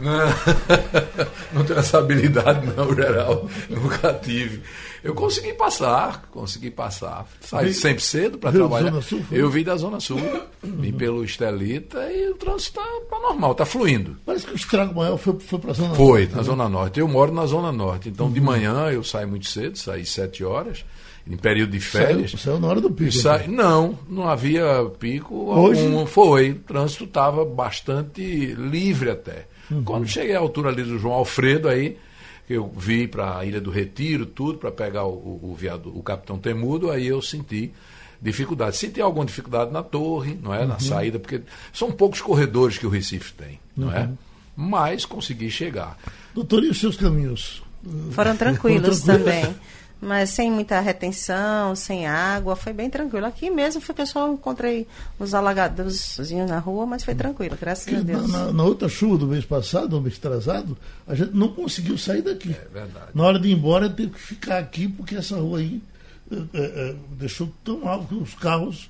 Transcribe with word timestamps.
não 1.54 1.64
tenho 1.66 1.80
essa 1.80 1.98
habilidade, 2.00 2.66
não, 2.68 2.96
geral. 2.96 3.50
Nunca 3.70 4.14
tive. 4.14 4.62
Eu 5.04 5.14
consegui 5.14 5.54
passar, 5.54 6.30
consegui 6.32 6.72
passar. 6.72 7.28
Saí 7.42 7.74
sempre 7.74 8.02
cedo 8.02 8.38
para 8.38 8.52
trabalhar. 8.52 8.92
Zona 8.92 9.02
Sul, 9.02 9.24
foi? 9.24 9.42
eu 9.42 9.50
vim 9.50 9.64
da 9.64 9.76
Zona 9.76 10.00
Sul, 10.00 10.20
vim 10.64 10.94
pelo 10.94 11.24
Estelita 11.24 12.00
e 12.12 12.30
o 12.30 12.36
trânsito 12.36 12.80
está 12.80 12.84
tá 13.10 13.20
normal, 13.20 13.52
está 13.52 13.66
fluindo. 13.66 14.18
Parece 14.26 14.46
que 14.46 14.54
o 14.54 14.56
estrago 14.56 14.96
maior 14.96 15.18
foi, 15.18 15.38
foi 15.40 15.60
para 15.60 15.72
a 15.72 15.74
Zona 15.74 15.96
Foi, 15.96 16.22
Norte, 16.22 16.32
na 16.32 16.38
né? 16.38 16.44
Zona 16.44 16.70
Norte. 16.70 17.00
Eu 17.00 17.08
moro 17.08 17.34
na 17.34 17.46
Zona 17.46 17.72
Norte, 17.74 18.08
então 18.08 18.32
de 18.32 18.40
manhã 18.40 18.90
eu 18.90 19.04
saio 19.04 19.28
muito 19.28 19.48
cedo, 19.48 19.78
saí 19.78 20.06
sete 20.06 20.46
horas, 20.46 20.86
em 21.28 21.38
período 21.38 21.72
de 21.72 21.80
férias. 21.80 22.32
Saiu, 22.32 22.40
saiu 22.44 22.60
na 22.60 22.68
hora 22.68 22.82
do 22.82 22.90
pico. 22.92 23.10
E 23.10 23.12
sai- 23.12 23.48
Não, 23.48 23.98
não 24.10 24.28
havia 24.28 24.86
pico 25.00 25.36
Hoje? 25.54 25.86
algum. 25.86 26.06
Foi. 26.06 26.52
O 26.52 26.56
trânsito 26.60 27.04
estava 27.06 27.46
bastante 27.46 28.22
livre 28.56 29.10
até. 29.10 29.48
Uhum. 29.70 29.84
Quando 29.84 30.08
cheguei 30.08 30.36
à 30.36 30.40
altura 30.40 30.70
ali 30.70 30.84
do 30.84 30.98
João 31.00 31.14
Alfredo, 31.16 31.68
aí 31.70 31.98
eu 32.50 32.70
vi 32.76 33.08
para 33.08 33.38
a 33.38 33.46
Ilha 33.46 33.62
do 33.62 33.70
Retiro, 33.72 34.26
tudo, 34.26 34.58
para 34.58 34.72
pegar 34.72 35.06
o, 35.06 35.14
o, 35.14 35.52
o 35.52 35.56
viado- 35.56 35.96
o 35.98 36.04
Capitão 36.04 36.38
Temudo, 36.38 36.90
aí 36.92 37.08
eu 37.08 37.22
senti 37.22 37.72
dificuldade. 38.22 38.76
Senti 38.78 39.00
alguma 39.02 39.26
dificuldade 39.26 39.72
na 39.72 39.82
torre, 39.82 40.38
não 40.42 40.54
é? 40.54 40.66
Na 40.66 40.74
Uhum. 40.74 40.80
saída, 40.80 41.18
porque 41.20 41.42
são 41.74 41.92
poucos 41.92 42.22
corredores 42.22 42.78
que 42.78 42.86
o 42.86 42.90
Recife 42.90 43.34
tem, 43.34 43.60
não 43.78 43.92
é? 43.92 44.10
Mas 44.56 45.06
consegui 45.06 45.50
chegar. 45.50 45.98
Doutor, 46.36 46.64
e 46.64 46.70
os 46.70 46.80
seus 46.80 46.98
caminhos? 46.98 47.64
Foram 48.12 48.36
tranquilos 48.36 49.00
Foram 49.00 49.20
tranquilos? 49.20 49.44
também. 49.46 49.56
Mas 50.02 50.32
sem 50.32 50.52
muita 50.52 50.80
retenção, 50.80 51.76
sem 51.76 52.08
água, 52.08 52.56
foi 52.56 52.74
bem 52.74 52.90
tranquilo. 52.90 53.26
Aqui 53.28 53.52
mesmo 53.52 53.80
foi 53.80 53.94
que 53.94 54.02
eu 54.02 54.08
só 54.08 54.32
encontrei 54.34 54.88
uns 55.20 55.32
alagadorzinhos 55.36 56.50
na 56.50 56.58
rua, 56.58 56.88
mas 56.88 57.04
foi 57.04 57.14
tranquilo, 57.14 57.56
graças 57.60 57.88
a 57.88 57.98
Na, 57.98 58.04
Deus. 58.04 58.28
na- 58.32 58.52
na 58.52 58.64
outra 58.64 58.90
chuva 58.90 59.18
do 59.20 59.28
mês 59.28 59.46
passado, 59.46 59.96
no 59.96 60.02
mês 60.02 60.18
atrasado, 60.18 60.76
a 61.08 61.14
gente 61.14 61.34
não 61.36 61.50
conseguiu 61.50 62.00
sair 62.00 62.24
daqui. 62.24 62.50
É 62.50 62.68
verdade. 62.74 63.08
Na 63.14 63.24
hora 63.24 63.40
de 63.40 63.50
ir 63.50 63.52
embora, 63.54 63.88
teve 63.90 64.10
que 64.12 64.20
ficar 64.20 64.58
aqui, 64.58 64.88
porque 64.88 65.16
essa 65.16 65.38
rua 65.38 65.60
aí 65.60 65.80
eh, 66.32 66.38
eh, 66.54 66.96
deixou 67.12 67.52
tão 67.64 67.88
alto 67.88 68.08
que 68.08 68.16
os 68.16 68.34
carros 68.34 68.90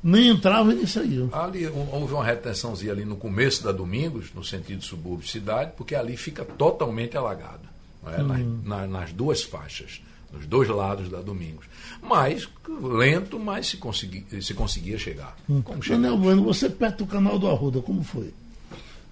nem 0.00 0.28
entravam 0.28 0.70
e 0.72 0.76
nem 0.76 0.86
saíam. 0.86 1.28
Ali 1.32 1.66
um- 1.68 1.88
houve 1.92 2.14
uma 2.14 2.24
retençãozinha 2.24 2.92
ali 2.92 3.04
no 3.04 3.16
começo 3.16 3.64
da 3.64 3.72
Domingos, 3.72 4.26
no 4.34 4.44
sentido 4.44 4.84
subúrbio-cidade, 4.84 5.72
porque 5.76 5.94
ali 5.96 6.16
fica 6.16 6.44
totalmente 6.44 7.16
alagado, 7.16 7.62
é? 8.06 8.22
nas, 8.22 8.40
na- 8.64 8.86
nas 8.86 9.12
duas 9.12 9.42
faixas, 9.42 10.00
nos 10.32 10.46
dois 10.46 10.68
lados 10.68 11.08
da 11.08 11.20
Domingos. 11.20 11.66
Mas, 12.02 12.48
lento, 12.68 13.38
mas 13.38 13.68
se, 13.68 13.76
consegui, 13.76 14.24
se 14.42 14.54
conseguia 14.54 14.98
chegar. 14.98 15.36
Como 15.46 15.78
Daniel? 15.86 16.16
Bueno, 16.16 16.42
você 16.42 16.68
perto 16.68 17.04
do 17.04 17.06
canal 17.06 17.38
do 17.38 17.48
Arruda, 17.48 17.80
como 17.80 18.02
foi? 18.02 18.32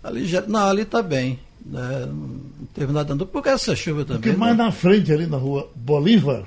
Ali 0.02 0.26
já, 0.26 0.40
não, 0.42 0.66
ali 0.68 0.82
está 0.82 1.02
bem. 1.02 1.38
né, 1.64 2.06
não 2.06 2.40
teve 2.74 2.92
nada 2.92 3.08
dando. 3.10 3.26
Porque 3.26 3.48
essa 3.50 3.76
chuva 3.76 4.04
também. 4.04 4.22
Porque 4.22 4.36
mais 4.36 4.56
né? 4.56 4.64
na 4.64 4.72
frente, 4.72 5.12
ali 5.12 5.26
na 5.26 5.36
rua 5.36 5.70
Bolívar, 5.74 6.44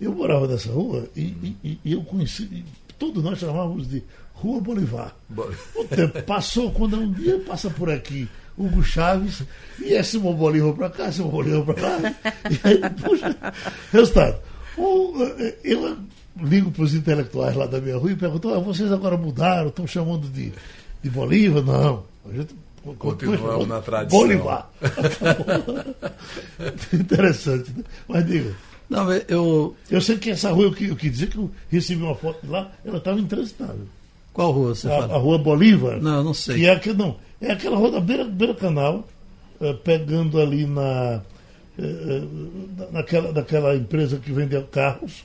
eu 0.00 0.12
morava 0.14 0.46
nessa 0.46 0.70
rua 0.70 1.08
e, 1.16 1.20
e- 1.22 1.56
e- 1.64 1.78
e 1.84 1.92
eu 1.92 2.02
conheci, 2.04 2.42
e 2.44 2.64
todos 2.98 3.24
nós 3.24 3.38
chamávamos 3.38 3.88
de 3.88 4.02
Rua 4.34 4.60
Bolivar. 4.60 5.16
Bo- 5.28 5.50
O 5.74 5.84
tempo 5.84 6.22
passou, 6.24 6.70
quando 6.70 6.96
um 6.98 7.10
dia 7.10 7.38
passa 7.40 7.70
por 7.70 7.88
aqui 7.90 8.28
Hugo 8.58 8.82
Chaves, 8.82 9.42
e 9.78 9.94
é 9.94 10.02
Simão 10.02 10.34
Bolívar 10.34 10.72
para 10.72 10.90
cá, 10.90 11.12
Simão 11.12 11.30
Bolívar 11.30 11.74
para 11.74 11.88
lá. 11.88 12.14
E 12.50 12.60
aí, 12.68 12.80
puxa, 13.02 13.36
resultado. 13.92 14.36
o- 14.78 15.14
eh, 15.38 15.54
eu 15.64 15.96
ligo 16.42 16.70
para 16.70 16.82
os 16.84 16.94
intelectuais 16.94 17.56
lá 17.56 17.66
da 17.66 17.80
minha 17.80 17.96
rua 17.96 18.12
e 18.12 18.16
pergunto, 18.16 18.52
"Ah, 18.52 18.58
vocês 18.58 18.90
agora 18.92 19.16
mudaram, 19.16 19.68
estão 19.68 19.86
chamando 19.86 20.28
de, 20.28 20.52
de 21.02 21.10
Bolívar? 21.10 21.62
Não. 21.62 22.04
A 22.28 22.32
gente 22.32 22.54
Continuamos 22.98 23.66
na 23.66 23.80
tradição. 23.80 24.20
Bolivar. 24.20 24.70
Interessante, 26.92 27.72
né? 27.76 27.84
Mas 28.08 28.26
diga. 28.26 28.52
Não, 28.88 29.12
eu. 29.12 29.74
Eu 29.90 30.00
sei 30.00 30.16
que 30.16 30.30
essa 30.30 30.50
rua, 30.52 30.64
eu, 30.66 30.72
que- 30.72 30.86
eu 30.88 30.96
quis 30.96 31.10
dizer 31.10 31.26
que 31.28 31.36
eu 31.36 31.50
recebi 31.70 32.02
uma 32.02 32.14
foto 32.14 32.38
de 32.44 32.50
lá, 32.52 32.70
ela 32.84 32.98
estava 32.98 33.18
intransitável. 33.18 33.86
Qual 34.36 34.52
rua 34.52 34.74
você 34.74 34.86
A, 34.86 34.90
fala? 34.90 35.14
a 35.14 35.18
rua 35.18 35.38
Bolívar. 35.38 35.98
Não, 35.98 36.22
não 36.22 36.34
sei. 36.34 36.56
Que 36.56 36.66
é, 36.66 36.70
aquele, 36.72 36.98
não, 36.98 37.16
é 37.40 37.52
aquela 37.52 37.76
rua 37.78 37.90
da 37.90 38.00
beira, 38.00 38.22
beira 38.24 38.54
canal, 38.54 39.08
eh, 39.60 39.72
pegando 39.82 40.38
ali 40.38 40.66
na, 40.66 41.22
eh, 41.78 41.82
eh, 41.82 42.22
na- 42.76 42.86
naquela, 42.98 43.32
naquela 43.32 43.74
empresa 43.74 44.18
que 44.18 44.30
vende 44.30 44.60
carros. 44.70 45.24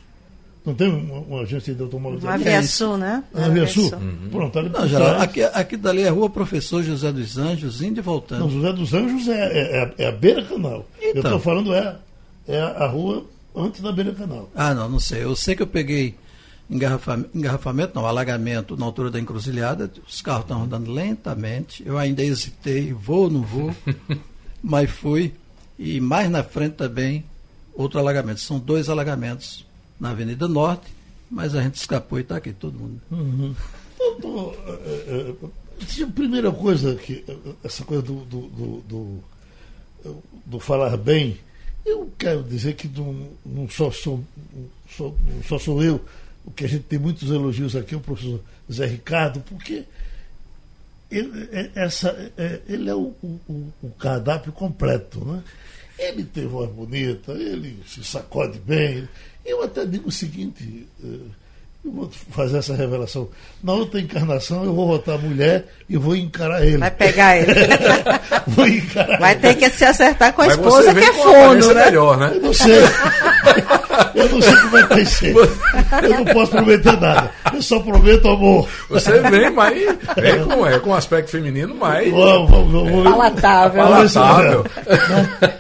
Não 0.66 0.74
tem 0.74 0.88
uma, 0.88 1.20
uma 1.20 1.42
agência 1.42 1.74
de 1.74 1.82
automóveis 1.82 2.24
Uma 2.24 2.34
ali? 2.36 2.44
Via 2.46 2.64
Sul, 2.64 2.96
né? 2.96 3.22
Na 3.34 3.50
Via 3.50 3.68
Sul? 3.68 3.90
Sul. 3.90 4.00
Pronto, 4.32 4.60
ali 4.60 4.70
Não, 4.70 4.88
trás. 4.88 5.22
aqui, 5.22 5.42
aqui 5.44 5.76
dali 5.76 6.04
é 6.04 6.08
a 6.08 6.12
rua 6.12 6.30
Professor 6.30 6.82
José 6.84 7.12
dos 7.12 7.38
Anjos, 7.38 7.82
indo 7.82 7.96
e 7.96 7.98
Não, 7.98 8.04
voltando. 8.04 8.50
José 8.50 8.72
dos 8.72 8.94
Anjos 8.94 9.28
é, 9.28 9.34
é, 9.42 9.78
é 9.78 9.84
a- 9.84 9.92
é 9.98 10.08
a 10.08 10.12
beira 10.14 10.42
canal. 10.44 10.86
Eu 11.02 11.10
Então. 11.10 11.22
estou 11.24 11.40
falando 11.40 11.74
é, 11.74 11.96
é 12.48 12.62
a 12.62 12.88
rua 12.88 13.26
antes 13.56 13.82
da 13.82 13.92
beira 13.92 14.14
canal. 14.14 14.50
Ah, 14.56 14.74
não, 14.74 14.88
não 14.88 15.00
sei. 15.00 15.24
Eu 15.24 15.36
sei 15.36 15.56
que 15.56 15.64
eu 15.64 15.68
peguei 15.68 16.14
engarrafa- 16.72 17.26
engarrafamento, 17.36 17.94
não, 17.96 18.06
alagamento 18.06 18.78
na 18.78 18.86
altura 18.86 19.12
da 19.12 19.20
encruzilhada, 19.20 19.92
os 20.08 20.22
carros 20.22 20.44
estão 20.44 20.64
andando 20.64 20.92
lentamente. 20.92 21.84
Eu 21.86 21.98
ainda 21.98 22.24
hesitei, 22.24 22.94
vou 22.94 23.24
ou 23.24 23.30
não 23.30 23.42
vou, 23.42 23.76
mas 24.64 24.90
fui. 24.90 25.34
E 25.78 26.00
mais 26.00 26.30
na 26.30 26.44
frente 26.44 26.74
também, 26.76 27.24
outro 27.74 28.00
alagamento. 28.00 28.40
São 28.40 28.60
dois 28.60 28.88
alagamentos 28.90 29.66
na 30.00 30.12
Avenida 30.12 30.48
Norte, 30.48 30.88
mas 31.30 31.56
a 31.56 31.62
gente 31.62 31.76
escapou 31.76 32.18
e 32.20 32.22
está 32.22 32.38
aqui, 32.38 32.54
todo 32.54 32.78
mundo. 32.80 33.02
Doutor, 33.98 34.56
eh, 34.68 34.80
eh, 35.08 35.34
eh, 36.00 36.04
a 36.04 36.08
primeira 36.08 36.52
coisa 36.52 36.96
que 36.96 37.24
essa 37.64 37.84
coisa 37.84 38.02
do, 38.04 38.24
do, 38.26 38.42
do, 38.50 38.84
do- 38.88 39.24
do 40.46 40.60
falar 40.60 40.96
bem, 40.98 41.38
eu 41.86 42.12
quero 42.18 42.44
dizer 42.44 42.76
que 42.76 42.88
não, 42.88 43.30
não 43.46 43.70
só, 43.70 43.90
sou, 43.92 44.24
sou- 44.96 45.16
não 45.28 45.44
só 45.44 45.58
sou 45.60 45.82
eu, 45.84 46.02
o 46.46 46.52
que 46.52 46.66
a 46.66 46.68
gente 46.68 46.84
tem 46.84 46.98
muitos 47.00 47.30
elogios 47.30 47.76
aqui, 47.76 47.96
o 47.96 48.00
professor 48.00 48.40
Zé 48.72 48.86
Ricardo, 48.86 49.42
porque 49.42 49.84
ele, 51.12 51.50
é- 51.52 51.70
essa, 51.76 52.10
é- 52.38 52.60
ele 52.68 52.90
é 52.90 52.96
o, 52.96 53.14
o- 53.22 53.72
o 53.84 53.90
cardápio 54.00 54.52
completo, 54.52 55.24
né? 55.26 55.42
Ele 56.00 56.24
tem 56.24 56.48
voz 56.48 56.70
bonita, 56.72 57.32
ele 57.34 57.78
se 57.88 58.04
sacode 58.04 58.58
bem. 58.60 59.08
Eu 59.46 59.62
até 59.64 59.86
digo 59.86 60.10
o 60.10 60.12
seguinte, 60.12 60.88
eh, 61.04 61.08
eu 61.86 61.92
vou 61.92 62.10
fazer 62.32 62.58
essa 62.60 62.76
revelação. 62.76 63.30
Na 63.64 63.74
outra 63.74 64.00
encarnação 64.00 64.64
eu 64.64 64.74
vou 64.74 64.88
votar 64.88 65.18
mulher 65.20 65.68
e 65.90 65.98
vou 65.98 66.16
encarar 66.16 66.66
ele. 66.66 66.78
Vai 66.78 66.92
pegar 66.92 67.38
ele. 67.38 67.54
vou 68.48 68.68
encarar 68.68 69.20
Vai 69.20 69.34
ele. 69.34 69.42
ter 69.42 69.56
que 69.56 69.70
se 69.70 69.84
acertar 69.86 70.34
com 70.34 70.42
a 70.44 70.48
Mas 70.48 70.56
esposa 70.58 70.94
que 70.94 71.00
é 71.04 71.08
aparência 71.10 71.74
né? 71.74 71.86
melhor, 71.86 72.18
né? 72.18 72.32
Eu 72.36 72.42
não 72.42 72.54
sei. 72.54 72.80
Eu 74.16 74.30
não 74.30 74.42
sei 74.42 74.56
como 74.56 74.78
é 74.78 74.84
que 74.84 74.90
vai 74.90 75.06
ser. 75.06 75.36
Eu 75.36 76.10
não 76.10 76.26
posso 76.26 76.52
prometer 76.52 77.00
nada. 77.00 77.32
Eu 77.54 77.62
só 77.62 77.80
prometo 77.80 78.28
amor. 78.28 78.68
Você 78.90 79.20
vem, 79.22 79.50
mas 79.52 79.74
vem 80.16 80.44
com, 80.46 80.66
é, 80.66 80.80
com 80.80 80.94
aspecto 80.94 81.32
feminino, 81.32 81.76
mas 81.76 82.12
Vamos, 82.12 82.50
vamos, 82.50 82.72
vamos. 82.72 83.04
Palatável. 83.04 83.84
Palatável. 83.84 84.66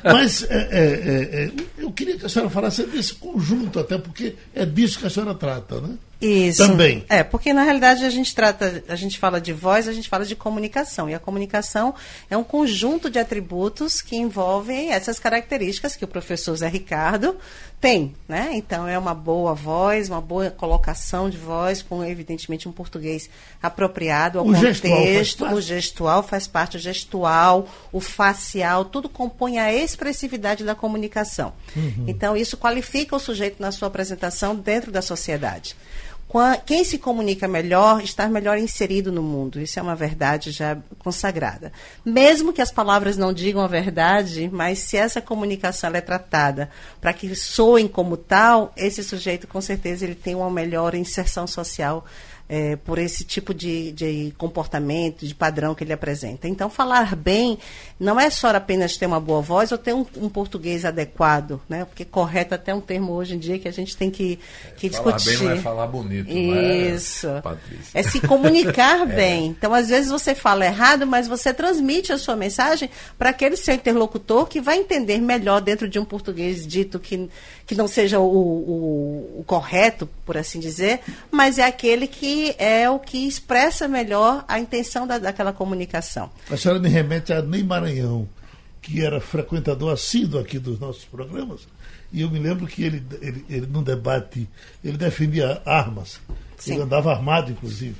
Mas 0.03 0.43
é, 0.49 0.67
é, 0.71 0.81
é, 0.81 1.43
é, 1.45 1.51
eu 1.77 1.91
queria 1.91 2.17
que 2.17 2.25
a 2.25 2.29
senhora 2.29 2.49
falasse 2.49 2.83
desse 2.83 3.13
conjunto, 3.15 3.79
até 3.79 3.97
porque 3.97 4.35
é 4.53 4.65
disso 4.65 4.99
que 4.99 5.07
a 5.07 5.09
senhora 5.09 5.33
trata, 5.33 5.79
né? 5.81 5.95
Isso. 6.21 6.65
Também. 6.65 7.03
É, 7.09 7.23
porque 7.23 7.51
na 7.53 7.63
realidade 7.63 8.05
a 8.05 8.09
gente 8.09 8.33
trata, 8.35 8.83
a 8.87 8.95
gente 8.95 9.17
fala 9.17 9.41
de 9.41 9.51
voz, 9.51 9.87
a 9.87 9.93
gente 9.93 10.07
fala 10.07 10.25
de 10.25 10.35
comunicação. 10.35 11.09
E 11.09 11.15
a 11.15 11.19
comunicação 11.19 11.95
é 12.29 12.37
um 12.37 12.43
conjunto 12.43 13.09
de 13.09 13.17
atributos 13.17 14.01
que 14.01 14.15
envolvem 14.15 14.91
essas 14.91 15.19
características 15.19 15.95
que 15.95 16.05
o 16.05 16.07
professor 16.07 16.55
Zé 16.55 16.67
Ricardo 16.67 17.37
tem, 17.79 18.13
né? 18.27 18.51
Então 18.53 18.87
é 18.87 18.97
uma 18.97 19.15
boa 19.15 19.55
voz, 19.55 20.07
uma 20.07 20.21
boa 20.21 20.51
colocação 20.51 21.27
de 21.27 21.37
voz, 21.37 21.81
com 21.81 22.03
evidentemente 22.03 22.69
um 22.69 22.71
português 22.71 23.27
apropriado 23.61 24.37
ao 24.37 24.45
O 24.45 24.53
gestual 24.53 24.97
contexto, 24.97 25.39
parte? 25.39 25.55
o 25.55 25.61
gestual 25.61 26.23
faz 26.23 26.47
parte, 26.47 26.77
o 26.77 26.79
gestual, 26.79 27.67
o 27.91 27.99
facial, 27.99 28.85
tudo 28.85 29.09
compõe 29.09 29.57
a 29.57 29.73
expressividade 29.73 30.63
da 30.63 30.75
comunicação. 30.75 31.53
Uhum. 31.75 32.05
Então, 32.07 32.37
isso 32.37 32.55
qualifica 32.55 33.15
o 33.15 33.19
sujeito 33.19 33.59
na 33.59 33.71
sua 33.71 33.87
apresentação 33.87 34.55
dentro 34.55 34.91
da 34.91 35.01
sociedade. 35.01 35.75
Quem 36.65 36.83
se 36.83 36.97
comunica 36.97 37.47
melhor 37.47 38.01
está 38.01 38.27
melhor 38.27 38.57
inserido 38.57 39.11
no 39.11 39.21
mundo. 39.21 39.59
Isso 39.59 39.79
é 39.79 39.81
uma 39.81 39.95
verdade 39.95 40.51
já 40.51 40.77
consagrada. 40.99 41.71
Mesmo 42.05 42.53
que 42.53 42.61
as 42.61 42.71
palavras 42.71 43.17
não 43.17 43.33
digam 43.33 43.61
a 43.61 43.67
verdade, 43.67 44.49
mas 44.51 44.79
se 44.79 44.97
essa 44.97 45.21
comunicação 45.21 45.91
é 45.93 46.01
tratada 46.01 46.69
para 46.99 47.13
que 47.13 47.35
soem 47.35 47.87
como 47.87 48.15
tal, 48.15 48.71
esse 48.77 49.03
sujeito 49.03 49.47
com 49.47 49.59
certeza 49.59 50.05
ele 50.05 50.15
tem 50.15 50.35
uma 50.35 50.49
melhor 50.49 50.95
inserção 50.95 51.45
social 51.47 52.05
é, 52.51 52.75
por 52.75 52.97
esse 52.97 53.23
tipo 53.23 53.53
de, 53.53 53.93
de 53.93 54.33
comportamento, 54.37 55.25
de 55.25 55.33
padrão 55.33 55.73
que 55.73 55.85
ele 55.85 55.93
apresenta. 55.93 56.49
Então, 56.49 56.69
falar 56.69 57.15
bem 57.15 57.57
não 57.97 58.19
é 58.19 58.29
só 58.29 58.49
apenas 58.49 58.97
ter 58.97 59.05
uma 59.05 59.21
boa 59.21 59.41
voz 59.41 59.71
ou 59.71 59.77
ter 59.77 59.93
um, 59.93 60.05
um 60.17 60.27
português 60.27 60.83
adequado, 60.83 61.61
né? 61.69 61.85
Porque 61.85 62.03
correto 62.03 62.53
é 62.53 62.55
até 62.55 62.75
um 62.75 62.81
termo 62.81 63.13
hoje 63.13 63.35
em 63.35 63.39
dia 63.39 63.57
que 63.57 63.69
a 63.69 63.71
gente 63.71 63.95
tem 63.95 64.11
que, 64.11 64.37
que 64.75 64.89
falar 64.89 65.15
discutir. 65.15 65.37
Falar 65.37 65.39
bem 65.39 65.47
não 65.47 65.51
é 65.51 65.61
falar 65.61 65.87
bonito, 65.87 66.29
Isso. 66.29 67.27
É, 67.93 68.01
é, 68.01 68.03
se 68.03 68.19
comunicar 68.19 69.03
é. 69.09 69.15
bem. 69.15 69.47
Então, 69.47 69.73
às 69.73 69.87
vezes 69.87 70.11
você 70.11 70.35
fala 70.35 70.65
errado, 70.65 71.07
mas 71.07 71.29
você 71.29 71.53
transmite 71.53 72.11
a 72.11 72.17
sua 72.17 72.35
mensagem 72.35 72.89
para 73.17 73.29
aquele 73.29 73.55
seu 73.55 73.75
interlocutor 73.75 74.45
que 74.45 74.59
vai 74.59 74.77
entender 74.77 75.21
melhor 75.21 75.61
dentro 75.61 75.87
de 75.87 75.97
um 75.97 76.03
português 76.03 76.67
dito 76.67 76.99
que, 76.99 77.29
que 77.65 77.75
não 77.75 77.87
seja 77.87 78.19
o, 78.19 78.25
o, 78.25 79.39
o 79.39 79.43
correto, 79.47 80.09
por 80.25 80.35
assim 80.35 80.59
dizer, 80.59 80.99
mas 81.31 81.57
é 81.57 81.63
aquele 81.63 82.07
que 82.07 82.40
é 82.57 82.89
o 82.89 82.99
que 82.99 83.27
expressa 83.27 83.87
melhor 83.87 84.43
a 84.47 84.59
intenção 84.59 85.07
da, 85.07 85.17
daquela 85.17 85.53
comunicação. 85.53 86.29
A 86.49 86.57
senhora 86.57 86.79
me 86.79 86.89
remete 86.89 87.33
a 87.33 87.41
Ney 87.41 87.63
Maranhão, 87.63 88.27
que 88.81 89.03
era 89.03 89.19
frequentador 89.19 89.91
assíduo 89.91 90.39
aqui 90.39 90.59
dos 90.59 90.79
nossos 90.79 91.05
programas, 91.05 91.67
e 92.11 92.21
eu 92.21 92.29
me 92.29 92.39
lembro 92.39 92.67
que 92.67 92.83
ele, 92.83 93.03
ele, 93.21 93.45
ele 93.49 93.65
num 93.67 93.83
debate, 93.83 94.47
ele 94.83 94.97
defendia 94.97 95.61
armas, 95.65 96.19
Sim. 96.57 96.73
ele 96.73 96.81
andava 96.83 97.11
armado, 97.11 97.51
inclusive. 97.51 97.95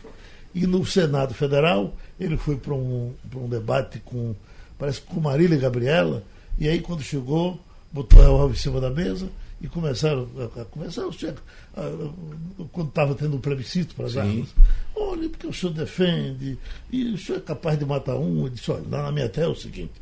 E 0.54 0.68
no 0.68 0.86
Senado 0.86 1.34
Federal, 1.34 1.96
ele 2.20 2.38
foi 2.38 2.58
para 2.58 2.74
um, 2.74 3.14
um 3.36 3.48
debate 3.48 4.00
com, 4.00 4.36
parece 4.78 5.02
com 5.02 5.20
Marília 5.22 5.58
Gabriela, 5.58 6.24
e 6.60 6.68
aí 6.68 6.82
quando 6.82 7.02
chegou, 7.02 7.60
botou 7.92 8.20
o 8.20 8.22
revólver 8.24 8.56
em 8.56 8.60
cima 8.60 8.82
da 8.82 8.90
mesa 8.90 9.30
e 9.62 9.68
começaram 9.68 10.28
a, 10.38 10.62
a 10.62 10.66
conversar, 10.66 11.04
a, 11.04 11.82
a, 11.82 12.66
quando 12.72 12.90
estava 12.90 13.16
tendo 13.16 13.38
um 13.38 13.40
plebiscito 13.40 13.96
para 13.96 14.06
as 14.06 14.18
armas. 14.18 14.50
Olha, 14.96 15.30
porque 15.30 15.48
o 15.48 15.54
senhor 15.54 15.74
defende, 15.74 16.58
e 16.92 17.14
o 17.14 17.18
senhor 17.18 17.38
é 17.38 17.42
capaz 17.42 17.78
de 17.78 17.86
matar 17.86 18.16
um. 18.16 18.44
Eu 18.44 18.50
disse, 18.50 18.72
olha, 18.72 18.84
lá 18.90 19.04
na 19.04 19.12
minha 19.12 19.30
terra 19.30 19.48
é 19.48 19.52
o 19.52 19.56
seguinte, 19.56 19.94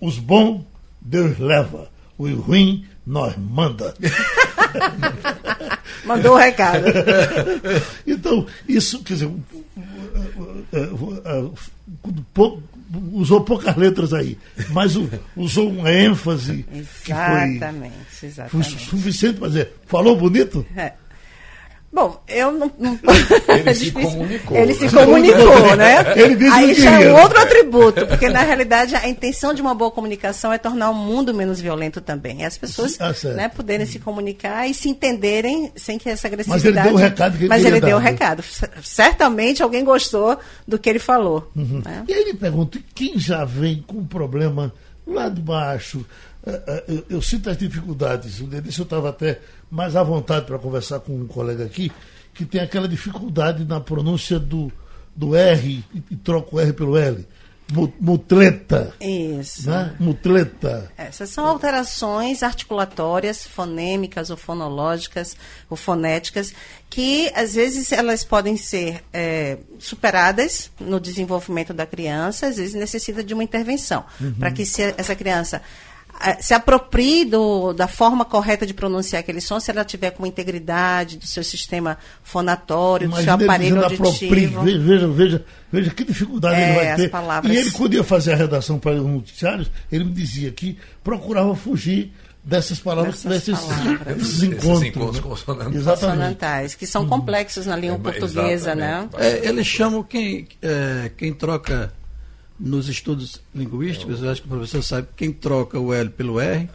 os 0.00 0.18
bons 0.18 0.64
Deus 1.00 1.38
leva, 1.38 1.90
os 2.16 2.32
ruins 2.32 2.84
nós 3.06 3.36
manda. 3.36 3.94
Mandou 6.04 6.32
o 6.32 6.34
um 6.36 6.38
recado. 6.38 6.84
então, 8.06 8.46
isso, 8.68 9.02
quer 9.02 9.14
dizer, 9.14 9.30
pouco, 12.32 12.62
usou 13.12 13.42
poucas 13.42 13.76
letras 13.76 14.12
aí, 14.12 14.38
mas 14.70 14.94
usou 15.36 15.70
uma 15.70 15.92
ênfase. 15.92 16.64
Exatamente, 16.72 17.94
foi, 18.10 18.28
exatamente. 18.28 18.70
Foi 18.70 18.78
suficiente 18.84 19.38
para 19.38 19.48
dizer, 19.48 19.72
falou 19.86 20.16
bonito? 20.16 20.64
É. 20.76 20.92
Bom, 21.90 22.22
eu 22.28 22.52
não. 22.52 22.70
não... 22.78 22.98
Ele 23.48 23.70
é 23.70 23.74
se 23.74 23.90
comunicou. 23.90 24.56
Ele 24.56 24.74
se 24.74 24.88
comunicou, 24.90 25.76
né? 25.76 26.12
Ele 26.20 26.36
disse 26.36 26.52
Aí 26.52 26.74
já 26.74 27.00
é 27.00 27.12
um 27.12 27.20
outro 27.20 27.40
atributo, 27.40 28.06
porque 28.06 28.28
na 28.28 28.42
realidade 28.42 28.94
a 28.94 29.08
intenção 29.08 29.54
de 29.54 29.62
uma 29.62 29.74
boa 29.74 29.90
comunicação 29.90 30.52
é 30.52 30.58
tornar 30.58 30.90
o 30.90 30.94
mundo 30.94 31.32
menos 31.32 31.60
violento 31.60 32.00
também. 32.00 32.42
E 32.42 32.44
as 32.44 32.58
pessoas 32.58 32.98
ah, 33.00 33.12
né, 33.34 33.48
poderem 33.48 33.86
se 33.86 33.98
comunicar 33.98 34.68
e 34.68 34.74
se 34.74 34.88
entenderem 34.90 35.72
sem 35.76 35.98
que 35.98 36.10
essa 36.10 36.28
agressividade. 36.28 36.66
Mas 36.66 36.84
ele 36.84 36.88
deu 36.88 36.94
o 36.94 36.96
recado 36.96 37.32
que 37.32 37.42
ele 37.44 37.48
Mas 37.48 37.64
ele 37.64 37.80
deu 37.80 37.96
o 37.96 38.00
dar, 38.00 38.10
recado. 38.10 38.44
Certamente 38.82 39.62
alguém 39.62 39.82
gostou 39.82 40.38
do 40.66 40.78
que 40.78 40.90
ele 40.90 40.98
falou. 40.98 41.50
Uhum. 41.56 41.80
Né? 41.82 42.04
E 42.06 42.12
aí 42.12 42.20
ele 42.20 42.34
pergunta: 42.34 42.78
quem 42.94 43.18
já 43.18 43.46
vem 43.46 43.82
com 43.86 43.98
um 43.98 44.06
problema 44.06 44.72
lá 45.06 45.30
de 45.30 45.40
baixo? 45.40 46.04
É, 46.46 46.50
é, 46.50 46.84
eu, 46.88 47.04
eu 47.10 47.22
sinto 47.22 47.50
as 47.50 47.56
dificuldades. 47.56 48.40
Um 48.40 48.48
dia 48.48 48.62
eu 48.64 48.68
estava 48.68 49.10
até 49.10 49.40
mais 49.70 49.96
à 49.96 50.02
vontade 50.02 50.46
para 50.46 50.58
conversar 50.58 51.00
com 51.00 51.12
um 51.12 51.26
colega 51.26 51.64
aqui, 51.64 51.90
que 52.34 52.44
tem 52.44 52.60
aquela 52.60 52.88
dificuldade 52.88 53.64
na 53.64 53.80
pronúncia 53.80 54.38
do, 54.38 54.72
do 55.14 55.34
R 55.34 55.84
e, 55.94 56.02
e 56.10 56.16
troca 56.16 56.56
o 56.56 56.60
R 56.60 56.72
pelo 56.72 56.96
L. 56.96 57.26
Mutleta. 57.70 58.94
Isso. 58.98 59.68
Né? 59.68 59.94
Mutleta. 60.00 60.90
Essas 60.96 61.28
são 61.28 61.44
alterações 61.46 62.42
articulatórias, 62.42 63.46
fonêmicas 63.46 64.30
ou 64.30 64.38
fonológicas 64.38 65.36
ou 65.68 65.76
fonéticas, 65.76 66.54
que 66.88 67.30
às 67.34 67.54
vezes 67.54 67.92
elas 67.92 68.24
podem 68.24 68.56
ser 68.56 69.04
é, 69.12 69.58
superadas 69.78 70.70
no 70.80 70.98
desenvolvimento 70.98 71.74
da 71.74 71.84
criança, 71.84 72.46
às 72.46 72.56
vezes 72.56 72.74
necessita 72.74 73.22
de 73.22 73.34
uma 73.34 73.44
intervenção, 73.44 74.04
uhum. 74.18 74.32
para 74.32 74.50
que 74.50 74.64
se 74.64 74.82
essa 74.96 75.14
criança 75.14 75.60
se 76.40 76.52
aproprie 76.54 77.24
do, 77.24 77.72
da 77.72 77.86
forma 77.86 78.24
correta 78.24 78.66
de 78.66 78.74
pronunciar 78.74 79.20
aquele 79.20 79.40
som, 79.40 79.60
se 79.60 79.70
ela 79.70 79.84
tiver 79.84 80.10
com 80.10 80.26
integridade 80.26 81.16
do 81.16 81.26
seu 81.26 81.44
sistema 81.44 81.98
fonatório, 82.22 83.06
Imagina 83.06 83.36
do 83.36 83.38
seu 83.38 83.46
aparelho 83.46 83.84
auditivo. 83.84 84.62
Veja, 84.62 85.08
veja, 85.08 85.44
veja 85.70 85.90
que 85.90 86.04
dificuldade 86.04 86.60
é, 86.60 86.68
ele 86.68 86.74
vai 86.74 86.96
ter. 86.96 87.10
Palavras... 87.10 87.52
E 87.52 87.56
ele, 87.56 87.70
quando 87.70 87.94
ia 87.94 88.04
fazer 88.04 88.32
a 88.32 88.36
redação 88.36 88.78
para 88.78 88.92
os 88.92 89.06
noticiários, 89.06 89.70
ele 89.90 90.04
me 90.04 90.12
dizia 90.12 90.50
que 90.50 90.76
procurava 91.02 91.54
fugir 91.54 92.12
dessas 92.42 92.80
palavras, 92.80 93.22
dessas 93.22 93.60
palavras. 93.60 94.16
Esses, 94.22 94.42
encontros, 94.42 94.72
esses 94.72 94.88
encontros 94.88 95.16
né? 95.16 95.22
consonantais. 95.22 95.84
consonantais, 95.84 96.74
que 96.74 96.86
são 96.86 97.06
complexos 97.06 97.66
na 97.66 97.76
língua 97.76 97.96
é, 97.96 97.98
portuguesa, 97.98 98.74
né? 98.74 99.08
É, 99.18 99.46
eles 99.48 99.66
chamam 99.66 100.02
quem, 100.02 100.48
é, 100.62 101.10
quem 101.16 101.32
troca 101.32 101.92
nos 102.58 102.88
estudos 102.88 103.40
linguísticos, 103.54 104.22
eu 104.22 104.30
acho 104.30 104.42
que 104.42 104.48
o 104.48 104.50
professor 104.50 104.82
sabe, 104.82 105.08
quem 105.16 105.32
troca 105.32 105.78
o 105.78 105.92
L 105.92 106.10
pelo 106.10 106.40
R, 106.40 106.68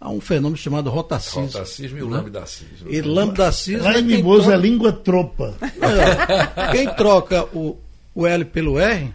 há 0.00 0.10
um 0.10 0.20
fenômeno 0.20 0.56
chamado 0.56 0.90
rotacismo. 0.90 1.46
Rotacismo 1.46 1.98
e 1.98 2.02
o 2.02 2.08
lambdacismo. 2.08 2.90
E 2.90 3.00
lambdacismo. 3.00 3.82
Lá 3.82 3.98
em 3.98 4.02
Mimoso 4.02 4.50
é 4.50 4.56
língua 4.56 4.92
tropa. 4.92 5.54
É, 5.62 6.72
quem 6.72 6.94
troca 6.94 7.44
o, 7.54 7.78
o 8.14 8.26
L 8.26 8.44
pelo 8.44 8.78
R, 8.78 9.12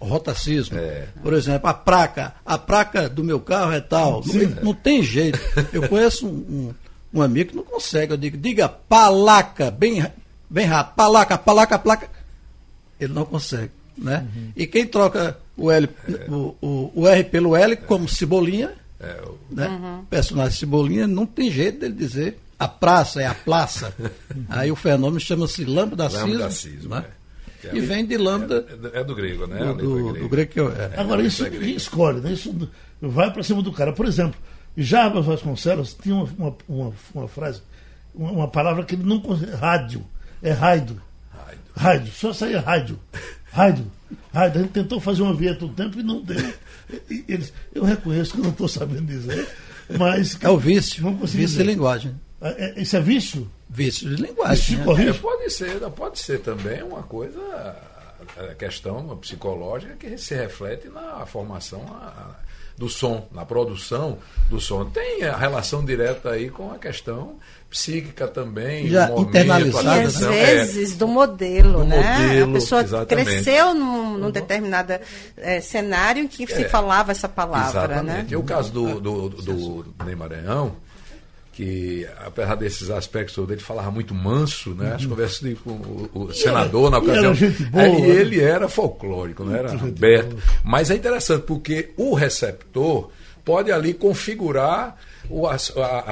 rotacismo. 0.00 0.78
É. 0.78 1.08
Por 1.22 1.32
exemplo, 1.32 1.68
a 1.68 1.74
placa, 1.74 2.34
a 2.44 2.58
placa 2.58 3.08
do 3.08 3.22
meu 3.22 3.40
carro 3.40 3.72
é 3.72 3.80
tal. 3.80 4.22
Não, 4.26 4.64
não, 4.64 4.74
tem 4.74 5.02
jeito. 5.02 5.38
Eu 5.72 5.88
conheço 5.88 6.26
um, 6.26 6.30
um, 6.30 6.74
um, 7.14 7.22
amigo 7.22 7.50
que 7.50 7.56
não 7.56 7.64
consegue. 7.64 8.12
Eu 8.12 8.16
digo, 8.16 8.36
diga 8.36 8.68
palaca, 8.68 9.70
bem, 9.70 10.04
bem 10.50 10.66
rápido, 10.66 10.94
palaca, 10.96 11.38
palaca, 11.38 11.78
placa. 11.78 12.10
Ele 12.98 13.12
não 13.12 13.24
consegue. 13.24 13.70
Né? 13.96 14.26
Uhum. 14.34 14.52
E 14.54 14.66
quem 14.66 14.86
troca 14.86 15.38
o, 15.56 15.70
L, 15.70 15.88
é. 16.08 16.30
o, 16.30 16.54
o, 16.60 16.92
o, 16.94 17.08
R 17.08 17.24
pelo 17.24 17.56
L 17.56 17.76
como 17.76 18.08
Cebolinha, 18.08 18.72
é, 19.00 19.22
o... 19.22 19.54
né? 19.54 19.68
Uhum. 19.68 20.04
personagem 20.10 20.58
Cebolinha, 20.58 21.06
não 21.06 21.24
tem 21.24 21.50
jeito 21.50 21.80
dele 21.80 21.94
dizer 21.94 22.38
a 22.58 22.68
praça 22.68 23.22
é 23.22 23.26
a 23.26 23.34
praça. 23.34 23.94
Aí 24.48 24.70
o 24.70 24.76
fenômeno 24.76 25.20
chama-se 25.20 25.64
lambdacismo. 25.64 26.26
Lambdacismo, 26.26 26.94
né? 26.94 27.04
é. 27.64 27.76
E 27.76 27.80
vem 27.80 28.06
de 28.06 28.16
lambda. 28.16 28.66
É, 28.94 29.00
é 29.00 29.04
do 29.04 29.14
grego, 29.14 29.46
né? 29.46 29.58
Do, 29.58 29.74
do, 29.74 29.94
grego. 29.94 30.12
do 30.20 30.28
grego 30.28 30.52
que 30.52 30.60
eu, 30.60 30.72
é. 30.72 30.92
Agora, 30.96 31.22
isso 31.22 31.42
ninguém 31.44 31.76
escolhe, 31.76 32.20
né? 32.20 32.32
Isso 32.32 32.70
vai 33.00 33.30
para 33.30 33.42
cima 33.42 33.62
do 33.62 33.72
cara. 33.72 33.92
Por 33.92 34.06
exemplo, 34.06 34.40
Jarbas 34.76 35.26
Vasconcelos 35.26 35.94
tinha 36.00 36.14
uma, 36.14 36.28
uma, 36.38 36.56
uma, 36.68 36.92
uma 37.14 37.28
frase, 37.28 37.62
uma, 38.14 38.30
uma, 38.30 38.48
palavra 38.48 38.84
que 38.84 38.94
ele 38.94 39.04
não 39.04 39.20
consegue. 39.20 39.52
Rádio. 39.52 40.06
É 40.42 40.52
raido. 40.52 41.00
Rádio. 41.76 42.12
Só 42.12 42.32
saía 42.32 42.60
rádio. 42.60 42.98
Rádio, 43.52 43.90
rádio. 44.32 44.60
A 44.60 44.62
gente 44.62 44.72
tentou 44.72 45.00
fazer 45.00 45.22
uma 45.22 45.34
vinheta 45.34 45.64
um 45.64 45.72
tempo 45.72 45.98
e 45.98 46.02
não 46.02 46.20
deu. 46.22 46.52
E 47.10 47.24
eles, 47.26 47.52
eu 47.74 47.84
reconheço 47.84 48.32
que 48.32 48.38
eu 48.38 48.44
não 48.44 48.50
estou 48.50 48.68
sabendo 48.68 49.06
dizer, 49.06 49.48
mas. 49.98 50.38
É 50.40 50.48
o 50.48 50.58
vício. 50.58 51.10
Vício 51.16 51.38
dizer. 51.38 51.64
de 51.64 51.70
linguagem. 51.70 52.14
É, 52.40 52.78
é, 52.78 52.82
isso 52.82 52.96
é 52.96 53.00
vício? 53.00 53.50
Vício 53.68 54.14
de 54.14 54.22
linguagem. 54.22 54.76
Vício 54.76 54.94
né? 54.94 55.08
é, 55.08 55.12
pode 55.12 55.50
ser, 55.50 55.80
pode 55.90 56.18
ser 56.18 56.40
também 56.40 56.82
uma 56.82 57.02
coisa, 57.02 57.40
a 58.36 58.54
questão 58.54 59.16
psicológica 59.18 59.94
que 59.96 60.16
se 60.18 60.34
reflete 60.34 60.88
na 60.88 61.24
formação 61.26 61.84
do 62.76 62.88
som, 62.88 63.26
na 63.32 63.44
produção 63.44 64.18
do 64.50 64.60
som. 64.60 64.84
Tem 64.84 65.24
a 65.24 65.36
relação 65.36 65.84
direta 65.84 66.30
aí 66.30 66.50
com 66.50 66.70
a 66.70 66.78
questão 66.78 67.36
psíquica 67.68 68.28
também, 68.28 68.88
já 68.88 69.08
momento, 69.08 69.28
internalizada, 69.28 70.00
e 70.00 70.04
às 70.04 70.18
vezes 70.18 70.92
é, 70.92 70.96
do 70.96 71.08
modelo, 71.08 71.80
do 71.80 71.84
né? 71.84 72.18
Modelo, 72.18 72.50
a 72.50 72.54
pessoa 72.54 72.82
exatamente. 72.82 73.26
cresceu 73.26 73.74
num, 73.74 74.18
num 74.18 74.30
determinado 74.30 74.94
é, 75.36 75.60
cenário 75.60 76.22
em 76.22 76.28
que 76.28 76.44
é, 76.44 76.46
se 76.46 76.68
falava 76.68 77.10
essa 77.10 77.28
palavra, 77.28 77.84
exatamente. 77.84 78.06
né? 78.06 78.26
E 78.30 78.36
o 78.36 78.42
caso 78.42 78.72
do, 78.72 79.00
do, 79.00 79.28
do, 79.28 79.82
do 79.82 80.04
Ney 80.04 80.14
Maranhão, 80.14 80.76
que 81.56 82.06
apesar 82.18 82.54
desses 82.54 82.90
aspectos 82.90 83.38
ele 83.48 83.62
falava 83.62 83.90
muito 83.90 84.14
manso, 84.14 84.74
né? 84.74 84.92
As 84.94 85.06
conversas 85.06 85.58
com 85.60 85.70
o, 85.70 86.10
o 86.12 86.34
senador 86.34 86.90
na 86.90 86.98
ocasião, 86.98 87.32
boa, 87.70 87.88
e 87.88 88.02
né? 88.02 88.08
ele 88.08 88.40
era 88.42 88.68
folclórico, 88.68 89.42
não 89.42 89.56
era 89.56 89.72
aberto. 89.72 90.36
Mas 90.62 90.90
é 90.90 90.96
interessante 90.96 91.44
porque 91.44 91.94
o 91.96 92.12
receptor 92.12 93.08
pode 93.42 93.72
ali 93.72 93.94
configurar 93.94 94.98
o, 95.30 95.46
a, 95.46 95.56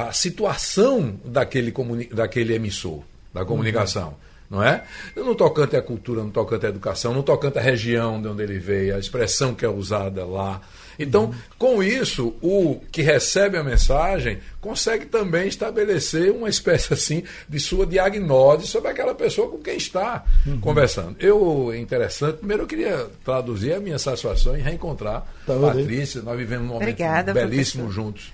a, 0.09 0.13
situação 0.15 1.21
daquele, 1.23 1.71
comuni, 1.71 2.07
daquele 2.07 2.55
emissor. 2.55 3.03
da 3.35 3.45
comunicação. 3.45 4.17
Não 4.49 4.63
é? 4.63 4.85
No 5.15 5.35
tocante 5.35 5.77
à 5.77 5.83
cultura, 5.83 6.23
no 6.23 6.31
tocante 6.31 6.65
à 6.65 6.71
educação, 6.71 7.13
no 7.13 7.23
tocante 7.23 7.59
à 7.59 7.61
região 7.61 8.23
de 8.23 8.29
onde 8.29 8.43
ele 8.43 8.59
veio, 8.59 8.97
a 8.97 8.99
expressão 8.99 9.55
que 9.55 9.65
é 9.67 9.69
usada 9.69 10.25
lá. 10.25 10.63
Então, 10.99 11.35
com 11.59 11.83
isso, 11.83 12.35
o 12.41 12.81
que 12.91 13.03
recebe 13.03 13.57
a 13.57 13.63
mensagem 13.63 14.39
consegue 14.61 15.07
também 15.07 15.49
estabelecer 15.49 16.31
uma 16.31 16.49
espécie 16.49 16.93
assim 16.95 17.23
de 17.49 17.61
sua 17.61 17.87
diagnose 17.87 18.67
sobre 18.67 18.91
aquela 18.91 19.15
pessoa 19.15 19.49
com 19.49 19.59
quem 19.59 19.77
está 19.77 20.25
uhum. 20.47 20.61
conversando. 20.61 21.17
Eu, 21.19 21.71
é 21.73 21.79
interessante, 21.79 22.39
primeiro 22.39 22.63
eu 22.63 22.67
queria 22.67 23.07
traduzir 23.25 23.75
a 23.75 23.81
minha 23.81 23.99
satisfação 23.99 24.57
em 24.57 24.61
reencontrar 24.61 25.27
tá 25.47 25.55
Patrícia. 25.55 26.23
Nós 26.23 26.37
vivemos 26.37 26.65
um 26.65 26.69
momento 26.69 26.89
Obrigada, 26.89 27.33
belíssimo 27.33 27.85
professor. 27.85 28.05
juntos 28.05 28.33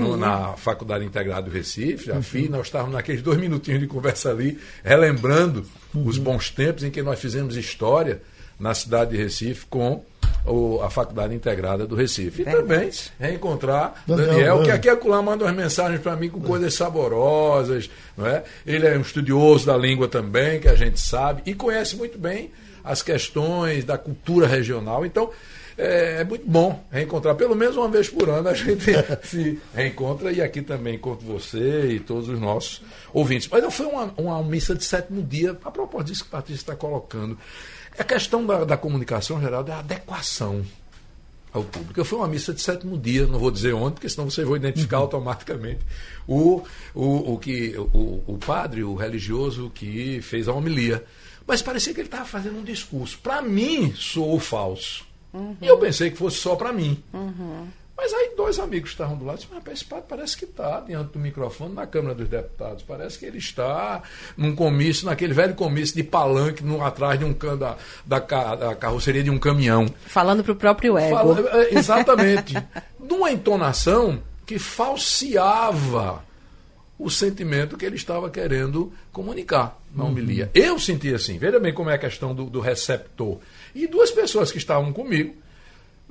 no, 0.00 0.16
na 0.16 0.52
Faculdade 0.56 1.04
Integrada 1.04 1.42
do 1.42 1.50
Recife, 1.50 2.10
a 2.10 2.16
uhum. 2.16 2.22
FI, 2.22 2.48
nós 2.48 2.66
estávamos 2.66 2.94
naqueles 2.94 3.22
dois 3.22 3.38
minutinhos 3.38 3.80
de 3.80 3.86
conversa 3.86 4.30
ali, 4.30 4.58
relembrando 4.84 5.64
uhum. 5.94 6.06
os 6.06 6.18
bons 6.18 6.50
tempos 6.50 6.84
em 6.84 6.90
que 6.90 7.02
nós 7.02 7.18
fizemos 7.18 7.56
história 7.56 8.20
na 8.62 8.74
cidade 8.74 9.10
de 9.10 9.16
Recife 9.16 9.66
com 9.66 10.04
o, 10.46 10.80
a 10.82 10.88
Faculdade 10.88 11.34
Integrada 11.34 11.84
do 11.84 11.96
Recife. 11.96 12.42
E 12.42 12.44
também 12.44 12.90
reencontrar 13.18 14.04
Daniel, 14.06 14.28
Daniel 14.28 14.62
que 14.62 14.70
aqui 14.70 14.88
acolá 14.88 15.20
manda 15.20 15.44
umas 15.44 15.54
mensagens 15.54 16.00
para 16.00 16.14
mim 16.14 16.28
com 16.28 16.40
coisas 16.40 16.72
saborosas. 16.72 17.90
Não 18.16 18.24
é? 18.24 18.44
Ele 18.64 18.86
é 18.86 18.96
um 18.96 19.00
estudioso 19.00 19.66
da 19.66 19.76
língua 19.76 20.06
também, 20.06 20.60
que 20.60 20.68
a 20.68 20.76
gente 20.76 21.00
sabe, 21.00 21.42
e 21.44 21.54
conhece 21.54 21.96
muito 21.96 22.16
bem 22.16 22.52
as 22.84 23.02
questões 23.02 23.84
da 23.84 23.98
cultura 23.98 24.46
regional. 24.46 25.04
Então, 25.04 25.30
é, 25.76 26.20
é, 26.20 26.24
muito 26.24 26.48
bom 26.48 26.84
reencontrar. 26.90 27.34
Pelo 27.34 27.56
menos 27.56 27.76
uma 27.76 27.88
vez 27.88 28.08
por 28.08 28.28
ano 28.28 28.48
a 28.48 28.54
gente 28.54 28.84
se 29.24 29.58
reencontra 29.74 30.30
e 30.30 30.40
aqui 30.40 30.62
também 30.62 30.94
encontro 30.94 31.26
você 31.26 31.94
e 31.94 32.00
todos 32.00 32.28
os 32.28 32.38
nossos 32.38 32.80
ouvintes. 33.12 33.48
Mas 33.50 33.74
foi 33.74 33.86
uma, 33.86 34.14
uma 34.16 34.42
missa 34.42 34.72
de 34.72 34.84
sétimo 34.84 35.20
dia, 35.20 35.58
a 35.64 35.70
propósito 35.70 36.12
disso 36.12 36.24
que 36.24 36.28
a 36.34 36.38
Patrícia 36.38 36.62
está 36.62 36.76
colocando. 36.76 37.36
A 37.98 38.04
questão 38.04 38.44
da, 38.46 38.64
da 38.64 38.76
comunicação, 38.76 39.40
Geraldo, 39.40 39.70
é 39.70 39.74
a 39.74 39.78
adequação 39.78 40.64
ao 41.52 41.62
público. 41.62 42.00
Eu 42.00 42.04
fui 42.04 42.18
uma 42.18 42.28
missa 42.28 42.52
de 42.52 42.62
sétimo 42.62 42.96
dia, 42.96 43.26
não 43.26 43.38
vou 43.38 43.50
dizer 43.50 43.74
onde, 43.74 43.94
porque 43.94 44.08
senão 44.08 44.30
você 44.30 44.44
vai 44.44 44.56
identificar 44.56 44.98
uhum. 44.98 45.02
automaticamente 45.02 45.80
o, 46.26 46.62
o, 46.94 47.34
o, 47.34 47.38
que, 47.38 47.76
o, 47.76 48.22
o 48.26 48.38
padre, 48.38 48.82
o 48.82 48.94
religioso 48.94 49.70
que 49.74 50.20
fez 50.22 50.48
a 50.48 50.52
homilia. 50.52 51.04
Mas 51.46 51.60
parecia 51.60 51.92
que 51.92 52.00
ele 52.00 52.08
estava 52.08 52.24
fazendo 52.24 52.58
um 52.58 52.64
discurso. 52.64 53.18
Para 53.18 53.42
mim, 53.42 53.92
soou 53.94 54.38
falso. 54.38 55.04
Uhum. 55.32 55.56
E 55.60 55.66
eu 55.66 55.78
pensei 55.78 56.10
que 56.10 56.16
fosse 56.16 56.38
só 56.38 56.56
para 56.56 56.72
mim. 56.72 57.02
Uhum. 57.12 57.66
Mas 57.96 58.12
aí 58.12 58.32
dois 58.36 58.58
amigos 58.58 58.90
estavam 58.90 59.16
do 59.16 59.24
lado 59.24 59.38
e 59.38 59.42
disseram, 59.42 59.62
esse 59.72 59.84
padre 59.84 60.04
parece 60.08 60.36
que 60.36 60.44
está 60.44 60.80
diante 60.80 61.12
do 61.12 61.18
microfone 61.18 61.74
na 61.74 61.86
Câmara 61.86 62.14
dos 62.14 62.28
Deputados. 62.28 62.82
Parece 62.82 63.18
que 63.18 63.26
ele 63.26 63.38
está 63.38 64.02
num 64.36 64.54
comício, 64.56 65.06
naquele 65.06 65.34
velho 65.34 65.54
comício 65.54 65.94
de 65.94 66.02
palanque 66.02 66.64
no, 66.64 66.82
atrás 66.82 67.18
de 67.18 67.24
um 67.24 67.32
da, 67.32 67.76
da, 68.04 68.54
da 68.54 68.74
carroceria 68.74 69.22
de 69.22 69.30
um 69.30 69.38
caminhão. 69.38 69.86
Falando 70.06 70.42
para 70.42 70.52
o 70.52 70.56
próprio 70.56 70.98
ego. 70.98 71.14
Fala, 71.14 71.50
é, 71.62 71.74
exatamente. 71.78 72.54
numa 72.98 73.30
entonação 73.30 74.22
que 74.46 74.58
falseava 74.58 76.24
o 76.98 77.10
sentimento 77.10 77.76
que 77.76 77.84
ele 77.84 77.96
estava 77.96 78.30
querendo 78.30 78.92
comunicar 79.12 79.78
na 79.94 80.04
homilia. 80.04 80.50
Uhum. 80.56 80.62
Eu 80.62 80.78
senti 80.78 81.12
assim. 81.12 81.36
Veja 81.36 81.58
bem 81.58 81.74
como 81.74 81.90
é 81.90 81.94
a 81.94 81.98
questão 81.98 82.34
do, 82.34 82.44
do 82.44 82.60
receptor. 82.60 83.38
E 83.74 83.86
duas 83.86 84.10
pessoas 84.10 84.50
que 84.50 84.58
estavam 84.58 84.92
comigo 84.92 85.34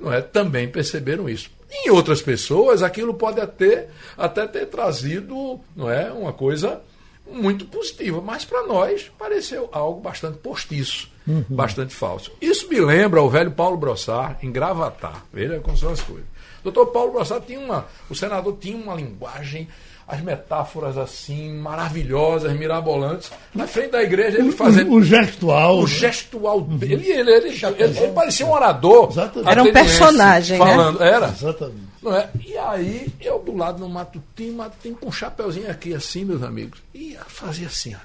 não 0.02 0.12
é, 0.12 0.20
também 0.20 0.68
perceberam 0.68 1.28
isso. 1.28 1.50
Em 1.70 1.90
outras 1.90 2.20
pessoas, 2.20 2.82
aquilo 2.82 3.14
pode 3.14 3.40
até, 3.40 3.88
até 4.18 4.46
ter 4.46 4.66
trazido 4.66 5.60
não 5.74 5.90
é, 5.90 6.12
uma 6.12 6.32
coisa 6.32 6.82
muito 7.30 7.64
positiva, 7.64 8.20
mas 8.20 8.44
para 8.44 8.66
nós 8.66 9.10
pareceu 9.18 9.68
algo 9.72 10.00
bastante 10.00 10.38
postiço, 10.38 11.08
uhum. 11.26 11.44
bastante 11.48 11.94
falso. 11.94 12.32
Isso 12.40 12.68
me 12.68 12.80
lembra 12.80 13.22
o 13.22 13.30
velho 13.30 13.52
Paulo 13.52 13.76
Brossard 13.76 14.44
em 14.44 14.52
Gravatar. 14.52 15.24
Veja 15.32 15.60
como 15.60 15.76
são 15.76 15.92
as 15.92 16.00
coisas. 16.02 16.26
Doutor 16.62 16.86
Paulo 16.86 17.12
Brossard 17.12 17.46
tinha 17.46 17.58
uma. 17.58 17.86
O 18.10 18.14
senador 18.14 18.56
tinha 18.60 18.76
uma 18.76 18.94
linguagem 18.94 19.68
as 20.12 20.20
metáforas 20.20 20.98
assim, 20.98 21.54
maravilhosas, 21.54 22.52
mirabolantes, 22.52 23.32
na 23.54 23.66
frente 23.66 23.92
da 23.92 24.02
igreja, 24.02 24.38
ele 24.38 24.52
fazendo. 24.52 24.90
O, 24.90 24.96
o 24.96 25.02
gestual. 25.02 25.78
O 25.78 25.82
né? 25.84 25.88
gestual 25.88 26.60
dele. 26.60 27.10
Ele, 27.10 27.10
ele, 27.12 27.30
ele, 27.30 27.48
ele, 27.48 27.98
ele 27.98 28.12
parecia 28.12 28.44
um 28.44 28.52
orador. 28.52 29.08
Exatamente. 29.10 29.50
Era 29.50 29.62
um 29.62 29.72
personagem. 29.72 30.58
Né? 30.58 30.64
Falando. 30.66 30.98
Né? 30.98 31.08
Era. 31.08 31.28
Exatamente. 31.28 31.92
Não 32.02 32.14
é? 32.14 32.28
E 32.44 32.58
aí, 32.58 33.08
eu 33.22 33.38
do 33.38 33.56
lado 33.56 33.78
no 33.78 33.88
matutinho, 33.88 34.54
matutinho 34.54 34.96
com 34.96 35.08
um 35.08 35.12
chapeuzinho 35.12 35.70
aqui, 35.70 35.94
assim, 35.94 36.26
meus 36.26 36.42
amigos. 36.42 36.82
E 36.94 37.16
fazia 37.28 37.68
assim, 37.68 37.94
ó. 37.94 37.98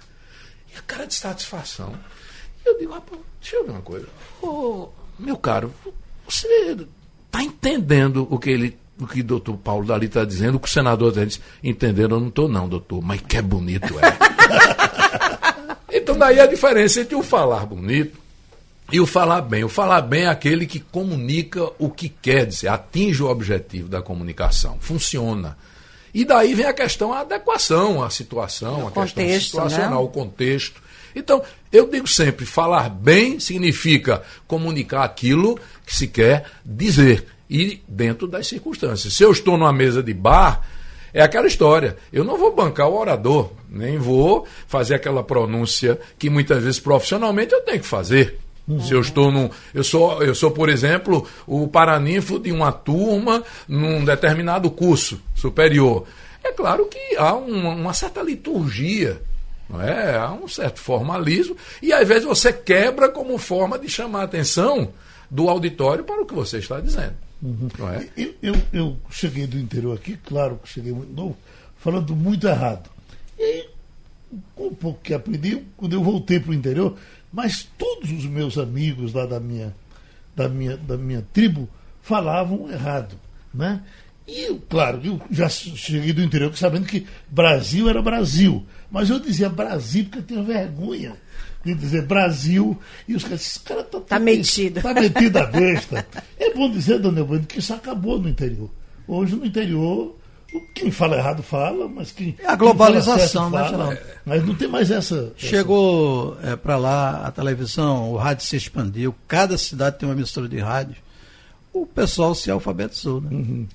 E 0.73 0.77
a 0.77 0.81
cara 0.83 1.05
de 1.05 1.13
satisfação. 1.13 1.93
E 2.65 2.69
eu 2.69 2.79
digo, 2.79 2.93
rapaz, 2.93 3.19
deixa 3.41 3.57
eu 3.57 3.65
ver 3.65 3.71
uma 3.71 3.81
coisa. 3.81 4.07
Ô, 4.41 4.87
meu 5.19 5.35
caro, 5.35 5.73
você 6.25 6.47
está 7.27 7.43
entendendo 7.43 8.25
o 8.31 8.39
que 8.39 8.49
ele 8.49 8.77
o 8.99 9.07
que 9.07 9.21
o 9.21 9.23
doutor 9.23 9.57
Paulo 9.57 9.85
Dali 9.85 10.07
está 10.07 10.25
dizendo, 10.25 10.55
o 10.55 10.59
que 10.59 10.67
o 10.67 10.71
senador 10.71 11.09
está 11.09 11.23
dizendo. 11.23 11.43
Entenderam? 11.63 12.15
Eu 12.17 12.21
não 12.21 12.27
estou, 12.29 12.47
não, 12.47 12.67
doutor, 12.67 13.01
mas 13.01 13.21
que 13.21 13.37
é 13.37 13.41
bonito 13.41 13.93
é. 13.99 14.17
então, 15.97 16.17
daí 16.17 16.39
a 16.39 16.47
diferença 16.47 17.01
entre 17.01 17.15
o 17.15 17.23
falar 17.23 17.65
bonito 17.65 18.17
e 18.91 18.99
o 18.99 19.05
falar 19.05 19.41
bem. 19.41 19.63
O 19.63 19.69
falar 19.69 20.01
bem 20.01 20.23
é 20.23 20.27
aquele 20.27 20.65
que 20.65 20.79
comunica 20.79 21.69
o 21.77 21.89
que 21.89 22.09
quer 22.09 22.45
dizer, 22.45 22.69
atinge 22.69 23.21
o 23.21 23.27
objetivo 23.27 23.87
da 23.87 24.01
comunicação, 24.01 24.77
funciona. 24.79 25.57
E 26.13 26.25
daí 26.25 26.55
vem 26.55 26.65
a 26.65 26.73
questão, 26.73 27.13
a 27.13 27.19
adequação 27.19 28.03
à 28.03 28.09
situação, 28.09 28.85
o 28.85 28.87
a 28.87 28.91
contexto, 28.91 29.15
questão 29.15 29.69
situacional, 29.69 30.01
né? 30.01 30.05
o 30.05 30.07
contexto. 30.07 30.81
Então, 31.15 31.43
eu 31.71 31.87
digo 31.89 32.07
sempre, 32.07 32.45
falar 32.45 32.89
bem 32.89 33.39
significa 33.39 34.23
comunicar 34.47 35.03
aquilo 35.03 35.59
que 35.85 35.95
se 35.95 36.07
quer 36.07 36.45
dizer 36.65 37.25
e 37.49 37.81
dentro 37.87 38.27
das 38.27 38.47
circunstâncias. 38.47 39.13
Se 39.13 39.23
eu 39.23 39.31
estou 39.31 39.57
numa 39.57 39.73
mesa 39.73 40.01
de 40.03 40.13
bar, 40.13 40.61
é 41.13 41.21
aquela 41.21 41.47
história. 41.47 41.97
Eu 42.11 42.23
não 42.23 42.37
vou 42.37 42.53
bancar 42.53 42.87
o 42.87 42.97
orador, 42.97 43.51
nem 43.69 43.97
vou 43.97 44.45
fazer 44.67 44.95
aquela 44.95 45.23
pronúncia 45.23 45.99
que 46.17 46.29
muitas 46.29 46.63
vezes 46.63 46.79
profissionalmente 46.79 47.53
eu 47.53 47.61
tenho 47.61 47.79
que 47.79 47.87
fazer. 47.87 48.39
Uhum. 48.67 48.81
Se 48.81 48.93
eu 48.93 48.99
estou 48.99 49.31
num. 49.31 49.49
Eu 49.73 49.83
sou, 49.83 50.21
eu 50.21 50.35
sou, 50.35 50.51
por 50.51 50.67
exemplo, 50.67 51.25
o 51.45 51.67
paraninfo 51.67 52.37
de 52.37 52.51
uma 52.51 52.71
turma 52.71 53.43
num 53.67 54.03
determinado 54.03 54.69
curso 54.69 55.21
superior. 55.33 56.05
É 56.43 56.51
claro 56.51 56.85
que 56.85 57.15
há 57.17 57.33
uma, 57.33 57.69
uma 57.69 57.93
certa 57.93 58.21
liturgia 58.21 59.21
não 59.69 59.81
é? 59.81 60.15
Há 60.15 60.31
um 60.31 60.47
certo 60.47 60.79
formalismo, 60.79 61.55
e 61.81 61.91
às 61.91 62.07
vezes 62.07 62.23
você 62.23 62.53
quebra 62.53 63.09
como 63.09 63.37
forma 63.37 63.77
de 63.77 63.89
chamar 63.89 64.21
a 64.21 64.23
atenção 64.23 64.93
do 65.29 65.49
auditório 65.49 66.03
para 66.03 66.21
o 66.21 66.25
que 66.25 66.33
você 66.33 66.57
está 66.57 66.79
dizendo. 66.79 67.15
Uhum. 67.41 67.69
É? 67.93 68.09
eu, 68.17 68.35
eu, 68.41 68.55
eu, 68.73 68.97
cheguei 69.11 69.45
do 69.45 69.59
interior 69.59 69.95
aqui, 69.95 70.17
claro 70.17 70.59
que 70.61 70.69
cheguei 70.69 70.91
muito 70.91 71.13
novo, 71.13 71.37
falando 71.77 72.15
muito 72.15 72.47
errado. 72.47 72.89
E 73.37 73.69
com 74.55 74.67
um 74.67 74.75
pouco 74.75 74.99
que 75.01 75.13
aprendi, 75.13 75.63
quando 75.77 75.93
eu 75.93 76.03
voltei 76.03 76.39
para 76.39 76.51
o 76.51 76.53
interior, 76.53 76.97
mas 77.31 77.67
todos 77.77 78.11
os 78.11 78.25
meus 78.25 78.57
amigos 78.57 79.13
lá 79.13 79.25
da 79.25 79.39
minha, 79.39 79.73
da 80.35 80.49
minha, 80.49 80.77
da 80.77 80.97
minha 80.97 81.21
tribo 81.33 81.69
falavam 82.01 82.69
errado. 82.71 83.15
Né? 83.53 83.81
E, 84.27 84.53
claro, 84.69 84.99
eu 85.03 85.21
já 85.31 85.47
cheguei 85.47 86.11
do 86.11 86.21
interior 86.21 86.55
sabendo 86.57 86.85
que 86.85 87.07
Brasil 87.29 87.89
era 87.89 88.01
Brasil. 88.01 88.65
Mas 88.91 89.09
eu 89.09 89.19
dizia 89.19 89.49
Brasil 89.49 90.03
porque 90.05 90.19
eu 90.19 90.23
tenho 90.23 90.43
vergonha 90.43 91.15
de 91.63 91.73
dizer 91.73 92.05
Brasil, 92.05 92.77
e 93.07 93.15
os 93.15 93.23
caras, 93.23 93.41
esse 93.41 93.59
cara 93.59 93.81
está 93.81 93.99
tá 93.99 94.19
metido. 94.19 94.77
Está 94.77 94.93
metido 94.93 95.37
a 95.37 95.45
besta. 95.45 96.05
É 96.39 96.53
bom 96.53 96.69
dizer, 96.71 96.99
dona 96.99 97.19
Evandro, 97.19 97.45
que 97.45 97.59
isso 97.59 97.73
acabou 97.73 98.19
no 98.19 98.29
interior. 98.29 98.69
Hoje 99.07 99.35
no 99.35 99.45
interior, 99.45 100.15
quem 100.73 100.89
fala 100.91 101.17
errado 101.17 101.43
fala, 101.43 101.87
mas 101.87 102.11
quem. 102.11 102.35
É 102.39 102.47
a 102.47 102.55
globalização, 102.55 103.49
né, 103.49 103.57
fala, 103.69 103.99
Mas 104.25 104.45
não 104.45 104.55
tem 104.55 104.67
mais 104.67 104.89
essa. 104.89 105.33
Chegou 105.35 106.37
é, 106.41 106.55
para 106.55 106.77
lá 106.77 107.27
a 107.27 107.31
televisão, 107.31 108.11
o 108.11 108.17
rádio 108.17 108.45
se 108.45 108.55
expandiu, 108.55 109.13
cada 109.27 109.57
cidade 109.57 109.97
tem 109.97 110.07
uma 110.07 110.15
mistura 110.15 110.47
de 110.47 110.59
rádio. 110.59 110.95
O 111.73 111.85
pessoal 111.85 112.33
se 112.33 112.49
alfabetizou, 112.49 113.19
né? 113.19 113.29
Uhum. 113.31 113.67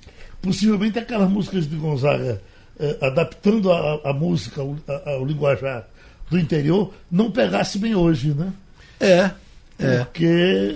Possivelmente 0.43 0.99
aquelas 0.99 1.29
músicas 1.29 1.67
de 1.67 1.75
Gonzaga, 1.77 2.41
é, 2.79 2.97
adaptando 3.01 3.71
a, 3.71 4.09
a 4.09 4.13
música 4.13 4.61
ao, 4.61 4.75
ao 5.05 5.25
linguajar 5.25 5.87
do 6.29 6.37
interior 6.37 6.93
não 7.09 7.31
pegasse 7.31 7.79
bem 7.79 7.95
hoje, 7.95 8.33
né? 8.33 8.53
É. 8.99 9.31
é. 9.79 9.97
Porque 10.03 10.75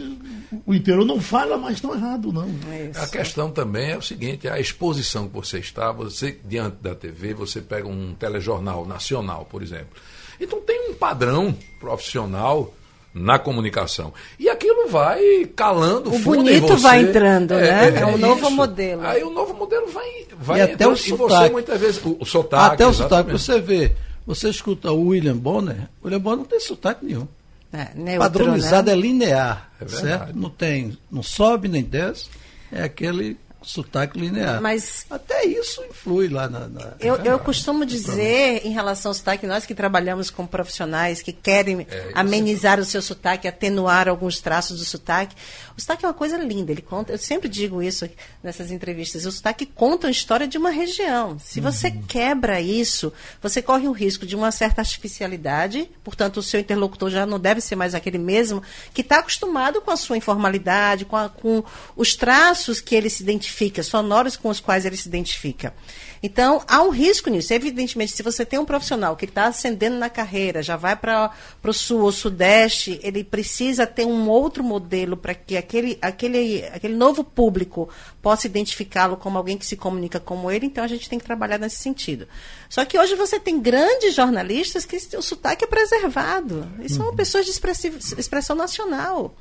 o 0.65 0.74
interior 0.74 1.05
não 1.05 1.19
fala 1.19 1.57
mais 1.57 1.81
tão 1.81 1.93
errado, 1.93 2.31
não. 2.31 2.47
É 2.71 2.91
a 2.95 3.07
questão 3.07 3.51
também 3.51 3.91
é 3.91 3.97
o 3.97 4.01
seguinte: 4.01 4.47
a 4.47 4.59
exposição 4.59 5.27
que 5.27 5.36
você 5.36 5.59
está, 5.59 5.91
você 5.91 6.39
diante 6.45 6.77
da 6.81 6.95
TV, 6.95 7.33
você 7.33 7.62
pega 7.62 7.88
um 7.88 8.15
telejornal 8.15 8.86
nacional, 8.86 9.45
por 9.45 9.62
exemplo. 9.62 10.00
Então 10.39 10.62
tem 10.62 10.91
um 10.91 10.93
padrão 10.93 11.55
profissional 11.79 12.74
na 13.19 13.39
comunicação. 13.39 14.13
E 14.39 14.50
aquilo 14.50 14.88
vai 14.88 15.45
calando 15.55 16.13
o 16.13 16.19
bonito 16.19 16.77
vai 16.77 17.01
entrando, 17.01 17.53
é, 17.53 17.62
né? 17.62 17.89
É, 17.89 18.00
é, 18.00 18.01
é 18.01 18.05
um 18.05 18.17
novo 18.17 18.50
modelo. 18.51 19.05
Aí 19.05 19.24
o 19.24 19.29
novo 19.29 19.53
modelo 19.53 19.88
vai, 19.88 20.25
vai 20.38 20.59
e 20.59 20.62
até 20.62 20.88
o 20.88 20.95
sotaque. 20.95 21.43
você 21.43 21.50
muitas 21.50 21.79
vezes 21.79 22.05
o, 22.05 22.17
o 22.19 22.25
sotaque, 22.25 22.74
até 22.74 22.88
o 22.88 22.93
sotaque 22.93 23.31
você 23.31 23.59
vê 23.59 23.95
Você 24.25 24.50
escuta 24.50 24.91
o 24.91 25.07
William 25.07 25.38
Bonner, 25.38 25.88
o 26.01 26.05
William 26.05 26.19
Bonner 26.19 26.39
não 26.39 26.45
tem 26.45 26.59
sotaque 26.59 27.05
nenhum. 27.05 27.27
É, 27.71 27.89
neutro, 27.95 28.19
Padronizado 28.19 28.88
né? 28.88 28.93
é 28.93 29.00
linear, 29.00 29.69
É 29.81 29.88
certo? 29.88 30.36
Não 30.36 30.50
tem, 30.50 30.97
não 31.12 31.21
sobe 31.21 31.67
nem 31.67 31.83
desce, 31.83 32.29
é 32.71 32.83
aquele 32.83 33.38
sotaque 33.69 34.19
linear. 34.19 34.62
Mas 34.62 35.05
Até 35.09 35.45
isso 35.45 35.83
influi 35.89 36.29
lá 36.29 36.47
na. 36.50 36.67
na- 36.67 36.93
Eu, 37.00 37.15
eu 37.17 37.38
costumo 37.39 37.86
dizer, 37.86 38.65
em 38.65 38.71
relação 38.71 39.09
ao 39.09 39.13
sotaque, 39.13 39.45
nós 39.45 39.65
que 39.65 39.75
trabalhamos 39.75 40.29
com 40.29 40.45
profissionais 40.47 41.21
que 41.21 41.31
querem 41.33 41.86
amenizar 42.13 42.79
o 42.79 42.86
seu 42.86 43.01
sotaque, 43.01 43.47
atenuar 43.47 44.07
alguns 44.07 44.39
traços 44.39 44.79
do 44.79 44.86
sotaque, 44.86 45.36
o 45.77 45.81
sotaque 45.81 46.05
é 46.05 46.07
uma 46.07 46.13
coisa 46.13 46.38
linda. 46.38 46.71
Ele 46.71 46.81
conta, 46.81 47.12
eu 47.12 47.17
sempre 47.17 47.50
digo 47.50 47.81
isso 47.83 48.09
nessas 48.41 48.71
entrevistas. 48.71 49.25
O 49.25 49.31
sotaque 49.31 49.65
conta 49.65 50.07
a 50.07 50.12
história 50.12 50.47
de 50.47 50.57
uma 50.57 50.69
região. 50.69 51.38
Se 51.39 51.59
você 51.59 51.91
quebra 51.91 52.62
isso, 52.62 53.12
você 53.41 53.62
corre 53.62 53.88
o 53.88 53.91
risco 53.91 54.25
de 54.25 54.36
uma 54.36 54.51
certa 54.51 54.81
artificialidade. 54.81 55.89
Portanto, 56.03 56.38
o 56.38 56.43
seu 56.43 56.59
interlocutor 56.59 57.09
já 57.09 57.25
não 57.25 57.39
deve 57.39 57.59
ser 57.62 57.75
mais 57.75 57.93
aquele 57.93 58.17
mesmo 58.17 58.63
que 58.93 59.01
está 59.01 59.19
acostumado 59.19 59.81
com 59.81 59.91
a 59.91 59.97
sua 59.97 60.15
informalidade, 60.17 61.05
com, 61.05 61.15
a- 61.17 61.29
com 61.29 61.63
os 61.95 62.15
traços 62.15 62.79
que 62.79 62.95
ele 62.95 63.09
se 63.09 63.24
identifica, 63.24 63.56
sonoros 63.83 64.37
com 64.37 64.49
os 64.49 64.59
quais 64.59 64.85
ele 64.85 64.95
se 64.95 65.07
identifica. 65.07 65.73
Então, 66.21 66.63
há 66.67 66.81
um 66.81 66.89
risco 66.89 67.29
nisso. 67.29 67.53
Evidentemente, 67.53 68.11
se 68.11 68.23
você 68.23 68.45
tem 68.45 68.59
um 68.59 68.65
profissional 68.65 69.15
que 69.15 69.25
está 69.25 69.45
ascendendo 69.45 69.97
na 69.97 70.09
carreira, 70.09 70.61
já 70.61 70.75
vai 70.75 70.95
para 70.95 71.31
o 71.63 71.73
sul 71.73 72.01
ou 72.01 72.11
sudeste, 72.11 72.99
ele 73.03 73.23
precisa 73.23 73.85
ter 73.85 74.05
um 74.05 74.29
outro 74.29 74.63
modelo 74.63 75.17
para 75.17 75.33
que 75.33 75.57
aquele, 75.57 75.97
aquele, 76.01 76.65
aquele 76.65 76.95
novo 76.95 77.23
público 77.23 77.89
possa 78.21 78.47
identificá-lo 78.47 79.17
como 79.17 79.37
alguém 79.37 79.57
que 79.57 79.65
se 79.65 79.75
comunica 79.75 80.19
como 80.19 80.51
ele. 80.51 80.65
Então, 80.65 80.83
a 80.83 80.87
gente 80.87 81.09
tem 81.09 81.19
que 81.19 81.25
trabalhar 81.25 81.57
nesse 81.57 81.77
sentido. 81.77 82.27
Só 82.69 82.85
que 82.85 82.97
hoje 82.97 83.15
você 83.15 83.39
tem 83.39 83.59
grandes 83.59 84.13
jornalistas 84.13 84.85
que 84.85 84.97
o 85.15 85.21
sotaque 85.21 85.63
é 85.63 85.67
preservado. 85.67 86.67
E 86.81 86.89
são 86.89 87.15
pessoas 87.15 87.45
de 87.45 87.51
expressão 87.51 88.55
nacional. 88.55 89.35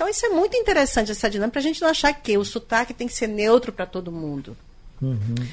Então, 0.00 0.08
isso 0.08 0.24
é 0.24 0.30
muito 0.30 0.56
interessante, 0.56 1.10
essa 1.10 1.28
dinâmica, 1.28 1.52
para 1.52 1.60
a 1.60 1.62
gente 1.62 1.82
não 1.82 1.88
achar 1.90 2.10
que 2.14 2.38
o 2.38 2.42
sotaque 2.42 2.94
tem 2.94 3.06
que 3.06 3.12
ser 3.12 3.26
neutro 3.26 3.70
para 3.70 3.84
todo 3.84 4.10
mundo. 4.10 4.56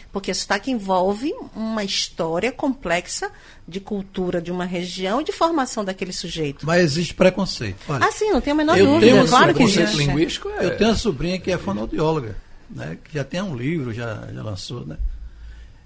Porque 0.10 0.34
sotaque 0.34 0.72
envolve 0.72 1.34
uma 1.54 1.84
história 1.84 2.50
complexa 2.50 3.30
de 3.68 3.82
cultura 3.82 4.42
de 4.42 4.50
uma 4.50 4.64
região 4.64 5.20
e 5.20 5.26
de 5.26 5.34
formação 5.34 5.84
daquele 5.84 6.14
sujeito. 6.14 6.66
Mas 6.66 6.82
existe 6.82 7.14
preconceito. 7.14 7.76
Olha, 7.90 8.06
Ah, 8.06 8.12
sim, 8.14 8.32
não 8.32 8.40
tenho 8.40 8.54
a 8.56 8.58
menor 8.58 8.78
Eu 8.78 8.86
dúvida. 8.86 9.06
tenho 9.12 9.22
um 9.22 9.28
claro 9.28 9.54
que 9.54 9.64
existe. 9.64 9.98
linguístico 9.98 10.48
é. 10.48 10.66
Eu 10.68 10.78
tenho 10.78 10.92
uma 10.92 10.96
sobrinha 10.96 11.38
que 11.38 11.52
é 11.52 11.58
fonoaudióloga, 11.58 12.38
né, 12.70 12.98
que 13.04 13.16
já 13.16 13.26
tem 13.26 13.42
um 13.42 13.54
livro, 13.54 13.94
já, 13.94 14.30
já 14.34 14.44
lançou, 14.44 14.86
né? 14.86 14.96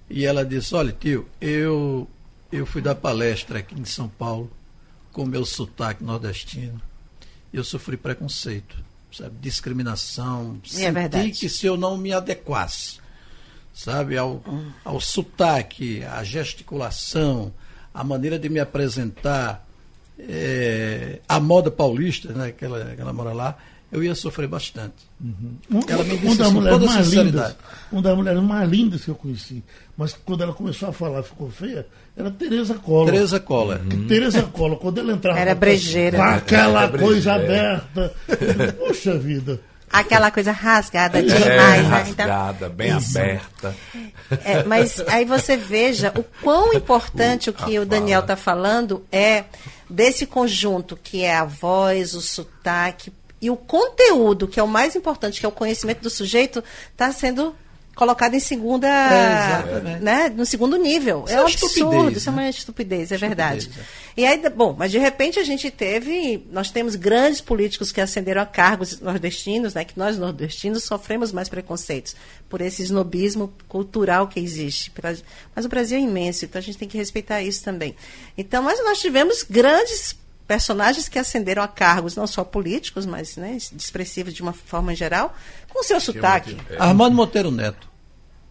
E 0.08 0.24
ela 0.24 0.46
disse, 0.46 0.75
olha, 0.75 0.91
tio, 0.91 1.27
eu, 1.41 2.08
eu 2.51 2.68
fui 2.68 2.80
dar 2.84 2.94
palestra 2.94 3.58
aqui 3.58 3.74
em 3.74 3.86
São 3.86 4.08
Paulo 4.08 4.51
com 5.12 5.25
meu 5.25 5.46
sotaque 5.46 6.03
nordestino 6.03 6.80
eu 7.53 7.63
sofri 7.63 7.98
preconceito, 7.98 8.77
sabe? 9.12 9.36
Discriminação. 9.41 10.60
É 10.63 10.67
Senti 10.70 10.91
verdade. 10.91 11.31
que 11.31 11.50
se 11.50 11.65
eu 11.65 11.75
não 11.75 11.98
me 11.98 12.13
adequasse, 12.13 13.00
sabe, 13.74 14.17
ao, 14.17 14.43
ao 14.84 15.00
sotaque, 15.00 16.03
à 16.03 16.24
gesticulação, 16.24 17.53
a 17.93 18.03
maneira 18.03 18.39
de 18.39 18.50
me 18.50 18.60
apresentar, 18.60 19.67
eh, 20.17 21.20
a 21.27 21.39
moda 21.39 21.70
paulista, 21.70 22.34
né, 22.34 22.51
que 22.51 22.63
ela, 22.63 22.96
que 22.96 23.01
ela 23.01 23.13
mora 23.13 23.34
lá, 23.34 23.58
eu 23.92 24.04
ia 24.04 24.16
sofrer 24.16 24.48
bastante. 24.48 24.96
Um, 25.22 25.82
Ela 25.88 26.04
me 26.04 26.18
disse 26.18 26.38
das 26.38 26.48
com 26.48 26.54
mulheres 26.54 26.80
toda 26.80 26.92
mais 26.92 27.06
sinceridade. 27.08 27.48
lindas, 27.50 27.56
um 27.92 28.02
das 28.02 28.16
mulheres 28.16 28.42
mais 28.42 28.70
lindas 28.70 29.04
que 29.04 29.10
eu 29.10 29.16
conheci, 29.16 29.64
mas 29.98 30.14
quando 30.26 30.44
ela 30.44 30.54
começou 30.54 30.90
a 30.90 30.94
falar 30.94 31.24
ficou 31.24 31.50
feia, 31.52 31.86
era 32.16 32.32
Tereza 32.32 32.76
Collor. 32.76 33.06
Tereza 33.12 33.40
Collor. 33.40 33.80
Que 33.80 33.98
Tereza 34.08 34.42
Collor, 34.44 34.78
quando 34.78 35.00
ela 35.00 35.12
entrava 35.14 35.40
Era 35.40 35.54
brejeira. 35.56 36.18
com 36.18 36.24
aquela 36.24 36.84
Era 36.84 36.98
coisa 36.98 37.38
brejeira. 37.38 37.74
aberta, 37.98 38.14
puxa 38.78 39.18
vida. 39.18 39.60
Aquela 39.94 40.32
coisa 40.32 40.54
rasgada 40.54 41.20
É, 41.20 41.22
demais, 41.22 41.90
né? 41.90 42.06
Então, 42.08 42.26
rasgada, 42.26 42.70
bem 42.70 42.98
isso. 42.98 43.18
aberta. 43.20 43.76
É, 44.46 44.64
mas 44.64 45.02
aí 45.08 45.26
você 45.26 45.58
veja 45.58 46.14
o 46.18 46.24
quão 46.42 46.74
importante 46.74 47.50
o 47.50 47.56
A 47.58 47.66
que 47.66 47.78
o 47.78 47.86
Daniel 47.86 48.22
está 48.22 48.38
falando 48.38 49.04
é 49.12 49.44
desse 49.90 50.26
conjunto 50.26 50.96
que 50.96 51.24
é 51.26 51.36
a 51.36 51.44
voz, 51.44 52.14
o 52.14 52.22
sotaque 52.22 53.12
e 53.42 53.50
o 53.50 53.58
conteúdo, 53.58 54.48
que 54.48 54.60
é 54.60 54.64
o 54.64 54.68
mais 54.68 54.96
importante, 54.96 55.40
que 55.40 55.46
é 55.46 55.50
o 55.50 55.51
conhecimento 55.51 56.01
do 56.01 56.10
sujeito, 56.10 56.64
está 56.94 57.12
sendo 57.12 57.56
colocado 57.96 58.34
em 58.34 58.40
segunda, 58.40 58.88
É, 58.88 60.00
né, 60.00 60.30
no 60.30 60.46
segundo 60.46 60.77
nível. 60.77 61.24
Isso 61.25 61.36
é 61.36 61.38
é 61.38 61.44
um 61.44 61.48
estupidez, 61.48 61.84
absurdo, 61.84 62.18
isso 62.18 62.30
é 62.30 62.32
né? 62.32 62.42
uma 62.42 62.50
estupidez, 62.50 63.12
é 63.12 63.18
verdade. 63.18 63.60
Estupidez, 63.60 63.88
E 64.18 64.25
aí, 64.25 64.50
bom, 64.50 64.75
mas 64.77 64.92
de 64.92 64.98
repente 64.98 65.40
a 65.40 65.44
gente 65.44 65.70
teve, 65.70 66.48
nós 66.51 66.72
temos 66.72 66.96
grandes 66.96 67.42
políticos 67.42 67.92
que 67.92 68.00
ascenderam 68.00 68.42
a 68.42 68.46
cargos 68.46 69.00
nordestinos, 69.01 69.74
né, 69.74 69.84
que 69.84 69.98
nós 69.98 70.18
nordestinos 70.18 70.84
sofremos 70.84 71.32
mais 71.32 71.50
preconceitos 71.50 72.16
por 72.50 72.62
esse 72.62 72.82
snobismo 72.84 73.54
cultural 73.68 74.27
que 74.27 74.40
existe. 74.40 74.92
Mas 75.56 75.66
o 75.66 75.70
Brasil 75.70 75.98
é 75.98 76.01
imenso, 76.01 76.46
então 76.46 76.60
a 76.60 76.64
gente 76.64 76.77
tem 76.77 76.88
que 76.88 76.98
respeitar 76.98 77.42
isso 77.42 77.64
também. 77.64 77.96
Então, 78.38 78.64
mas 78.64 78.84
nós 78.84 79.00
tivemos 79.00 79.44
grandes 79.44 80.16
personagens 80.51 81.07
que 81.07 81.18
ascenderam 81.18 81.64
a 81.64 81.68
cargos, 81.68 82.18
não 82.18 82.27
só 82.27 82.44
políticos, 82.44 83.05
mas 83.05 83.37
né, 83.37 83.55
expressivos 83.55 84.33
de 84.33 84.42
uma 84.42 84.51
forma 84.51 84.94
geral, 84.94 85.33
com 85.70 85.81
seu 85.81 85.98
sotaque. 85.98 86.57
É. 86.70 86.75
Armando 86.77 87.16
Monteiro 87.16 87.50
Neto. 87.50 87.90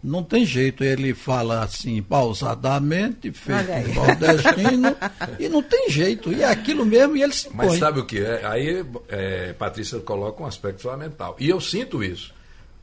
Não 0.02 0.22
tem 0.22 0.46
jeito, 0.46 0.82
ele 0.82 1.12
fala 1.12 1.62
assim, 1.62 2.00
pausadamente, 2.00 3.30
feito 3.32 3.94
nordestino, 3.94 4.96
e 5.38 5.46
não 5.50 5.62
tem 5.62 5.90
jeito. 5.90 6.32
E 6.32 6.42
é 6.42 6.46
aquilo 6.46 6.86
mesmo, 6.86 7.18
e 7.18 7.22
ele 7.22 7.34
se 7.34 7.50
Mas 7.52 7.74
sabe 7.76 8.00
o 8.00 8.06
que 8.06 8.18
é? 8.18 8.46
Aí 8.46 8.82
é, 9.10 9.52
Patrícia 9.52 10.00
coloca 10.00 10.42
um 10.42 10.46
aspecto 10.46 10.80
fundamental. 10.80 11.36
E 11.38 11.50
eu 11.50 11.60
sinto 11.60 12.02
isso. 12.02 12.32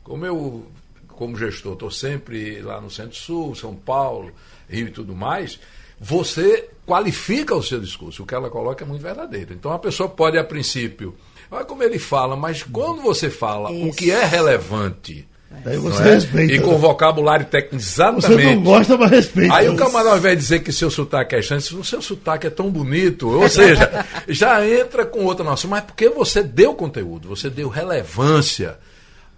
Como 0.03 0.27
eu, 0.27 0.67
como 1.07 1.35
gestor, 1.35 1.73
estou 1.73 1.89
sempre 1.89 2.61
lá 2.61 2.79
no 2.79 2.91
Centro-Sul, 2.91 3.55
São 3.55 3.73
Paulo, 3.73 4.31
Rio 4.69 4.89
e 4.89 4.91
tudo 4.91 5.15
mais, 5.15 5.59
você 5.99 6.69
qualifica 6.85 7.55
o 7.55 7.63
seu 7.63 7.79
discurso. 7.79 8.23
O 8.23 8.25
que 8.25 8.33
ela 8.33 8.49
coloca 8.49 8.83
é 8.83 8.87
muito 8.87 9.01
verdadeiro. 9.01 9.53
Então 9.53 9.71
a 9.71 9.79
pessoa 9.79 10.07
pode, 10.07 10.37
a 10.37 10.43
princípio, 10.43 11.15
olha 11.51 11.65
como 11.65 11.83
ele 11.83 11.99
fala, 11.99 12.35
mas 12.35 12.63
quando 12.63 13.01
você 13.01 13.29
fala 13.29 13.69
o 13.69 13.91
que 13.91 14.11
é 14.11 14.23
relevante. 14.23 15.27
Aí 15.65 15.77
você 15.77 16.03
é? 16.03 16.13
respeita. 16.13 16.53
E 16.53 16.59
com 16.59 16.77
vocabulário 16.77 17.45
técnico 17.45 17.79
Você 17.79 18.03
não 18.03 18.17
exatamente. 18.17 18.63
gosta, 18.63 18.97
mas 18.97 19.11
respeita. 19.11 19.55
Aí 19.55 19.69
o 19.69 19.75
camarada 19.75 20.29
de 20.29 20.35
dizer 20.35 20.59
que 20.59 20.71
seu 20.71 20.91
sotaque 20.91 21.35
é 21.35 21.39
diz, 21.39 21.71
o 21.71 21.83
seu 21.83 22.01
sotaque 22.01 22.47
é 22.47 22.49
tão 22.49 22.69
bonito. 22.69 23.29
Ou 23.29 23.47
seja, 23.49 24.05
já 24.27 24.65
entra 24.67 25.05
com 25.05 25.23
outra 25.23 25.45
noção. 25.45 25.69
Mas 25.69 25.83
porque 25.83 26.09
você 26.09 26.43
deu 26.43 26.73
conteúdo, 26.73 27.29
você 27.29 27.49
deu 27.49 27.69
relevância 27.69 28.77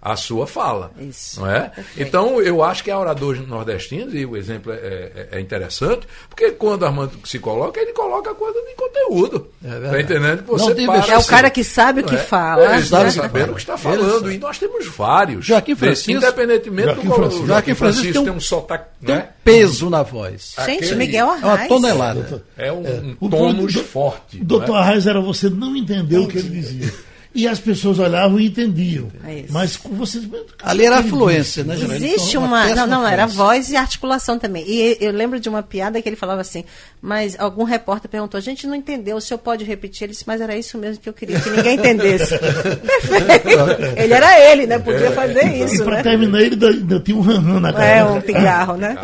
à 0.02 0.16
sua 0.16 0.46
fala. 0.46 0.92
Isso. 0.98 1.40
Não 1.40 1.50
é? 1.50 1.68
Perfeito. 1.68 2.08
Então, 2.08 2.40
eu 2.40 2.62
acho 2.62 2.82
que 2.82 2.90
há 2.90 2.98
oradores 2.98 3.46
nordestinos, 3.46 4.14
e 4.14 4.24
o 4.24 4.36
exemplo 4.36 4.72
é, 4.72 4.76
é- 4.76 5.28
é 5.32 5.40
interessante, 5.40 6.06
porque 6.28 6.50
quando 6.52 6.86
Armando 6.86 7.12
se 7.24 7.38
coloca, 7.38 7.78
ele 7.80 7.92
coloca 7.92 8.30
a 8.30 8.34
coisa 8.34 8.58
de 8.62 8.74
conteúdo. 8.74 9.48
É 9.64 9.90
Tá 9.90 10.00
entendendo? 10.00 10.42
Que 10.44 10.50
Não 10.50 10.58
você 10.58 10.74
tem 10.74 10.86
para. 10.86 11.06
É 11.06 11.16
o 11.16 11.18
assim, 11.18 11.28
cara 11.28 11.50
que 11.50 11.62
sabe 11.62 12.00
o 12.00 12.04
que 12.04 12.14
é? 12.14 12.18
fala. 12.18 12.62
É, 12.64 12.72
ele 12.74 12.82
está 12.82 13.04
né? 13.04 13.10
sabendo 13.10 13.50
o 13.52 13.54
que 13.54 13.60
está 13.60 13.76
falando. 13.76 14.20
sabe. 14.20 14.34
E 14.34 14.38
nós 14.38 14.58
temos 14.58 14.86
vários. 14.86 15.44
Joaquim 15.44 15.72
Desse- 15.74 15.84
Francisco- 15.84 16.12
Independentemente 16.12 16.86
Joaquim 16.88 17.08
do 17.08 17.14
Francisco. 17.14 17.46
Joaquim 17.46 17.74
Francisco 17.74 18.12
tem 18.12 18.20
um- 18.20 18.24
tem 18.24 18.32
um 18.32 18.40
sotaque. 18.40 18.84
Tem 19.04 19.14
né? 19.16 19.28
um 19.28 19.32
peso 19.44 19.90
na 19.90 20.02
voz. 20.02 20.54
Gente, 20.64 20.84
Aquele- 20.84 20.94
Miguel 20.96 21.26
É 21.28 21.36
uma 21.36 21.52
Arraes. 21.52 21.68
tonelada. 21.68 22.44
É 22.56 22.72
um, 22.72 23.16
um 23.20 23.28
tônus 23.28 23.74
forte. 23.74 24.38
Doutor 24.42 24.76
é? 24.76 24.78
Arraes 24.78 25.06
era 25.06 25.20
você 25.20 25.50
não 25.50 25.76
entender 25.76 26.18
o 26.18 26.26
que 26.26 26.38
ele 26.38 26.48
dizia. 26.48 26.92
E 27.32 27.46
as 27.46 27.60
pessoas 27.60 27.98
olhavam 28.00 28.40
e 28.40 28.46
entendiam. 28.46 29.08
É. 29.24 29.44
Mas 29.50 29.76
com 29.76 29.90
vocês. 29.90 30.28
Ali 30.64 30.84
era 30.84 30.98
a 30.98 31.02
fluência, 31.02 31.62
né, 31.62 31.76
Geraldo? 31.76 32.04
Existe 32.04 32.30
Então, 32.36 32.44
uma. 32.44 32.74
Não, 32.74 32.86
não, 32.88 33.06
era 33.06 33.24
voz 33.26 33.70
e 33.70 33.76
articulação 33.76 34.36
também. 34.36 34.64
E 34.66 34.96
eu 35.00 35.12
lembro 35.12 35.38
de 35.38 35.48
uma 35.48 35.62
piada 35.62 36.02
que 36.02 36.08
ele 36.08 36.16
falava 36.16 36.40
assim, 36.40 36.64
mas 37.00 37.38
algum 37.38 37.62
repórter 37.62 38.10
perguntou, 38.10 38.36
a 38.36 38.40
gente 38.40 38.66
não 38.66 38.74
entendeu, 38.74 39.16
o 39.16 39.20
senhor 39.20 39.38
pode 39.38 39.64
repetir? 39.64 40.04
Ele 40.06 40.12
disse, 40.12 40.24
mas 40.26 40.40
era 40.40 40.56
isso 40.56 40.76
mesmo 40.76 41.00
que 41.00 41.08
eu 41.08 41.12
queria, 41.12 41.38
que 41.38 41.50
ninguém 41.50 41.76
entendesse. 41.76 42.36
Perfeito. 42.38 43.48
Ele 43.96 44.12
era 44.12 44.40
ele, 44.50 44.66
né? 44.66 44.78
Podia 44.80 45.12
fazer 45.12 45.46
E 45.46 45.62
isso, 45.64 45.84
para 45.84 45.96
né? 45.96 46.02
terminar, 46.02 46.40
ele 46.40 46.66
ainda, 46.66 46.98
tinha 46.98 47.16
um 47.16 47.20
ranran 47.20 47.60
na 47.60 47.72
cara. 47.72 47.84
É 47.84 48.04
um 48.04 48.20
pigarro, 48.20 48.76
né? 48.76 48.96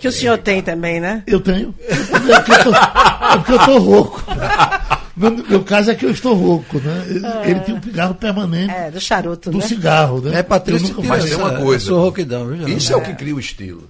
Que 0.00 0.08
o 0.08 0.12
senhor 0.12 0.38
tem 0.38 0.60
também, 0.60 0.98
né? 0.98 1.22
Eu 1.24 1.38
tenho. 1.40 1.72
É 1.88 1.94
porque 2.40 2.52
eu 2.52 2.64
tô, 2.64 2.74
é 2.74 3.36
porque 3.36 3.52
eu 3.52 3.58
tô 3.64 3.78
rouco. 3.78 4.24
No 5.20 5.44
meu 5.48 5.62
caso 5.62 5.90
é 5.90 5.94
que 5.94 6.06
eu 6.06 6.10
estou 6.10 6.34
rouco, 6.34 6.78
né? 6.78 7.04
Ele 7.44 7.60
tinha 7.60 7.76
um 7.76 7.80
pigarro 7.80 8.14
permanente 8.14 8.72
É, 8.72 8.90
do 8.90 9.00
charuto, 9.00 9.50
do 9.50 9.58
né? 9.58 9.66
cigarro, 9.66 10.20
né? 10.22 10.38
É, 10.38 10.42
Patrícia, 10.42 10.86
Eu 10.88 10.94
nunca- 10.96 11.08
Mas 11.08 11.24
tem 11.24 11.34
uma 11.36 11.48
essa- 11.52 11.60
coisa. 11.62 11.84
essa 11.84 11.94
rouquidão, 12.00 12.46
viu? 12.48 12.68
Isso 12.68 12.92
é 12.92 12.96
o 12.96 13.02
que 13.02 13.14
cria 13.14 13.34
o 13.34 13.40
estilo. 13.40 13.88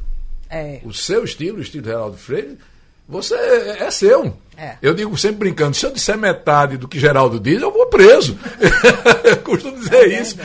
É, 0.50 0.80
O 0.84 0.92
seu 0.92 1.22
estilo, 1.24 1.58
o 1.58 1.62
estilo 1.62 1.84
de 1.84 1.88
Geraldo 1.90 2.16
Freire, 2.16 2.58
você 3.08 3.34
é 3.34 3.84
é 3.84 3.90
seu. 3.90 4.36
É. 4.60 4.76
Eu 4.82 4.92
digo 4.92 5.16
sempre 5.16 5.38
brincando, 5.38 5.74
se 5.74 5.86
eu 5.86 5.90
disser 5.90 6.18
metade 6.18 6.76
do 6.76 6.86
que 6.86 7.00
Geraldo 7.00 7.40
diz, 7.40 7.62
eu 7.62 7.72
vou 7.72 7.86
preso. 7.86 8.38
eu 9.24 9.36
costumo 9.40 9.78
dizer 9.78 9.94
É 9.94 10.20
isso 10.20 10.36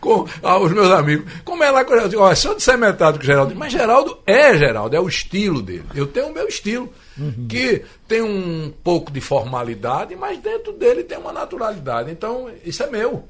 com 0.00 0.26
aos 0.42 0.72
meus 0.72 0.90
amigos. 0.90 1.30
Como 1.44 1.62
é 1.62 1.70
lá 1.70 1.84
que 1.84 1.92
eu 1.92 2.08
digo, 2.08 2.22
olha, 2.22 2.34
se 2.34 2.48
eu 2.48 2.54
disser 2.54 2.78
metade 2.78 3.18
do 3.18 3.20
que 3.20 3.26
Geraldo 3.26 3.50
diz, 3.50 3.58
mas 3.58 3.70
Geraldo 3.70 4.18
é 4.26 4.56
Geraldo, 4.56 4.96
é 4.96 5.00
o 5.00 5.06
estilo 5.06 5.60
dele. 5.60 5.84
Eu 5.94 6.06
tenho 6.06 6.28
o 6.28 6.32
meu 6.32 6.48
estilo, 6.48 6.90
que 7.50 7.84
tem 8.08 8.22
um 8.22 8.72
pouco 8.82 9.12
de 9.12 9.20
formalidade, 9.20 10.16
mas 10.16 10.38
dentro 10.38 10.72
dele 10.72 11.04
tem 11.04 11.18
uma 11.18 11.32
naturalidade. 11.32 12.10
Então, 12.10 12.50
isso 12.64 12.82
é 12.82 12.88
meu. 12.88 13.28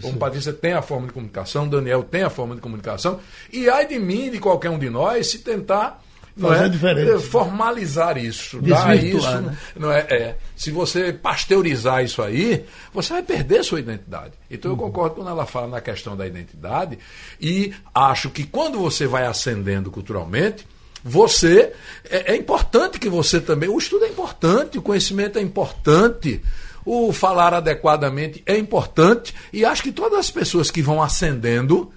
Como 0.00 0.18
Patrícia 0.18 0.52
tem 0.52 0.72
a 0.72 0.82
forma 0.82 1.08
de 1.08 1.12
comunicação, 1.12 1.68
Daniel 1.68 2.04
tem 2.04 2.22
a 2.22 2.30
forma 2.30 2.54
de 2.54 2.60
comunicação, 2.60 3.18
e 3.52 3.68
ai 3.68 3.86
de 3.86 3.98
mim, 3.98 4.30
de 4.30 4.38
qualquer 4.38 4.70
um 4.70 4.78
de 4.78 4.88
nós, 4.88 5.28
se 5.28 5.38
tentar 5.40 6.03
Fazer 6.36 6.64
é, 6.64 6.68
diferente. 6.68 7.22
formalizar 7.26 8.18
isso, 8.18 8.60
dar 8.60 8.96
isso, 8.96 9.40
né? 9.40 9.56
não 9.76 9.92
é, 9.92 10.00
é. 10.10 10.36
Se 10.56 10.72
você 10.72 11.12
pasteurizar 11.12 12.02
isso 12.02 12.20
aí, 12.20 12.64
você 12.92 13.12
vai 13.12 13.22
perder 13.22 13.62
sua 13.62 13.78
identidade. 13.78 14.32
Então 14.50 14.72
eu 14.72 14.76
concordo 14.76 15.14
quando 15.14 15.30
ela 15.30 15.46
fala 15.46 15.68
na 15.68 15.80
questão 15.80 16.16
da 16.16 16.26
identidade 16.26 16.98
e 17.40 17.72
acho 17.94 18.30
que 18.30 18.42
quando 18.44 18.80
você 18.80 19.06
vai 19.06 19.26
ascendendo 19.26 19.92
culturalmente, 19.92 20.66
você 21.04 21.72
é, 22.10 22.32
é 22.32 22.36
importante 22.36 22.98
que 22.98 23.08
você 23.08 23.40
também. 23.40 23.68
O 23.68 23.78
estudo 23.78 24.04
é 24.04 24.08
importante, 24.08 24.76
o 24.76 24.82
conhecimento 24.82 25.38
é 25.38 25.42
importante. 25.42 26.42
O 26.84 27.12
falar 27.12 27.54
adequadamente 27.54 28.42
é 28.44 28.58
importante 28.58 29.32
e 29.52 29.64
acho 29.64 29.82
que 29.82 29.92
todas 29.92 30.18
as 30.18 30.30
pessoas 30.30 30.70
que 30.70 30.82
vão 30.82 31.00
ascendendo 31.02 31.92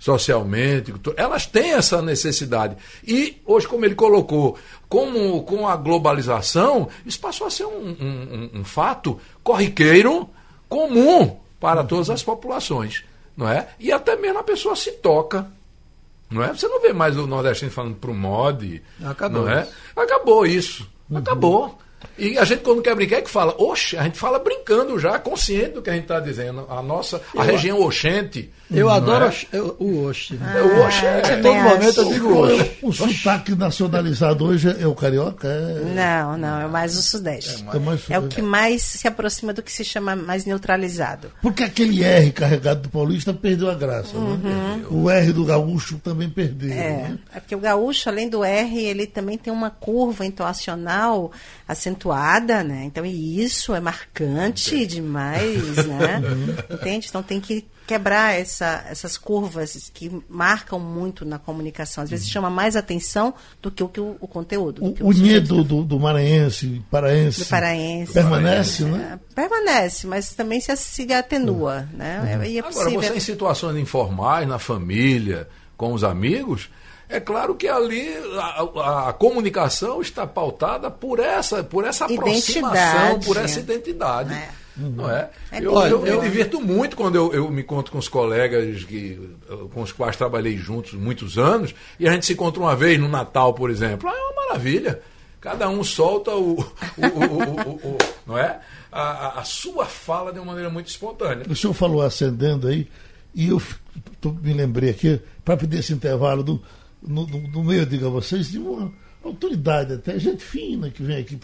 socialmente, 0.00 0.92
elas 1.16 1.44
têm 1.46 1.74
essa 1.74 2.00
necessidade. 2.02 2.74
E 3.06 3.40
hoje, 3.44 3.68
como 3.68 3.84
ele 3.84 3.94
colocou, 3.94 4.56
como 4.88 5.42
com 5.44 5.68
a 5.68 5.76
globalização, 5.76 6.88
isso 7.06 7.20
passou 7.20 7.46
a 7.46 7.50
ser 7.50 7.66
um, 7.66 7.96
um- 8.00 8.50
um- 8.60 8.64
fato 8.64 9.20
corriqueiro, 9.44 10.28
comum 10.68 11.36
para 11.60 11.84
todas 11.84 12.08
as 12.08 12.22
populações, 12.22 13.04
não 13.36 13.46
é? 13.48 13.68
E 13.78 13.92
até 13.92 14.16
mesmo 14.16 14.38
a 14.38 14.42
pessoa 14.42 14.74
se 14.74 14.90
toca. 14.92 15.46
Não 16.30 16.42
é? 16.42 16.48
Você 16.54 16.66
não 16.68 16.80
vê 16.80 16.92
mais 16.92 17.16
o 17.18 17.26
nordestino 17.26 17.70
falando 17.70 17.96
pro 17.96 18.14
mod. 18.14 18.80
Acabou 19.04 19.42
não 19.42 19.50
é? 19.50 19.68
Acabou 19.96 20.46
isso. 20.46 20.88
Acabou. 21.12 21.76
E 22.16 22.38
a 22.38 22.44
gente, 22.44 22.62
quando 22.62 22.80
quer 22.80 22.94
brincar, 22.94 23.16
é 23.16 23.20
que 23.22 23.28
fala, 23.30 23.54
oxe, 23.58 23.96
a 23.98 24.04
gente 24.04 24.16
fala 24.16 24.38
brincando 24.38 24.98
já, 24.98 25.18
consciente 25.18 25.70
do 25.72 25.82
que 25.82 25.90
a 25.90 25.92
gente 25.92 26.02
está 26.04 26.20
dizendo. 26.20 26.66
A 26.70 26.80
nossa, 26.80 27.20
a 27.36 27.42
região 27.42 27.80
oxente. 27.82 28.48
Eu 28.70 28.86
não 28.86 28.94
adoro 28.94 29.24
é? 29.24 29.28
ox- 29.28 29.46
eu- 29.52 29.76
o 29.80 30.04
Oxe. 30.06 30.38
É, 30.54 30.62
o 30.62 30.80
oxe 30.86 31.04
é- 31.06 31.20
também 31.22 31.42
todo 31.42 31.56
acho. 31.56 31.68
momento 31.74 32.00
eu 32.00 32.12
digo 32.12 32.28
é 32.46 32.52
Oxe. 32.54 32.70
o, 32.82 32.88
o 32.88 32.92
sotaque 32.92 33.54
nacionalizado 33.54 34.44
hoje 34.44 34.76
é 34.80 34.86
o 34.86 34.94
carioca? 34.94 35.48
É, 35.48 35.94
Não, 35.94 36.38
não, 36.38 36.60
é 36.60 36.66
mais 36.68 36.96
o 36.96 37.02
Sudeste. 37.02 37.64
é 37.72 37.78
mais- 37.78 38.00
É 38.10 38.18
o 38.18 38.28
que 38.28 38.40
mais 38.40 38.82
se 38.82 39.08
aproxima 39.08 39.52
do 39.52 39.62
que 39.62 39.72
se 39.72 39.84
chama 39.84 40.14
mais 40.14 40.44
neutralizado. 40.44 41.30
Porque 41.42 41.62
aquele 41.64 42.02
R 42.04 42.30
carregado 42.32 42.82
do 42.82 42.88
paulista 42.88 43.32
perdeu 43.34 43.68
a 43.70 43.74
graça. 43.74 44.16
Né? 44.16 44.82
O 44.90 45.10
R 45.10 45.32
do 45.32 45.44
gaúcho 45.44 45.98
também 45.98 46.28
perdeu. 46.30 46.70
Uhum. 46.70 46.76
É, 46.76 46.88
né? 47.08 47.18
é 47.34 47.40
porque 47.40 47.54
o 47.56 47.60
gaúcho, 47.60 48.08
além 48.08 48.28
do 48.28 48.44
R, 48.44 48.78
ele 48.78 49.06
também 49.06 49.36
tem 49.36 49.52
uma 49.52 49.70
curva 49.70 50.24
entoacional 50.24 51.32
acentuada, 51.66 52.62
né? 52.62 52.82
Então, 52.84 53.04
e 53.04 53.42
isso 53.42 53.74
é 53.74 53.80
marcante 53.80 54.86
demais, 54.86 55.86
né? 55.86 56.22
Entende? 56.70 57.06
Então 57.08 57.22
tem 57.22 57.40
que 57.40 57.64
quebrar 57.90 58.38
essa, 58.38 58.84
essas 58.88 59.16
curvas 59.18 59.90
que 59.92 60.22
marcam 60.28 60.78
muito 60.78 61.24
na 61.24 61.40
comunicação. 61.40 62.04
Às 62.04 62.10
vezes 62.10 62.28
chama 62.30 62.48
mais 62.48 62.76
atenção 62.76 63.34
do 63.60 63.68
que 63.68 63.82
o, 63.82 63.88
que 63.88 63.98
o, 64.00 64.16
o 64.20 64.28
conteúdo. 64.28 64.80
O, 64.84 65.08
o 65.08 65.12
do, 65.64 65.82
do 65.82 65.98
maranhense, 65.98 66.80
paraense, 66.88 67.40
Do 67.40 67.46
paraense. 67.46 68.12
permanece, 68.12 68.84
né? 68.84 69.18
É, 69.20 69.34
permanece, 69.34 70.06
mas 70.06 70.32
também 70.34 70.60
se, 70.60 70.76
se 70.76 71.12
atenua, 71.12 71.88
né? 71.92 72.40
E 72.46 72.58
é 72.58 72.60
Agora, 72.60 72.74
possível. 72.74 73.02
você 73.02 73.16
em 73.16 73.20
situações 73.20 73.76
informais, 73.76 74.46
na 74.46 74.60
família, 74.60 75.48
com 75.76 75.92
os 75.92 76.04
amigos, 76.04 76.70
é 77.08 77.18
claro 77.18 77.56
que 77.56 77.66
ali 77.66 78.08
a, 78.38 79.08
a- 79.08 79.12
comunicação 79.12 80.00
está 80.00 80.28
pautada 80.28 80.88
por 80.92 81.18
essa, 81.18 81.64
por 81.64 81.84
essa 81.84 82.04
aproximação, 82.04 82.70
Identidade. 83.14 83.26
por 83.26 83.36
essa 83.36 83.58
identidade. 83.58 84.32
É. 84.34 84.59
Não 84.76 85.10
é? 85.10 85.30
É 85.50 85.58
eu, 85.58 85.72
eu 85.82 86.06
eu- 86.06 86.22
me 86.22 86.28
divirto 86.28 86.60
muito 86.60 86.96
quando 86.96 87.16
eu, 87.16 87.32
eu 87.34 87.50
me 87.50 87.62
encontro 87.62 87.92
com 87.92 87.98
os 87.98 88.08
colegas 88.08 88.84
que, 88.84 89.18
com 89.72 89.82
os 89.82 89.92
quais 89.92 90.16
trabalhei 90.16 90.56
juntos 90.56 90.92
muitos 90.94 91.36
anos, 91.38 91.74
e 91.98 92.08
a 92.08 92.12
gente 92.12 92.24
se 92.26 92.32
encontra 92.32 92.60
uma 92.60 92.74
vez 92.76 92.98
no 92.98 93.08
Natal, 93.08 93.52
por 93.52 93.68
exemplo. 93.70 94.08
Ah, 94.08 94.14
é 94.16 94.20
uma 94.32 94.46
maravilha. 94.46 95.00
Cada 95.40 95.68
um 95.68 95.82
solta 95.82 96.32
o, 96.34 96.52
o- 96.52 96.60
o- 96.60 97.38
o- 97.38 97.70
o- 97.88 97.94
o- 97.94 97.98
não 98.26 98.36
é? 98.38 98.60
A, 98.92 99.00
a- 99.02 99.40
a 99.40 99.44
sua 99.44 99.86
fala 99.86 100.32
de 100.32 100.38
uma 100.38 100.46
maneira 100.46 100.68
muito 100.70 100.88
espontânea. 100.88 101.44
O 101.48 101.56
senhor 101.56 101.72
falou 101.74 102.02
ascendendo 102.02 102.68
aí, 102.68 102.88
e 103.34 103.48
eu 103.48 103.60
tô- 104.20 104.32
me 104.32 104.52
lembrei 104.52 104.90
aqui, 104.90 105.20
para 105.44 105.56
pedir 105.56 105.78
esse 105.78 105.92
intervalo 105.92 106.42
do, 106.42 106.62
no, 107.02 107.26
no- 107.26 107.48
no 107.48 107.64
meio, 107.64 107.82
eu 107.82 107.86
digo 107.86 108.06
a 108.06 108.10
vocês, 108.10 108.50
de 108.50 108.58
uma 108.58 108.92
autoridade 109.24 109.94
até, 109.94 110.18
gente 110.18 110.42
fina 110.44 110.90
que 110.90 111.02
vem 111.02 111.16
aqui 111.18 111.38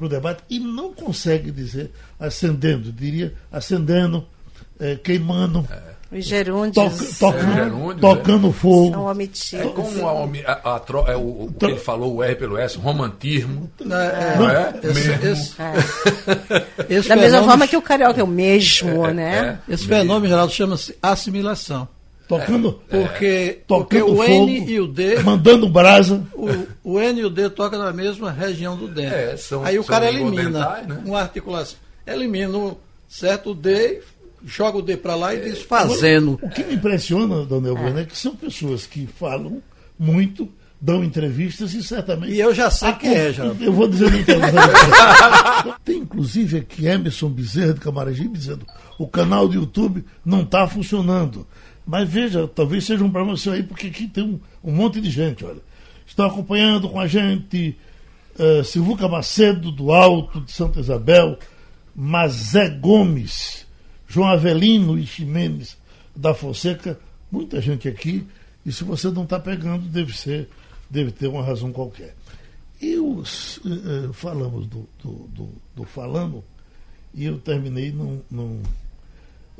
para 0.00 0.06
o 0.06 0.08
debate 0.08 0.42
e 0.50 0.58
não 0.58 0.92
consegue 0.92 1.50
dizer 1.50 1.90
ascendendo, 2.18 2.90
diria 2.90 3.32
ascendendo, 3.52 4.24
eh, 4.80 4.96
queimando, 5.02 5.66
Os 6.12 6.24
gerúndios 6.24 6.74
toca- 7.20 7.38
toca- 7.38 7.38
É, 7.52 7.54
gerúndios, 7.64 8.00
tocando 8.00 8.42
são 8.42 8.52
fogo. 8.52 8.94
É 8.94 8.98
omitidos. 8.98 9.72
como 9.74 10.08
a, 10.08 10.52
a- 10.52 10.76
a 10.76 10.80
é 11.12 11.16
o, 11.16 11.20
o 11.44 11.54
que 11.56 11.64
ele 11.66 11.76
falou, 11.76 12.16
o 12.16 12.22
R 12.24 12.34
pelo 12.34 12.58
S, 12.58 12.76
romantismo. 12.78 13.70
É, 13.80 13.84
é, 13.84 14.36
Não 14.36 14.50
é? 14.50 14.74
esse, 14.82 15.08
Mesmo. 15.08 15.24
esse- 15.28 15.54
esse 16.88 17.08
Da 17.08 17.14
mesma 17.16 17.44
forma 17.44 17.68
que 17.68 17.76
o 17.76 17.82
carioca 17.82 18.20
é 18.20 18.24
o 18.24 18.26
mesmo, 18.26 19.06
né? 19.08 19.60
É. 19.68 19.72
Esse 19.74 19.86
fenômeno, 19.86 20.28
Geraldo, 20.28 20.52
chama-se 20.52 20.96
assimilação. 21.00 21.86
Tocando, 22.38 22.72
Porque, 22.88 23.60
porque 23.66 23.98
tocando 23.98 24.12
o 24.12 24.16
fogo, 24.16 24.24
N 24.48 24.70
e 24.70 24.80
o 24.80 24.86
D, 24.86 25.18
mandando 25.22 25.68
brasa. 25.68 26.24
o, 26.32 26.92
o 26.94 27.00
N 27.00 27.20
e 27.20 27.24
o 27.24 27.30
D 27.30 27.50
tocam 27.50 27.78
na 27.78 27.92
mesma 27.92 28.30
região 28.30 28.76
do 28.76 28.86
dente. 28.86 29.12
É, 29.14 29.36
são- 29.36 29.64
Aí 29.64 29.78
o 29.78 29.84
cara 29.84 30.08
elimina 30.08 30.82
né? 30.86 31.02
uma 31.04 31.20
articulação. 31.20 31.76
Elimina 32.06 32.56
um 32.56 32.76
certo 33.08 33.52
D, 33.54 34.00
joga 34.44 34.78
o 34.78 34.82
D 34.82 34.96
para 34.96 35.14
lá 35.16 35.34
e 35.34 35.40
diz 35.40 35.60
fazendo. 35.62 36.38
O 36.40 36.48
que 36.48 36.62
me 36.62 36.74
impressiona, 36.74 37.44
Dona 37.44 37.68
Elvana, 37.68 38.00
é 38.00 38.04
que 38.04 38.16
são 38.16 38.36
pessoas 38.36 38.86
que 38.86 39.06
falam 39.06 39.60
muito, 39.98 40.48
dão 40.80 41.02
entrevistas 41.04 41.74
e 41.74 41.82
certamente. 41.82 42.32
E 42.32 42.40
eu 42.40 42.54
já 42.54 42.70
sei 42.70 42.92
quem 42.94 43.12
é, 43.12 43.32
Geraldo. 43.32 43.62
Eu 43.62 43.72
vou 43.72 43.88
dizer 43.88 44.14
intervalo. 44.14 45.74
Tem 45.84 45.98
inclusive 45.98 46.58
aqui 46.58 46.86
Emerson 46.86 47.28
Bezerra 47.28 47.74
de 47.74 47.80
Camaragibe 47.80 48.38
dizendo 48.38 48.64
o 48.98 49.06
canal 49.08 49.48
do 49.48 49.54
YouTube 49.54 50.04
não 50.24 50.42
está 50.42 50.66
funcionando. 50.68 51.46
Mas 51.86 52.08
veja, 52.08 52.46
talvez 52.46 52.84
seja 52.84 53.04
um 53.04 53.10
problema 53.10 53.36
seu 53.36 53.52
aí, 53.52 53.62
porque 53.62 53.88
aqui 53.88 54.06
tem 54.06 54.22
um, 54.24 54.40
um 54.62 54.72
monte 54.72 55.00
de 55.00 55.10
gente, 55.10 55.44
olha. 55.44 55.60
Estão 56.06 56.26
acompanhando 56.26 56.88
com 56.88 56.98
a 56.98 57.06
gente 57.06 57.76
uh, 58.38 58.64
Silvuca 58.64 59.08
Macedo, 59.08 59.70
do 59.70 59.92
Alto, 59.92 60.40
de 60.40 60.52
Santa 60.52 60.80
Isabel, 60.80 61.38
Mazé 61.94 62.68
Gomes, 62.68 63.66
João 64.08 64.28
Avelino 64.28 64.98
e 64.98 65.06
Ximenes 65.06 65.76
da 66.14 66.34
Fonseca, 66.34 66.98
muita 67.30 67.60
gente 67.60 67.88
aqui, 67.88 68.26
e 68.66 68.72
se 68.72 68.84
você 68.84 69.08
não 69.10 69.22
está 69.22 69.38
pegando, 69.38 69.88
deve 69.88 70.16
ser, 70.16 70.48
deve 70.88 71.12
ter 71.12 71.28
uma 71.28 71.42
razão 71.42 71.72
qualquer. 71.72 72.14
E 72.80 72.96
os, 72.96 73.60
eh, 73.64 73.70
eh, 73.70 74.12
falamos 74.12 74.66
do, 74.66 74.88
do, 75.02 75.10
do, 75.28 75.48
do 75.76 75.84
falando, 75.84 76.42
e 77.14 77.24
eu 77.24 77.38
terminei 77.38 77.90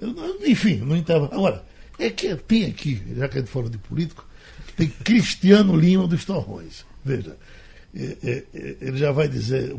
eu 0.01 0.09
não- 0.09 0.47
enfim, 0.47 0.77
não 0.79 0.97
estava. 0.97 1.27
Agora, 1.27 1.65
é 2.01 2.11
que 2.11 2.35
tem 2.37 2.67
aqui, 2.67 3.03
já 3.17 3.29
que 3.29 3.39
a 3.39 3.41
gente 3.41 3.51
falou 3.51 3.69
de 3.69 3.79
político, 3.79 4.27
tem 4.77 4.89
Cristiano 4.89 5.77
Lima 5.77 6.07
dos 6.07 6.25
Torrões. 6.25 6.85
Veja, 7.05 7.37
eh, 7.95 8.17
eh, 8.23 8.77
ele 8.81 8.97
já 8.97 9.13
vai 9.13 9.29
dizer. 9.29 9.77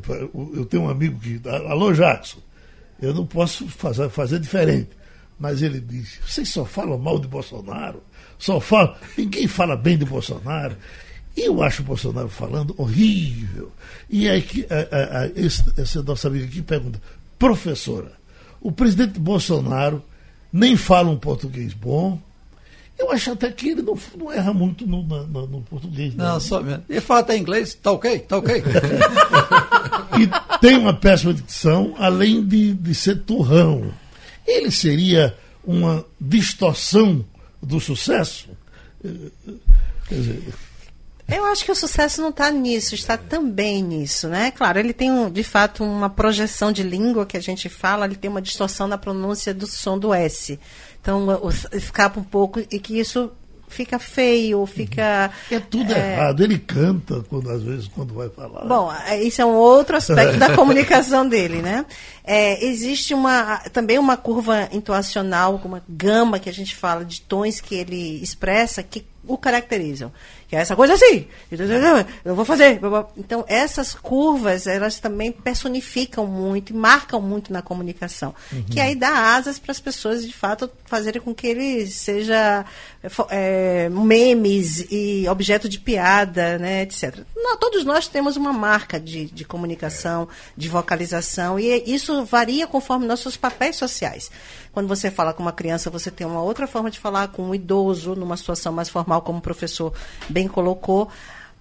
Eu 0.53 0.65
tenho 0.65 0.83
um 0.83 0.89
amigo 0.89 1.19
que. 1.19 1.41
Alô, 1.47 1.91
Jackson, 1.93 2.39
eu 3.01 3.13
não 3.13 3.25
posso 3.25 3.67
fazer, 3.67 4.09
fazer 4.09 4.39
diferente. 4.39 4.89
Mas 5.39 5.61
ele 5.61 5.79
diz: 5.79 6.19
vocês 6.25 6.49
só 6.49 6.65
falam 6.65 6.97
mal 6.97 7.17
de 7.17 7.27
Bolsonaro, 7.27 8.03
só 8.37 8.59
falam. 8.59 8.95
Ninguém 9.17 9.47
fala 9.47 9.75
bem 9.75 9.97
de 9.97 10.05
Bolsonaro. 10.05 10.77
Eu 11.35 11.63
acho 11.63 11.81
o 11.81 11.85
Bolsonaro 11.85 12.29
falando 12.29 12.75
horrível. 12.77 13.71
E 14.09 14.29
aí, 14.29 14.41
que, 14.41 14.67
a, 14.69 14.95
a, 14.95 15.21
a, 15.21 15.27
esse, 15.27 15.63
esse 15.77 15.97
nosso 16.03 16.27
amigo 16.27 16.45
aqui 16.45 16.61
pergunta: 16.61 17.01
professora, 17.39 18.11
o 18.59 18.71
presidente 18.71 19.19
Bolsonaro 19.19 20.03
nem 20.51 20.75
fala 20.75 21.09
um 21.09 21.17
português 21.17 21.73
bom. 21.73 22.19
Eu 22.97 23.11
acho 23.11 23.31
até 23.31 23.51
que 23.51 23.69
ele 23.69 23.81
não, 23.81 23.97
não 24.15 24.31
erra 24.31 24.53
muito 24.53 24.85
no, 24.85 25.01
na- 25.07 25.23
no 25.23 25.61
português. 25.61 26.13
Não, 26.13 26.39
só 26.39 26.61
mesmo. 26.61 26.83
Ele 26.87 27.01
fala 27.01 27.21
até 27.21 27.35
inglês, 27.37 27.73
tá 27.73 27.91
ok, 27.91 28.19
tá 28.19 28.37
ok. 28.37 28.61
e 30.21 30.59
tem 30.59 30.77
uma 30.77 30.93
péssima 30.93 31.33
dicção, 31.33 31.95
além 31.97 32.45
de, 32.45 32.73
de 32.73 32.93
ser 32.93 33.21
turrão. 33.23 33.91
Ele 34.45 34.69
seria 34.69 35.35
uma 35.63 36.05
distorção 36.19 37.25
do 37.61 37.79
sucesso? 37.79 38.49
Eh, 39.03 39.09
Quer 40.07 40.15
dizer, 40.15 40.43
Eu 41.31 41.45
acho 41.45 41.63
que 41.63 41.71
o 41.71 41.75
sucesso 41.75 42.21
não 42.21 42.29
está 42.29 42.51
nisso, 42.51 42.93
está 42.93 43.17
também 43.17 43.81
nisso, 43.81 44.27
né? 44.27 44.51
Claro, 44.51 44.79
ele 44.79 44.93
tem, 44.93 45.11
um, 45.11 45.29
de 45.29 45.43
fato, 45.43 45.83
uma 45.83 46.09
projeção 46.09 46.71
de 46.71 46.83
língua 46.83 47.25
que 47.25 47.37
a 47.37 47.41
gente 47.41 47.69
fala, 47.69 48.05
ele 48.05 48.15
tem 48.15 48.29
uma 48.29 48.41
distorção 48.41 48.87
na 48.87 48.97
pronúncia 48.97 49.53
do 49.53 49.65
som 49.65 49.97
do 49.97 50.13
S. 50.13 50.59
Então, 50.99 51.27
escapa 51.71 52.19
um 52.19 52.23
pouco 52.23 52.59
e 52.59 52.79
que 52.79 52.99
isso 52.99 53.31
fica 53.71 53.97
feio, 53.97 54.65
fica. 54.65 55.31
É 55.49 55.59
tudo 55.59 55.93
é... 55.93 56.13
errado. 56.13 56.43
Ele 56.43 56.59
canta 56.59 57.23
quando 57.29 57.49
às 57.49 57.63
vezes 57.63 57.87
quando 57.87 58.13
vai 58.13 58.29
falar. 58.29 58.65
Bom, 58.65 58.91
é, 59.07 59.21
isso 59.23 59.41
é 59.41 59.45
um 59.45 59.55
outro 59.55 59.95
aspecto 59.95 60.37
da 60.37 60.53
comunicação 60.55 61.27
dele, 61.27 61.61
né? 61.61 61.85
É, 62.23 62.63
existe 62.65 63.13
uma 63.13 63.57
também 63.71 63.97
uma 63.97 64.17
curva 64.17 64.69
intoacional, 64.71 65.59
uma 65.63 65.81
gama 65.87 66.37
que 66.37 66.49
a 66.49 66.53
gente 66.53 66.75
fala 66.75 67.03
de 67.03 67.21
tons 67.21 67.59
que 67.59 67.75
ele 67.75 68.21
expressa 68.21 68.83
que 68.83 69.05
o 69.25 69.37
caracterizam 69.37 70.11
que 70.51 70.55
é 70.57 70.59
essa 70.59 70.75
coisa 70.75 70.95
assim, 70.95 71.27
eu 72.25 72.35
vou 72.35 72.43
fazer. 72.43 72.77
Então, 73.15 73.45
essas 73.47 73.93
curvas, 73.93 74.67
elas 74.67 74.99
também 74.99 75.31
personificam 75.31 76.27
muito 76.27 76.73
e 76.73 76.75
marcam 76.75 77.21
muito 77.21 77.53
na 77.53 77.61
comunicação. 77.61 78.35
Uhum. 78.51 78.65
Que 78.65 78.81
aí 78.81 78.93
dá 78.93 79.33
asas 79.33 79.57
para 79.57 79.71
as 79.71 79.79
pessoas, 79.79 80.27
de 80.27 80.33
fato, 80.33 80.69
fazerem 80.87 81.21
com 81.21 81.33
que 81.33 81.47
ele 81.47 81.87
seja 81.87 82.65
é, 83.29 83.87
memes 83.89 84.87
e 84.91 85.25
objeto 85.29 85.69
de 85.69 85.79
piada, 85.79 86.57
né, 86.57 86.81
etc. 86.81 87.19
Não, 87.33 87.55
todos 87.55 87.85
nós 87.85 88.09
temos 88.09 88.35
uma 88.35 88.51
marca 88.51 88.99
de, 88.99 89.27
de 89.27 89.45
comunicação, 89.45 90.27
de 90.57 90.67
vocalização, 90.67 91.57
e 91.57 91.81
isso 91.85 92.25
varia 92.25 92.67
conforme 92.67 93.07
nossos 93.07 93.37
papéis 93.37 93.77
sociais. 93.77 94.29
Quando 94.73 94.87
você 94.87 95.11
fala 95.11 95.33
com 95.33 95.41
uma 95.41 95.51
criança, 95.51 95.89
você 95.89 96.09
tem 96.09 96.25
uma 96.25 96.41
outra 96.41 96.65
forma 96.65 96.89
de 96.89 96.97
falar 96.97 97.27
com 97.29 97.43
um 97.43 97.55
idoso, 97.55 98.15
numa 98.15 98.37
situação 98.37 98.71
mais 98.71 98.87
formal, 98.87 99.21
como 99.21 99.39
o 99.39 99.41
professor 99.41 99.93
bem 100.29 100.40
colocou. 100.47 101.09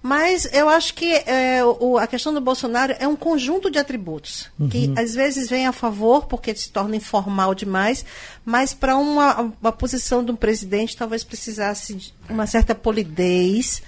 Mas 0.03 0.51
eu 0.51 0.67
acho 0.67 0.95
que 0.95 1.13
é, 1.13 1.63
o, 1.63 1.97
a 1.97 2.07
questão 2.07 2.33
do 2.33 2.41
Bolsonaro 2.41 2.95
é 2.97 3.07
um 3.07 3.15
conjunto 3.15 3.69
de 3.69 3.77
atributos 3.77 4.49
uhum. 4.59 4.67
que 4.67 4.91
às 4.97 5.13
vezes 5.13 5.47
vem 5.47 5.67
a 5.67 5.71
favor 5.71 6.25
porque 6.25 6.55
se 6.55 6.71
torna 6.71 6.95
informal 6.95 7.53
demais, 7.53 8.03
mas 8.43 8.73
para 8.73 8.97
uma, 8.97 9.53
uma 9.61 9.71
posição 9.71 10.25
de 10.25 10.31
um 10.31 10.35
presidente 10.35 10.97
talvez 10.97 11.23
precisasse 11.23 11.93
de 11.93 12.13
uma 12.27 12.47
certa 12.47 12.73
polidez, 12.73 13.83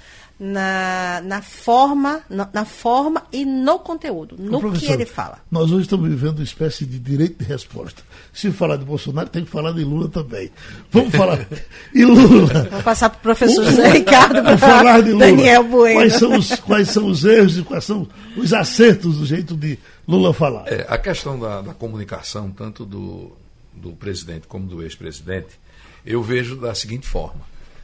na, 0.46 1.22
na 1.24 1.42
forma, 1.42 2.22
na, 2.30 2.50
na, 2.52 2.66
forma 2.66 3.24
e 3.32 3.46
no 3.46 3.80
conteúdo, 3.80 4.36
no 4.38 4.74
que 4.74 4.92
ele 4.92 5.06
fala. 5.06 5.40
Nós 5.50 5.72
hoje 5.72 5.84
estamos 5.84 6.10
vivendo 6.10 6.40
uma 6.40 6.44
espécie 6.44 6.86
de 6.86 7.00
direito 7.00 7.42
de 7.42 7.46
resposta. 7.46 8.04
Se 8.34 8.52
falar 8.52 8.76
de 8.76 8.84
Bolsonaro, 8.84 9.30
tem 9.30 9.46
que 9.46 9.50
falar 9.50 9.72
de 9.72 9.86
Lula 9.86 10.10
também. 10.10 10.52
Vamos 10.92 11.12
falar. 11.16 11.48
E 11.96 12.04
Lula. 12.04 12.68
Vou 12.70 12.84
passar 12.84 13.10
para 13.10 13.20
o 13.20 13.22
professor 13.22 13.64
José 13.64 13.90
Ricardo 13.90 14.44
para 14.44 14.58
falar 14.58 15.02
de 15.02 15.14
Lula. 15.14 15.28
Daniel 15.28 15.64
Bueno. 15.64 15.96
Quais 16.02 16.14
são, 16.16 16.38
os, 16.38 16.56
quais 16.60 16.90
são 16.90 17.06
os 17.06 17.24
erros 17.24 17.58
e 17.58 17.64
quais 17.64 17.86
são 17.86 18.06
os 18.36 18.52
acertos 18.52 19.20
do 19.20 19.26
jeito 19.26 19.56
de 19.56 19.80
Lula 20.06 20.34
falar? 20.34 20.66
É, 20.68 20.86
a 20.90 20.98
questão 20.98 21.40
da, 21.40 21.62
da 21.62 21.74
comunicação, 21.74 22.52
tanto 22.52 22.86
do, 22.86 23.32
do 23.74 23.94
presidente 23.94 24.46
como 24.46 24.68
do 24.68 24.84
ex-presidente, 24.84 25.58
eu 26.06 26.22
vejo 26.22 26.58
da 26.58 26.76
seguinte 26.76 27.08
forma. 27.08 27.42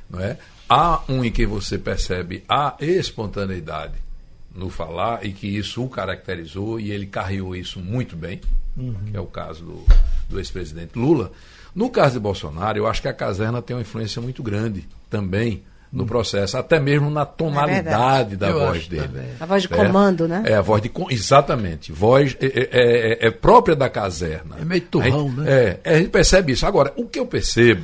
Não 0.09 0.19
é? 0.19 0.37
Há 0.69 1.01
um 1.09 1.25
em 1.25 1.31
que 1.31 1.47
você 1.47 1.79
percebe 1.79 2.43
a 2.47 2.75
espontaneidade 2.79 3.95
no 4.53 4.69
falar 4.69 5.25
e 5.25 5.33
que 5.33 5.47
isso 5.47 5.83
o 5.83 5.89
caracterizou 5.89 6.79
e 6.79 6.91
ele 6.91 7.07
carreou 7.07 7.55
isso 7.55 7.79
muito 7.79 8.15
bem, 8.15 8.39
uhum. 8.77 8.93
que 9.09 9.17
é 9.17 9.19
o 9.19 9.25
caso 9.25 9.63
do, 9.65 9.85
do 10.29 10.37
ex-presidente 10.37 10.91
Lula. 10.97 11.31
No 11.73 11.89
caso 11.89 12.13
de 12.13 12.19
Bolsonaro, 12.19 12.77
eu 12.77 12.85
acho 12.85 13.01
que 13.01 13.07
a 13.07 13.13
caserna 13.13 13.63
tem 13.63 13.75
uma 13.75 13.81
influência 13.81 14.21
muito 14.21 14.43
grande 14.43 14.87
também 15.09 15.63
no 15.91 16.03
uhum. 16.03 16.07
processo, 16.07 16.55
até 16.55 16.79
mesmo 16.79 17.09
na 17.09 17.25
tonalidade 17.25 18.35
é 18.35 18.37
da 18.37 18.49
eu 18.49 18.59
voz 18.59 18.87
dele. 18.87 19.07
Também. 19.07 19.29
A 19.39 19.45
voz 19.47 19.63
de 19.63 19.69
comando, 19.69 20.27
né? 20.27 20.43
É, 20.45 20.53
a 20.53 20.61
voz 20.61 20.83
de 20.83 20.91
exatamente. 21.09 21.91
Voz 21.91 22.37
é, 22.39 22.45
é, 22.45 22.69
é, 22.71 23.27
é 23.27 23.31
própria 23.31 23.75
da 23.75 23.89
caserna. 23.89 24.57
É 24.61 24.65
meio 24.65 24.81
turrão, 24.81 25.31
né? 25.31 25.79
É, 25.83 25.95
a 25.95 25.97
gente 25.97 26.09
percebe 26.09 26.51
isso. 26.51 26.63
Agora, 26.67 26.93
o 26.95 27.07
que 27.07 27.19
eu 27.19 27.25
percebo 27.25 27.81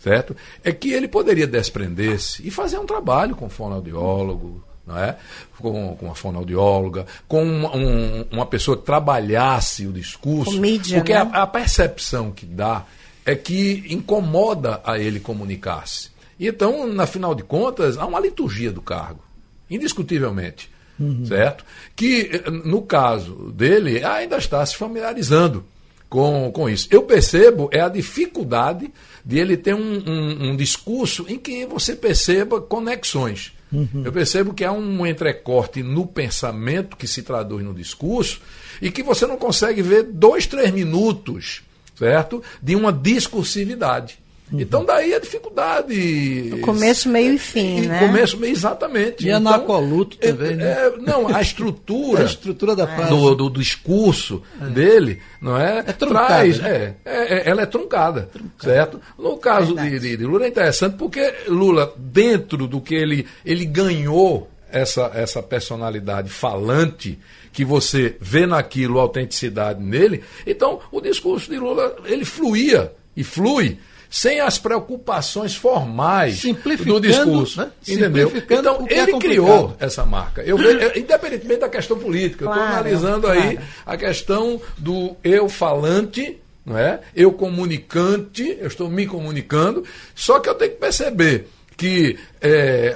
certo? 0.00 0.34
É 0.64 0.72
que 0.72 0.92
ele 0.92 1.06
poderia 1.06 1.46
desprender-se 1.46 2.46
e 2.46 2.50
fazer 2.50 2.78
um 2.78 2.86
trabalho 2.86 3.36
com 3.36 3.48
fonoaudiólogo, 3.48 4.64
não 4.86 4.98
é? 4.98 5.16
com, 5.58 5.94
com 5.96 6.06
uma 6.06 6.14
fonoaudióloga, 6.14 7.06
com 7.28 7.42
uma, 7.42 7.76
um, 7.76 8.24
uma 8.30 8.46
pessoa 8.46 8.76
que 8.76 8.84
trabalhasse 8.84 9.86
o 9.86 9.92
discurso. 9.92 10.58
Mídia, 10.58 10.98
porque 10.98 11.12
né? 11.12 11.30
a, 11.32 11.42
a, 11.42 11.46
percepção 11.46 12.30
que 12.30 12.46
dá 12.46 12.84
é 13.24 13.36
que 13.36 13.84
incomoda 13.90 14.80
a 14.82 14.98
ele 14.98 15.20
comunicar-se. 15.20 16.10
Então, 16.38 16.86
na 16.86 17.06
final 17.06 17.34
de 17.34 17.42
contas, 17.42 17.98
há 17.98 18.06
uma 18.06 18.18
liturgia 18.18 18.72
do 18.72 18.80
cargo, 18.80 19.22
indiscutivelmente. 19.68 20.70
Uhum. 20.98 21.24
Certo? 21.24 21.64
Que, 21.96 22.42
no 22.64 22.82
caso 22.82 23.52
dele, 23.52 24.04
ainda 24.04 24.36
está 24.36 24.64
se 24.64 24.76
familiarizando 24.76 25.64
com, 26.10 26.50
com 26.52 26.68
isso. 26.68 26.88
Eu 26.90 27.04
percebo 27.04 27.70
é 27.72 27.80
a 27.80 27.88
dificuldade 27.88 28.92
de 29.24 29.38
ele 29.38 29.56
ter 29.56 29.74
um, 29.74 30.02
um, 30.06 30.50
um 30.50 30.56
discurso 30.56 31.26
em 31.28 31.38
que 31.38 31.66
você 31.66 31.96
perceba 31.96 32.60
conexões. 32.60 33.52
Uhum. 33.72 34.02
Eu 34.04 34.12
percebo 34.12 34.52
que 34.52 34.64
há 34.64 34.72
um 34.72 35.06
entrecorte 35.06 35.82
no 35.82 36.06
pensamento 36.06 36.96
que 36.96 37.06
se 37.06 37.22
traduz 37.22 37.64
no 37.64 37.72
discurso 37.74 38.40
e 38.82 38.90
que 38.90 39.02
você 39.02 39.26
não 39.26 39.36
consegue 39.36 39.82
ver 39.82 40.04
dois, 40.04 40.46
três 40.46 40.70
minutos, 40.72 41.62
certo? 41.96 42.42
De 42.62 42.74
uma 42.74 42.92
discursividade. 42.92 44.18
Uhum. 44.52 44.60
Então 44.60 44.84
daí 44.84 45.14
a 45.14 45.20
dificuldade. 45.20 46.50
O 46.54 46.60
começo, 46.60 47.08
meio 47.08 47.34
e 47.34 47.38
fim, 47.38 47.82
e 47.82 47.86
né? 47.86 48.00
Começo, 48.00 48.36
meio, 48.36 48.52
exatamente. 48.52 49.24
E 49.24 49.30
então, 49.30 49.52
anacoluto 49.52 50.16
é, 50.20 50.32
também, 50.32 50.56
né? 50.56 50.72
É, 50.72 50.96
não, 50.98 51.28
a 51.28 51.40
estrutura, 51.40 52.22
a 52.22 52.24
estrutura 52.24 52.74
da 52.74 52.86
frase. 52.86 53.10
Do, 53.10 53.34
do, 53.34 53.48
do 53.48 53.60
discurso 53.60 54.42
é. 54.60 54.66
dele, 54.66 55.20
não 55.40 55.56
é? 55.56 55.78
É 55.78 55.92
truncada. 55.92 56.26
Traz, 56.26 56.58
né? 56.58 56.94
é, 57.04 57.34
é, 57.34 57.48
ela 57.48 57.62
é 57.62 57.66
truncada, 57.66 58.22
truncada. 58.32 58.74
certo? 58.74 59.00
No 59.16 59.36
caso 59.36 59.74
de, 59.76 60.00
de, 60.00 60.16
de, 60.16 60.24
Lula 60.24 60.44
é 60.44 60.48
interessante 60.48 60.96
porque 60.96 61.32
Lula, 61.46 61.94
dentro 61.96 62.66
do 62.66 62.80
que 62.80 62.94
ele, 62.94 63.26
ele 63.44 63.64
ganhou 63.64 64.50
essa, 64.70 65.12
essa 65.14 65.42
personalidade 65.42 66.28
falante, 66.28 67.18
que 67.52 67.64
você 67.64 68.16
vê 68.20 68.46
naquilo 68.46 68.98
a 68.98 69.02
autenticidade 69.02 69.82
nele, 69.82 70.22
então 70.46 70.80
o 70.90 71.00
discurso 71.00 71.50
de 71.50 71.58
Lula, 71.58 71.96
ele 72.04 72.24
fluía 72.24 72.92
e 73.16 73.24
flui 73.24 73.78
sem 74.10 74.40
as 74.40 74.58
preocupações 74.58 75.54
formais 75.54 76.42
do 76.84 77.00
discurso. 77.00 77.60
Né? 77.60 77.70
Entendeu? 77.86 78.32
Então, 78.50 78.84
é 78.90 78.98
ele 78.98 79.12
é 79.12 79.18
criou 79.18 79.76
essa 79.78 80.04
marca. 80.04 80.42
Eu 80.42 80.58
vejo, 80.58 80.98
independentemente 80.98 81.60
da 81.60 81.68
questão 81.68 81.96
política, 81.96 82.44
claro, 82.44 82.58
eu 82.58 82.64
estou 82.64 82.76
analisando 82.76 83.20
claro. 83.28 83.40
aí 83.40 83.60
a 83.86 83.96
questão 83.96 84.60
do 84.76 85.16
eu 85.22 85.48
falante. 85.48 86.38
Não 86.66 86.76
é? 86.76 87.00
Eu 87.16 87.32
comunicante, 87.32 88.58
eu 88.60 88.66
estou 88.66 88.90
me 88.90 89.06
comunicando, 89.06 89.82
só 90.14 90.38
que 90.38 90.48
eu 90.48 90.54
tenho 90.54 90.72
que 90.72 90.76
perceber 90.76 91.48
que 91.74 92.18
é, 92.42 92.94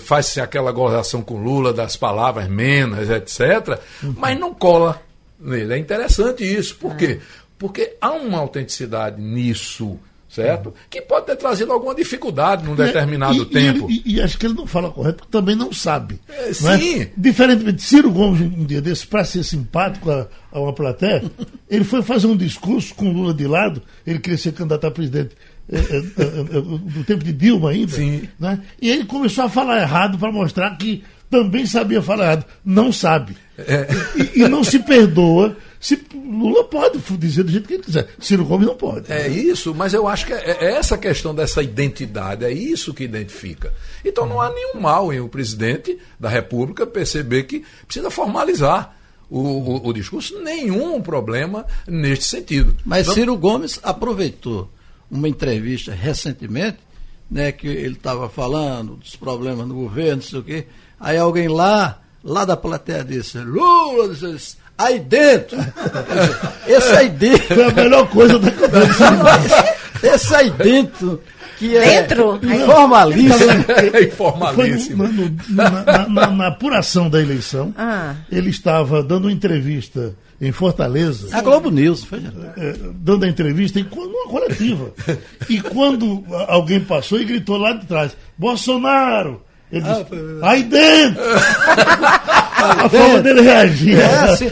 faz-se 0.00 0.40
aquela 0.40 0.72
gozação 0.72 1.20
com 1.20 1.36
Lula 1.36 1.74
das 1.74 1.94
palavras 1.94 2.48
menos, 2.48 3.10
etc., 3.10 3.78
uhum. 4.02 4.14
mas 4.16 4.40
não 4.40 4.54
cola 4.54 5.02
nele. 5.38 5.74
É 5.74 5.78
interessante 5.78 6.42
isso. 6.42 6.76
Por 6.76 6.92
é. 6.92 6.94
quê? 6.94 7.20
Porque 7.58 7.96
há 8.00 8.12
uma 8.12 8.38
autenticidade 8.38 9.20
nisso 9.20 9.98
certo? 10.36 10.74
Que 10.90 11.00
pode 11.00 11.26
ter 11.26 11.36
trazido 11.36 11.72
alguma 11.72 11.94
dificuldade 11.94 12.64
num 12.64 12.74
determinado 12.74 13.42
e, 13.42 13.46
tempo. 13.46 13.90
E, 13.90 14.02
e, 14.04 14.14
e, 14.16 14.20
acho 14.20 14.38
que 14.38 14.46
ele 14.46 14.54
não 14.54 14.66
fala 14.66 14.90
correto, 14.90 15.18
porque 15.18 15.32
também 15.32 15.56
não 15.56 15.72
sabe. 15.72 16.20
É, 16.28 16.52
não 16.60 16.72
é? 16.72 16.78
sim. 16.78 17.08
Diferentemente 17.16 17.76
de 17.76 17.82
Ciro 17.82 18.10
Gomes, 18.10 18.40
um 18.40 18.64
dia 18.64 18.82
desse, 18.82 19.06
para 19.06 19.24
ser 19.24 19.42
simpático 19.42 20.10
a, 20.10 20.26
a, 20.52 20.60
uma 20.60 20.72
plateia, 20.72 21.24
ele 21.70 21.84
foi 21.84 22.02
fazer 22.02 22.26
um 22.26 22.36
discurso 22.36 22.94
com 22.94 23.10
Lula 23.10 23.32
de 23.32 23.46
lado, 23.46 23.82
ele 24.06 24.18
queria 24.18 24.38
ser 24.38 24.52
candidato 24.52 24.86
a 24.86 24.90
presidente 24.90 25.34
é, 25.72 25.78
é, 25.78 25.98
é, 25.98 26.60
do 26.60 27.04
tempo 27.04 27.24
de 27.24 27.32
Dilma 27.32 27.70
ainda. 27.70 27.92
Sim. 27.92 28.28
Né? 28.38 28.60
E 28.80 28.90
ele 28.90 29.04
começou 29.04 29.44
a 29.44 29.48
falar 29.48 29.80
errado 29.80 30.18
para 30.18 30.30
mostrar 30.30 30.76
que 30.76 31.02
também 31.30 31.66
sabia 31.66 32.00
falar 32.00 32.24
errado. 32.24 32.44
Não 32.64 32.92
sabe. 32.92 33.36
É. 33.58 33.86
E, 34.16 34.42
e, 34.42 34.48
não 34.48 34.62
se 34.62 34.78
perdoa 34.78 35.56
se 35.80 36.02
Lula 36.14 36.64
pode 36.64 36.98
dizer 37.18 37.42
do 37.44 37.50
jeito 37.50 37.68
que 37.68 37.74
ele 37.74 37.82
quiser. 37.82 38.08
Ciro 38.18 38.44
Gomes 38.44 38.66
não 38.66 38.76
pode. 38.76 39.10
É 39.12 39.28
né? 39.28 39.28
isso, 39.28 39.74
mas 39.74 39.94
eu 39.94 40.08
acho 40.08 40.26
que 40.26 40.32
é, 40.32 40.58
é 40.60 40.72
essa 40.72 40.96
questão 40.96 41.34
dessa 41.34 41.62
identidade, 41.62 42.44
é 42.44 42.52
isso 42.52 42.94
que 42.94 43.04
identifica. 43.04 43.72
Então 44.04 44.26
não 44.26 44.40
há 44.40 44.50
nenhum 44.50 44.80
mal 44.80 45.12
em 45.12 45.20
o 45.20 45.28
presidente 45.28 45.98
da 46.18 46.28
República 46.28 46.86
perceber 46.86 47.44
que 47.44 47.64
precisa 47.86 48.10
formalizar. 48.10 48.94
O, 49.28 49.40
o, 49.40 49.88
o 49.88 49.92
discurso, 49.92 50.40
nenhum 50.40 51.02
problema 51.02 51.66
neste 51.84 52.26
sentido. 52.26 52.76
Mas 52.84 53.08
Ciro 53.08 53.36
Gomes 53.36 53.80
aproveitou 53.82 54.70
uma 55.10 55.28
entrevista 55.28 55.92
recentemente, 55.92 56.78
né, 57.28 57.50
que 57.50 57.66
ele 57.66 57.94
estava 57.94 58.28
falando 58.28 58.94
dos 58.94 59.16
problemas 59.16 59.66
no 59.66 59.74
governo, 59.74 60.16
não 60.16 60.22
sei 60.22 60.38
o 60.38 60.42
quê. 60.44 60.66
Aí 60.98 61.18
alguém 61.18 61.48
lá, 61.48 62.00
lá 62.22 62.44
da 62.44 62.56
plateia 62.56 63.04
disse, 63.04 63.38
Lula, 63.38 64.14
disse, 64.14 64.56
aí 64.78 64.98
dentro. 65.00 65.56
Esse 66.66 66.88
aí 66.96 67.08
dentro. 67.08 67.54
Foi 67.54 67.64
a 67.64 67.72
melhor 67.72 68.08
coisa 68.08 68.38
da 68.38 68.50
conversa. 68.50 69.74
Esse 70.02 70.34
aí 70.34 70.50
dentro 70.50 71.22
que 71.58 71.74
é 71.74 72.02
Dentro? 72.02 72.38
informalíssimo. 72.42 73.50
É 73.94 74.02
informalíssimo. 74.04 75.04
Foi 75.06 75.12
no- 75.14 75.24
no- 75.30 75.36
na, 75.48 75.70
na- 75.70 76.08
na- 76.08 76.30
na 76.30 76.46
apuração 76.48 77.08
da 77.08 77.18
eleição, 77.20 77.72
Ah. 77.78 78.14
ele 78.30 78.50
estava 78.50 79.02
dando 79.02 79.24
uma 79.24 79.32
entrevista 79.32 80.14
em 80.38 80.52
Fortaleza. 80.52 81.34
A 81.34 81.40
Globo 81.40 81.70
News, 81.70 82.04
foi 82.04 82.18
eh, 82.58 82.74
dando 82.96 83.24
a 83.24 83.28
entrevista 83.28 83.80
em 83.80 83.86
numa 83.90 84.28
coletiva. 84.28 84.92
E 85.48 85.58
quando 85.62 86.22
alguém 86.46 86.80
passou 86.80 87.18
e 87.18 87.24
gritou 87.24 87.56
lá 87.56 87.72
de 87.72 87.86
trás, 87.86 88.14
Bolsonaro! 88.36 89.40
Ele 89.72 89.84
Ah, 89.88 89.92
disse, 89.94 90.04
foi- 90.04 90.38
aí 90.42 90.62
dentro! 90.62 91.22
a 92.56 92.88
forma 92.88 93.22
dele 93.22 93.42
reagir. 93.42 93.98
É 93.98 94.04
assim, 94.04 94.50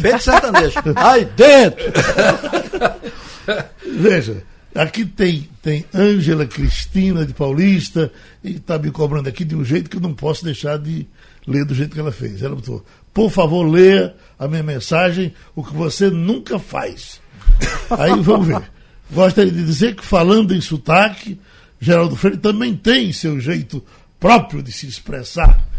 feito 0.00 0.22
sertanejo. 0.22 0.74
Aí 0.96 1.24
dentro! 1.36 1.84
Veja, 3.98 4.42
aqui 4.74 5.04
tem, 5.04 5.48
tem 5.62 5.84
Ângela 5.94 6.46
Cristina 6.46 7.24
de 7.24 7.32
Paulista, 7.32 8.12
e 8.42 8.56
está 8.56 8.78
me 8.78 8.90
cobrando 8.90 9.28
aqui 9.28 9.44
de 9.44 9.56
um 9.56 9.64
jeito 9.64 9.90
que 9.90 9.96
eu 9.96 10.00
não 10.00 10.14
posso 10.14 10.44
deixar 10.44 10.78
de 10.78 11.06
ler 11.46 11.64
do 11.64 11.74
jeito 11.74 11.94
que 11.94 12.00
ela 12.00 12.12
fez. 12.12 12.42
Ela 12.42 12.54
botou, 12.54 12.84
por 13.12 13.30
favor, 13.30 13.64
leia 13.64 14.14
a 14.38 14.46
minha 14.46 14.62
mensagem, 14.62 15.34
o 15.54 15.64
que 15.64 15.74
você 15.74 16.10
nunca 16.10 16.58
faz. 16.58 17.20
Aí 17.90 18.20
vamos 18.20 18.46
ver. 18.46 18.62
Gostaria 19.10 19.50
de 19.50 19.64
dizer 19.64 19.96
que, 19.96 20.04
falando 20.04 20.54
em 20.54 20.60
sotaque, 20.60 21.40
Geraldo 21.80 22.14
Freire 22.14 22.38
também 22.38 22.76
tem 22.76 23.12
seu 23.12 23.40
jeito 23.40 23.82
próprio 24.20 24.62
de 24.62 24.70
se 24.70 24.86
expressar 24.86 25.69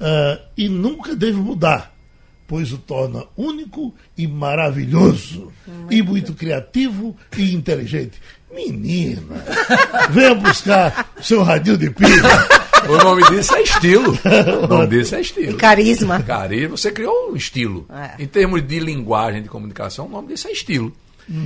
ah, 0.00 0.40
e 0.56 0.68
nunca 0.68 1.14
deve 1.14 1.38
mudar, 1.38 1.94
pois 2.46 2.72
o 2.72 2.78
torna 2.78 3.24
único 3.36 3.94
e 4.16 4.26
maravilhoso, 4.26 5.52
e 5.90 6.02
muito 6.02 6.34
criativo 6.34 7.16
e 7.36 7.54
inteligente. 7.54 8.20
Menina, 8.52 9.44
venha 10.10 10.34
buscar 10.34 11.12
seu 11.20 11.42
radinho 11.42 11.76
de 11.76 11.90
pilha. 11.90 12.22
O 12.88 12.96
nome 12.96 13.22
disso 13.28 13.54
é 13.54 13.62
estilo. 13.62 14.18
O 14.62 14.66
nome 14.66 14.86
disso 14.96 15.14
é 15.16 15.20
estilo. 15.20 15.58
Carisma. 15.58 16.22
Carisma, 16.22 16.76
você 16.76 16.90
criou 16.90 17.32
um 17.32 17.36
estilo. 17.36 17.86
É. 17.90 18.22
Em 18.22 18.26
termos 18.26 18.66
de 18.66 18.80
linguagem, 18.80 19.42
de 19.42 19.48
comunicação, 19.48 20.06
o 20.06 20.08
nome 20.08 20.28
disso 20.28 20.48
é 20.48 20.52
estilo. 20.52 20.92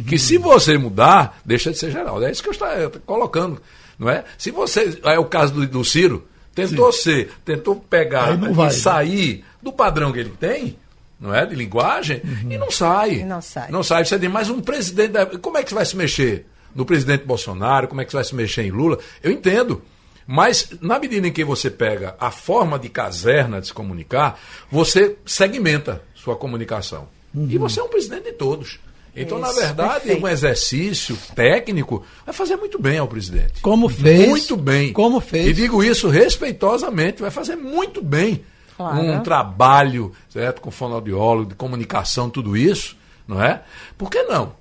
Que 0.07 0.17
se 0.17 0.39
você 0.39 0.79
mudar, 0.79 1.41
deixa 1.45 1.73
de 1.73 1.79
ser 1.79 1.91
Geraldo. 1.91 2.25
É 2.25 2.31
isso 2.31 2.41
que 2.41 2.49
eu 2.49 2.53
estou 2.53 2.69
eu 2.69 2.87
estou 2.87 3.03
colocando. 3.05 3.61
Não 3.99 4.09
é? 4.09 4.25
Se 4.39 4.53
você. 4.53 5.01
É 5.05 5.19
o 5.19 5.25
caso 5.25 5.53
do, 5.53 5.67
do 5.67 5.85
Ciro, 5.85 6.25
tentou 6.55 6.93
ser, 6.93 7.31
tentou 7.45 7.77
pegar 7.77 8.37
vai, 8.37 8.51
e 8.51 8.57
né? 8.57 8.71
sair 8.71 9.45
do 9.63 9.73
padrão 9.73 10.13
que 10.13 10.19
ele 10.21 10.31
tem. 10.39 10.77
Não 11.21 11.33
é? 11.33 11.47
De 11.47 11.55
linguagem, 11.55 12.21
e 12.51 12.59
não 12.59 12.69
sai. 12.71 13.21
E 13.21 13.25
não 13.25 13.41
sai. 13.41 13.71
Não 13.71 13.83
sai. 13.85 14.05
Você 14.05 14.19
tem 14.19 14.29
mais 14.29 14.51
um 14.51 14.61
presidente. 14.61 15.13
da- 15.13 15.27
Como 15.27 15.57
é 15.57 15.63
que 15.63 15.69
você 15.69 15.75
vai 15.77 15.85
se 15.87 15.97
mexer? 15.97 16.47
No 16.75 16.85
presidente 16.85 17.25
Bolsonaro, 17.25 17.87
como 17.87 18.01
é 18.01 18.05
que 18.05 18.11
você 18.11 18.17
vai 18.17 18.25
se 18.25 18.35
mexer 18.35 18.63
em 18.63 18.71
Lula? 18.73 18.99
Eu 19.23 19.31
entendo. 19.31 19.83
Mas, 20.27 20.71
na 20.81 20.99
medida 20.99 21.27
em 21.29 21.33
que 21.33 21.45
você 21.45 21.71
pega 21.71 22.17
a 22.19 22.31
forma 22.31 22.77
de 22.79 22.89
caserna 22.89 23.61
de 23.61 23.69
se 23.69 23.73
comunicar, 23.73 24.39
você 24.71 25.17
segmenta 25.25 26.03
sua 26.15 26.35
comunicação. 26.37 27.09
E 27.35 27.57
você 27.59 27.79
é 27.81 27.83
um 27.85 27.89
presidente 27.89 28.25
de 28.25 28.33
todos. 28.33 28.79
Então, 29.15 29.39
na 29.39 29.51
Isso, 29.51 29.61
verdade, 29.61 29.93
perfeito. 30.05 30.25
um 30.25 30.29
exercício 30.29 31.19
técnico 31.35 32.03
vai 32.25 32.35
fazer 32.35 32.57
muito 32.57 32.79
bem 32.81 32.97
ao 32.99 33.07
presidente. 33.07 33.61
Como 33.61 33.89
fez. 33.89 34.29
Muito 34.29 34.57
bem. 34.57 34.93
Como 34.93 35.21
fez. 35.21 35.49
E 35.49 35.53
digo 35.53 35.85
isso 35.85 36.09
respeitosamente, 36.09 37.21
vai 37.21 37.31
fazer 37.31 37.57
muito 37.57 38.03
bem. 38.03 38.43
Claro. 38.77 38.99
Um 39.01 39.21
trabalho, 39.23 40.13
certo, 40.31 40.63
com 40.63 40.71
fonoaudiólogo, 40.71 41.51
de 41.51 41.55
comunicação, 41.55 42.31
tudo 42.31 42.57
isso, 42.57 42.97
não 43.29 43.43
é? 43.43 43.63
Por 43.99 44.11
que 44.11 44.23
não? 44.23 44.55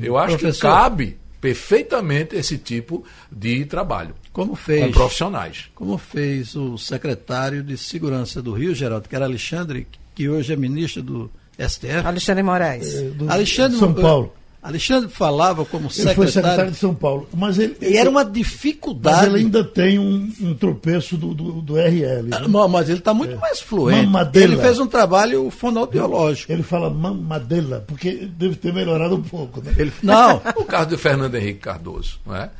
Eu 0.00 0.16
acho 0.16 0.36
que 0.36 0.42
Professor. 0.44 0.70
cabe 0.72 1.18
perfeitamente 1.38 2.34
esse 2.34 2.56
tipo 2.58 3.04
de 3.30 3.64
trabalho 3.66 4.14
Como 4.32 4.50
com 4.50 4.56
fez. 4.56 4.90
profissionais. 4.90 5.66
Como 5.74 5.98
fez 5.98 6.56
o 6.56 6.78
secretário 6.78 7.62
de 7.62 7.76
Segurança 7.76 8.40
do 8.40 8.52
Rio, 8.52 8.74
Geraldo, 8.74 9.08
que 9.08 9.14
era 9.14 9.26
Alexandre, 9.26 9.86
que 10.14 10.28
hoje 10.28 10.52
é 10.52 10.56
ministro 10.56 11.02
do 11.02 11.30
STF. 11.58 12.06
Alexandre 12.06 12.42
Moraes. 12.42 13.02
do- 13.14 13.30
Alexandre 13.30 13.78
São 13.78 13.92
Paulo. 13.92 14.32
Alexandre 14.60 15.08
falava 15.08 15.64
como 15.64 15.84
Ele 15.86 15.92
foi 15.92 16.02
secretário 16.04 16.32
secretário. 16.32 16.70
de 16.72 16.76
São 16.76 16.92
Paulo. 16.94 17.28
Mas 17.32 17.58
ele, 17.58 17.76
E 17.80 17.96
era 17.96 18.10
uma 18.10 18.24
mas 18.24 18.32
dificuldade. 18.32 19.26
ele 19.26 19.38
ainda 19.38 19.62
tem 19.64 19.98
um, 20.00 20.30
um 20.40 20.52
tropeço 20.54 21.16
do, 21.16 21.32
do, 21.32 21.52
do 21.62 21.76
RL. 21.76 22.24
né? 22.24 22.36
Ah, 22.36 22.68
Mas 22.68 22.88
ele 22.88 22.98
está 22.98 23.14
muito 23.14 23.36
mais 23.38 23.60
fluente. 23.60 24.06
Mamadela. 24.06 24.44
Ele 24.54 24.56
fez 24.60 24.78
um 24.80 24.86
trabalho 24.88 25.48
fonoaudiológico. 25.50 26.52
Ele 26.52 26.64
fala 26.64 26.90
mamadela, 26.90 27.84
porque 27.86 28.28
deve 28.36 28.56
ter 28.56 28.74
melhorado 28.74 29.14
um 29.14 29.22
pouco. 29.22 29.62
Né? 29.62 29.72
Ele, 29.78 29.92
não, 30.02 30.42
O 30.56 30.64
caso 30.64 30.90
do 30.90 30.98
Fernando 30.98 31.36
Henrique 31.36 31.60
Cardoso. 31.60 32.18
Não 32.26 32.34
é? 32.36 32.50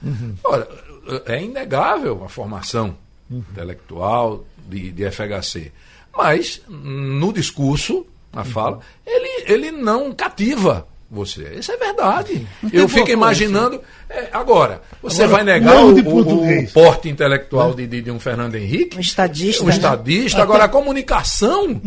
Ora, 0.45 0.69
é 1.27 1.43
inegável 1.43 2.23
a 2.25 2.29
formação 2.29 2.97
intelectual 3.29 4.45
de, 4.69 4.93
de 4.93 5.11
FHC. 5.11 5.73
Mas, 6.17 6.61
no 6.69 7.33
discurso, 7.33 8.07
na 8.39 8.45
fala, 8.45 8.79
ele, 9.07 9.45
ele 9.53 9.71
não 9.73 10.13
cativa 10.13 10.87
você. 11.11 11.55
Isso 11.59 11.73
é 11.73 11.77
verdade. 11.77 12.47
Eu 12.73 12.87
fico 12.89 13.11
imaginando. 13.11 13.81
é, 14.11 14.29
agora, 14.33 14.83
você 15.03 15.25
Agora, 15.25 15.45
vai 15.45 15.55
negar 15.55 15.83
o 15.83 15.95
o, 15.99 16.63
o- 16.65 16.69
porte 16.73 17.09
intelectual 17.09 17.75
de, 17.75 17.87
de, 17.87 18.03
de 18.03 18.11
um 18.11 18.21
Fernando 18.21 18.55
Henrique? 18.55 18.97
Um 18.97 19.01
estadista. 19.01 19.65
Um 19.65 19.67
né? 19.69 19.73
estadista. 19.73 20.43
Agora, 20.43 20.65
a 20.65 20.69
comunicação, 20.69 21.81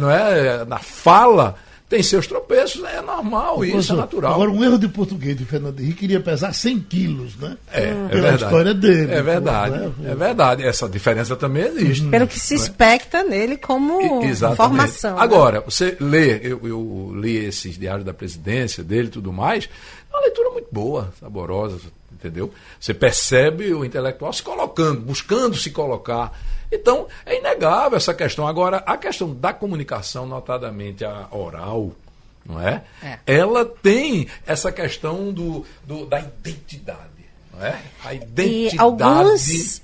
não 0.00 0.10
é? 0.10 0.64
Na 0.64 0.78
fala, 0.78 1.54
tem 1.94 2.02
seus 2.02 2.26
tropeços, 2.26 2.82
é 2.82 3.00
normal, 3.00 3.64
isso 3.64 3.92
é 3.92 3.96
natural. 3.96 4.34
Agora, 4.34 4.50
um 4.50 4.64
erro 4.64 4.76
de 4.76 4.88
português 4.88 5.36
de 5.36 5.44
Fernando 5.44 5.78
Henrique 5.78 6.04
iria 6.06 6.18
pesar 6.18 6.52
100 6.52 6.80
quilos, 6.80 7.36
né? 7.36 7.56
É, 7.72 7.82
é 7.84 7.92
Pela 7.92 8.08
verdade. 8.08 8.42
história 8.44 8.74
dele. 8.74 9.12
É 9.14 9.22
verdade. 9.22 9.78
né? 9.78 9.92
É 10.10 10.14
verdade. 10.16 10.64
Essa 10.64 10.88
diferença 10.88 11.36
também 11.36 11.62
existe. 11.66 12.04
Pelo 12.08 12.26
que 12.26 12.40
se 12.40 12.56
expecta 12.56 13.22
nele 13.22 13.56
como 13.56 14.24
E- 14.24 14.26
Exatamente. 14.26 14.56
formação. 14.56 15.14
né? 15.14 15.22
Agora, 15.22 15.60
você 15.60 15.96
lê, 16.00 16.40
eu, 16.42 16.60
eu 16.64 17.12
li 17.14 17.36
esses 17.36 17.78
diários 17.78 18.04
da 18.04 18.12
presidência 18.12 18.82
dele 18.82 19.06
e 19.06 19.10
tudo 19.12 19.32
mais, 19.32 19.68
é 20.12 20.16
uma 20.16 20.22
leitura 20.22 20.50
boa, 20.74 21.12
saborosa, 21.20 21.78
entendeu? 22.12 22.52
Você 22.80 22.92
percebe 22.92 23.72
o 23.72 23.84
intelectual 23.84 24.32
se 24.32 24.42
colocando, 24.42 25.00
buscando 25.00 25.56
se 25.56 25.70
colocar. 25.70 26.36
Então, 26.72 27.06
é 27.24 27.38
inegável 27.38 27.96
essa 27.96 28.12
questão. 28.12 28.46
Agora, 28.48 28.78
a 28.78 28.96
questão 28.96 29.32
da 29.32 29.52
comunicação, 29.52 30.26
notadamente 30.26 31.04
a 31.04 31.28
oral, 31.30 31.92
não 32.44 32.60
é? 32.60 32.82
É. 33.02 33.18
Ela 33.26 33.64
tem 33.64 34.26
essa 34.44 34.72
questão 34.72 35.32
do, 35.32 35.64
do- 35.86 36.04
da 36.06 36.18
identidade, 36.20 36.98
não 37.52 37.64
é? 37.64 37.80
A 38.04 38.12
E 38.12 38.16
identidade. 38.16 38.78
alguns 38.80 39.82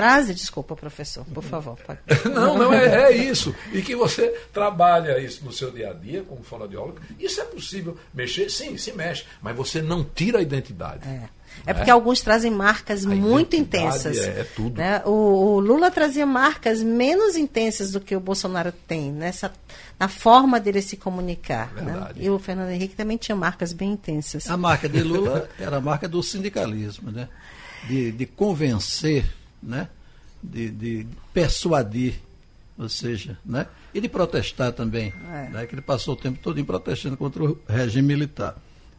trazem, 0.00 0.34
desculpa, 0.34 0.74
professor, 0.76 1.24
por 1.34 1.42
favor. 1.42 1.76
pode. 1.86 1.98
Não, 2.32 2.56
não, 2.56 2.72
é, 2.72 3.10
é 3.10 3.16
isso. 3.16 3.54
E 3.72 3.82
que 3.82 3.94
você 3.94 4.28
trabalha 4.52 5.18
isso 5.20 5.44
no 5.44 5.52
seu 5.52 5.70
dia 5.70 5.90
a 5.90 5.92
dia 5.92 6.22
como 6.22 6.42
fonoaudiólogo. 6.42 6.98
Isso 7.18 7.40
é 7.40 7.44
possível 7.44 7.96
mexer? 8.14 8.50
Sim, 8.50 8.76
se 8.76 8.92
mexe. 8.92 9.24
Mas 9.42 9.56
você 9.56 9.82
não 9.82 10.02
tira 10.04 10.38
a 10.38 10.42
identidade. 10.42 11.06
É. 11.08 11.28
É 11.66 11.74
porque 11.74 11.90
alguns 11.90 12.20
trazem 12.20 12.50
marcas 12.50 13.04
muito 13.04 13.56
identidade 13.56 13.86
intensas. 13.98 14.18
é- 14.18 14.40
é 14.40 14.44
tudo. 14.44 14.78
né? 14.78 15.02
O, 15.04 15.10
o 15.56 15.60
Lula 15.60 15.90
trazia 15.90 16.24
marcas 16.24 16.80
menos 16.80 17.36
intensas 17.36 17.90
do 17.90 18.00
que 18.00 18.14
o 18.14 18.20
Bolsonaro 18.20 18.72
tem, 18.86 19.10
nessa, 19.10 19.52
na 19.98 20.06
forma 20.08 20.60
dele 20.60 20.80
se 20.80 20.96
comunicar. 20.96 21.72
né? 21.74 22.08
E 22.16 22.30
o 22.30 22.38
Fernando 22.38 22.70
Henrique 22.70 22.94
também 22.94 23.16
tinha 23.16 23.34
marcas 23.34 23.72
bem 23.72 23.90
intensas. 23.92 24.48
A 24.48 24.56
marca 24.56 24.88
de 24.88 25.02
Lula 25.02 25.48
era 25.58 25.78
a 25.78 25.80
marca 25.80 26.08
do 26.08 26.22
sindicalismo, 26.22 27.10
né? 27.10 27.28
De, 27.88 28.12
de 28.12 28.26
convencer, 28.26 29.24
né? 29.62 29.88
De, 30.42 30.70
de 30.70 31.06
persuadir, 31.34 32.14
ou 32.78 32.88
seja, 32.88 33.38
né? 33.44 33.66
E 33.92 34.00
de 34.00 34.08
protestar 34.08 34.72
também, 34.72 35.12
É. 35.30 35.48
né? 35.50 35.66
Que 35.66 35.74
ele 35.74 35.82
passou 35.82 36.14
o 36.14 36.16
tempo 36.16 36.38
todo 36.42 36.58
em 36.60 36.64
protestando 36.64 37.16
contra 37.16 37.44
o 37.44 37.58
regime 37.68 38.08
militar. 38.08 38.56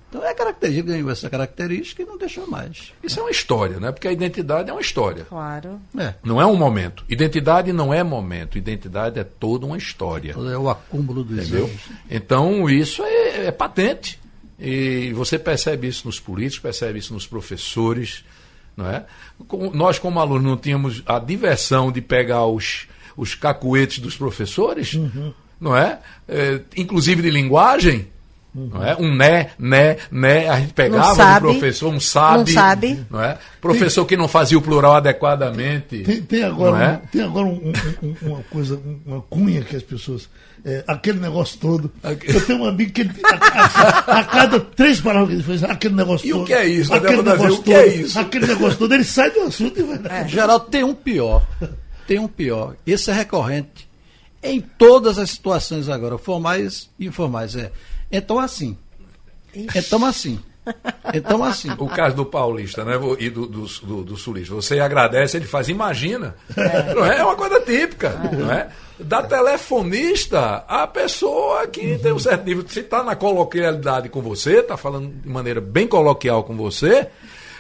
Então 0.10 0.22
é 0.26 0.34
característica, 0.34 0.92
ganhou 0.92 1.10
essa 1.10 1.30
característica 1.30 2.04
e 2.04 2.06
não 2.06 2.18
deixou 2.18 2.46
mais. 2.46 2.92
Isso 3.02 3.18
é 3.18 3.24
uma 3.24 3.32
história, 3.32 3.80
né? 3.80 3.94
Porque 3.94 4.10
a 4.10 4.12
identidade 4.12 4.70
é 4.70 4.74
uma 4.74 4.82
história. 4.82 5.24
Claro. 5.24 5.80
É, 5.98 6.16
Não 6.22 6.42
é 6.42 6.46
um 6.46 6.58
momento. 6.58 7.06
Identidade 7.08 7.72
não 7.72 7.94
é 7.94 8.04
momento. 8.04 8.58
Identidade 8.58 9.18
é 9.18 9.24
toda 9.24 9.66
uma 9.66 9.78
história. 9.78 10.34
é 10.34 10.58
o 10.58 10.70
acúmulo 10.70 11.24
dos 11.24 11.40
Entendeu? 11.48 11.64
anos. 11.66 11.82
Então, 12.10 12.70
isso 12.70 13.02
é, 13.06 13.46
é 13.46 13.52
patente. 13.52 14.20
E 14.60 15.14
você 15.14 15.40
percebe 15.40 15.88
isso 15.88 16.06
nos 16.06 16.20
políticos, 16.20 16.60
percebe 16.62 17.00
isso 17.00 17.14
nos 17.14 17.26
professores. 17.26 18.26
Não 18.76 18.88
é? 18.88 19.06
Nós, 19.74 20.00
como 20.00 20.20
alunos, 20.20 20.44
não 20.44 20.58
tínhamos 20.58 21.04
a 21.06 21.20
diversão 21.20 21.92
de 21.92 22.02
pegar 22.02 22.46
os, 22.46 22.88
os 23.16 23.36
cacuetes 23.36 24.00
dos 24.00 24.16
professores, 24.16 24.94
não 25.60 25.76
é? 25.76 26.00
É, 26.28 26.62
Inclusive 26.78 27.22
de 27.22 27.30
linguagem. 27.30 28.08
Não 28.54 28.84
é? 28.86 28.96
Um 28.98 29.16
né, 29.16 29.52
né, 29.58 29.96
né, 30.12 30.50
a 30.50 30.60
gente 30.60 30.74
pegava 30.74 31.16
sabe, 31.16 31.48
do 31.48 31.54
professor, 31.54 31.94
um 31.94 32.00
sabe. 32.02 32.38
não 32.40 32.48
sabe. 32.48 33.06
Não 33.10 33.24
é? 33.24 33.38
Professor 33.62 34.06
que 34.06 34.18
não 34.18 34.28
fazia 34.28 34.58
o 34.58 34.62
plural 34.62 34.94
adequadamente. 34.96 36.00
Tem, 36.04 36.22
tem 36.22 36.44
agora, 36.44 36.84
é? 36.84 36.90
um- 36.92 37.08
tem 37.08 37.22
agora 37.22 37.46
um- 37.48 37.72
um- 38.02 38.08
um- 38.08 38.16
uma 38.34 38.44
coisa, 38.52 38.80
uma 39.06 39.22
cunha 39.22 39.62
que 39.62 39.76
as 39.76 39.84
pessoas. 39.84 40.28
é, 40.66 40.84
aquele 40.88 41.20
negócio 41.20 41.58
todo. 41.60 41.92
Eu 42.24 42.46
tenho 42.46 42.60
um 42.60 42.66
amigo 42.66 42.92
que 42.92 43.02
ele, 43.02 43.12
a, 43.24 44.14
a- 44.14 44.20
a 44.20 44.24
cada 44.26 44.60
três 44.60 45.00
palavras 45.02 45.30
que 45.30 45.36
ele 45.36 45.44
faz, 45.44 45.64
aquele 45.64 45.96
negócio 45.96 46.28
E 46.28 46.34
o 46.34 46.36
todo. 46.38 46.46
que 46.48 46.54
é 46.54 46.66
isso? 46.68 46.94
Aquele 46.94 47.22
negócio 47.24 47.54
o 47.56 47.64
que 47.64 47.74
é 47.74 47.84
todo, 47.84 47.96
isso? 47.96 48.20
Aquele 48.20 48.46
negócio 48.48 48.78
todo, 48.78 48.94
ele 48.94 49.04
sai 49.04 49.32
do 49.32 49.40
assunto 49.42 49.80
e 49.80 49.84
vai. 49.84 50.28
Geraldo, 50.28 50.66
tem 50.66 50.84
um 50.84 50.94
pior. 50.94 51.44
Tem 52.06 52.20
um 52.20 52.28
pior. 52.28 52.76
Esse 52.86 53.10
é 53.10 53.14
recorrente 53.14 53.90
em 54.44 54.60
todas 54.60 55.18
as 55.18 55.32
situações 55.32 55.88
agora, 55.90 56.18
formais 56.20 56.90
e 57.00 57.08
informais. 57.08 57.56
É. 57.56 57.72
Então 58.12 58.40
assim. 58.40 58.78
Então 59.54 60.06
assim. 60.06 60.40
Então 61.14 61.44
assim. 61.44 61.72
O 61.78 61.88
caso 61.88 62.16
do 62.16 62.26
paulista 62.26 62.86
né? 62.86 62.94
e 63.20 63.30
do, 63.30 63.48
do, 63.48 63.66
do, 63.66 64.04
do 64.04 64.18
sulista. 64.18 64.54
Você 64.54 64.80
agradece, 64.80 65.38
ele 65.38 65.46
faz, 65.46 65.70
imagina. 65.70 66.36
Não 66.96 67.06
é? 67.06 67.20
é 67.20 67.24
uma 67.24 67.36
coisa 67.36 67.60
típica. 67.62 68.10
Não 68.10 68.52
é? 68.52 68.70
Da 69.00 69.24
telefonista, 69.24 70.64
a 70.68 70.86
pessoa 70.86 71.66
que 71.68 71.98
tem 71.98 72.12
um 72.12 72.20
certo 72.20 72.46
nível. 72.46 72.64
Se 72.68 72.82
está 72.82 73.04
na 73.04 73.16
coloquialidade 73.16 74.10
com 74.10 74.22
você, 74.22 74.60
está 74.60 74.78
falando 74.78 75.10
de 75.10 75.28
maneira 75.28 75.60
bem 75.60 75.88
coloquial 75.88 76.44
com 76.44 76.56
você, 76.56 77.08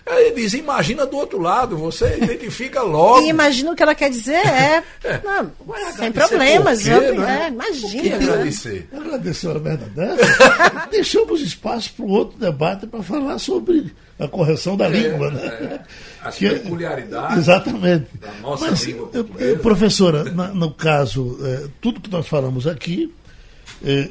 ele 0.08 0.32
diz, 0.36 0.54
imagina 0.54 1.06
do 1.06 1.16
outro 1.18 1.40
lado, 1.40 1.78
você 1.78 2.18
identifica 2.22 2.82
logo. 2.82 3.22
E 3.26 3.30
imagina 3.30 3.72
o 3.72 3.76
que 3.76 3.84
ela 3.84 3.94
quer 3.96 4.10
dizer, 4.10 4.46
é. 4.46 4.84
não, 5.24 5.52
Vai 5.66 5.80
sem 5.94 6.08
agradecer 6.08 6.12
problemas. 6.30 6.84
quê, 6.84 6.90
eu- 6.90 7.20
né? 7.20 7.44
é, 7.44 7.48
imagina. 7.50 8.18
né? 8.18 8.26
agradecer? 8.26 8.90
Agradeceu 8.96 9.52
a 9.52 9.60
merda 9.60 9.86
dessa. 9.96 10.88
Deixamos 10.92 11.42
espaço 11.42 11.94
para 11.94 12.06
o 12.06 12.10
outro 12.10 12.38
debate 12.40 12.88
para 12.88 13.04
falar 13.04 13.38
sobre 13.40 13.94
a 14.20 14.28
correção 14.28 14.76
da 14.76 14.88
língua. 14.88 15.32
Né? 15.32 15.46
é. 15.46 15.80
As 16.24 16.36
Que- 16.36 16.50
peculiaridades 16.50 17.38
Exatamente. 17.38 18.08
da 18.20 18.32
nossa 18.42 18.70
Mas, 18.70 18.84
língua 18.84 19.08
portuguesa. 19.08 19.60
professora, 19.60 20.24
na- 20.26 20.50
no 20.54 20.72
caso, 20.72 21.38
eh, 21.44 21.68
tudo 21.80 22.00
que 22.02 22.10
nós 22.12 22.28
falamos 22.28 22.68
aqui, 22.68 23.14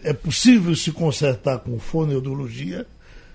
é 0.05 0.12
possível 0.12 0.74
se 0.74 0.91
consertar 0.91 1.59
com 1.59 1.78
fonoaudiologia 1.78 2.84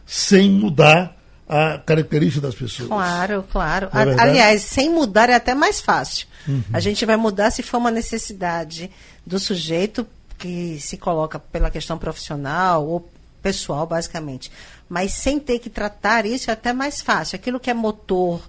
sem 0.05 0.49
mudar 0.49 1.15
a 1.47 1.77
característica 1.77 2.45
das 2.45 2.55
pessoas. 2.55 2.89
Claro, 2.89 3.45
claro. 3.51 3.89
É 3.93 3.97
A-? 3.97 4.23
Aliás, 4.23 4.61
sem 4.63 4.89
mudar 4.89 5.29
é 5.29 5.35
até 5.35 5.53
mais 5.53 5.79
fácil. 5.79 6.27
A 6.71 6.79
gente 6.79 7.05
vai 7.05 7.17
mudar 7.17 7.49
se 7.51 7.63
for 7.63 7.77
uma 7.77 7.89
necessidade 7.89 8.91
do 9.25 9.39
sujeito 9.39 10.05
que 10.37 10.79
se 10.79 10.97
coloca 10.97 11.39
pela 11.39 11.71
questão 11.71 11.97
profissional 11.97 12.85
ou 12.85 13.09
pessoal, 13.41 13.87
basicamente. 13.87 14.51
Mas 14.87 15.13
sem 15.13 15.39
ter 15.39 15.59
que 15.59 15.69
tratar 15.69 16.25
isso 16.25 16.49
é 16.49 16.53
até 16.53 16.73
mais 16.73 17.01
fácil. 17.01 17.35
Aquilo 17.35 17.59
que 17.59 17.69
é 17.69 17.73
motor, 17.73 18.41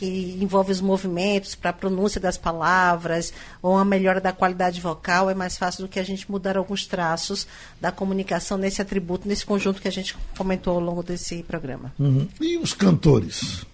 que 0.00 0.38
envolve 0.40 0.72
os 0.72 0.80
movimentos 0.80 1.54
para 1.54 1.68
a 1.68 1.74
pronúncia 1.74 2.18
das 2.18 2.38
palavras 2.38 3.34
ou 3.60 3.74
uma 3.74 3.84
melhora 3.84 4.18
da 4.18 4.32
qualidade 4.32 4.80
vocal, 4.80 5.28
é 5.28 5.34
mais 5.34 5.58
fácil 5.58 5.82
do 5.82 5.88
que 5.88 6.00
a 6.00 6.02
gente 6.02 6.30
mudar 6.30 6.56
alguns 6.56 6.86
traços 6.86 7.46
da 7.78 7.92
comunicação 7.92 8.56
nesse 8.56 8.80
atributo, 8.80 9.28
nesse 9.28 9.44
conjunto 9.44 9.82
que 9.82 9.88
a 9.88 9.92
gente 9.92 10.16
comentou 10.38 10.76
ao 10.76 10.80
longo 10.80 11.02
desse 11.02 11.42
programa. 11.42 11.92
Uhum. 11.98 12.26
E 12.40 12.56
os 12.56 12.72
cantores? 12.72 13.66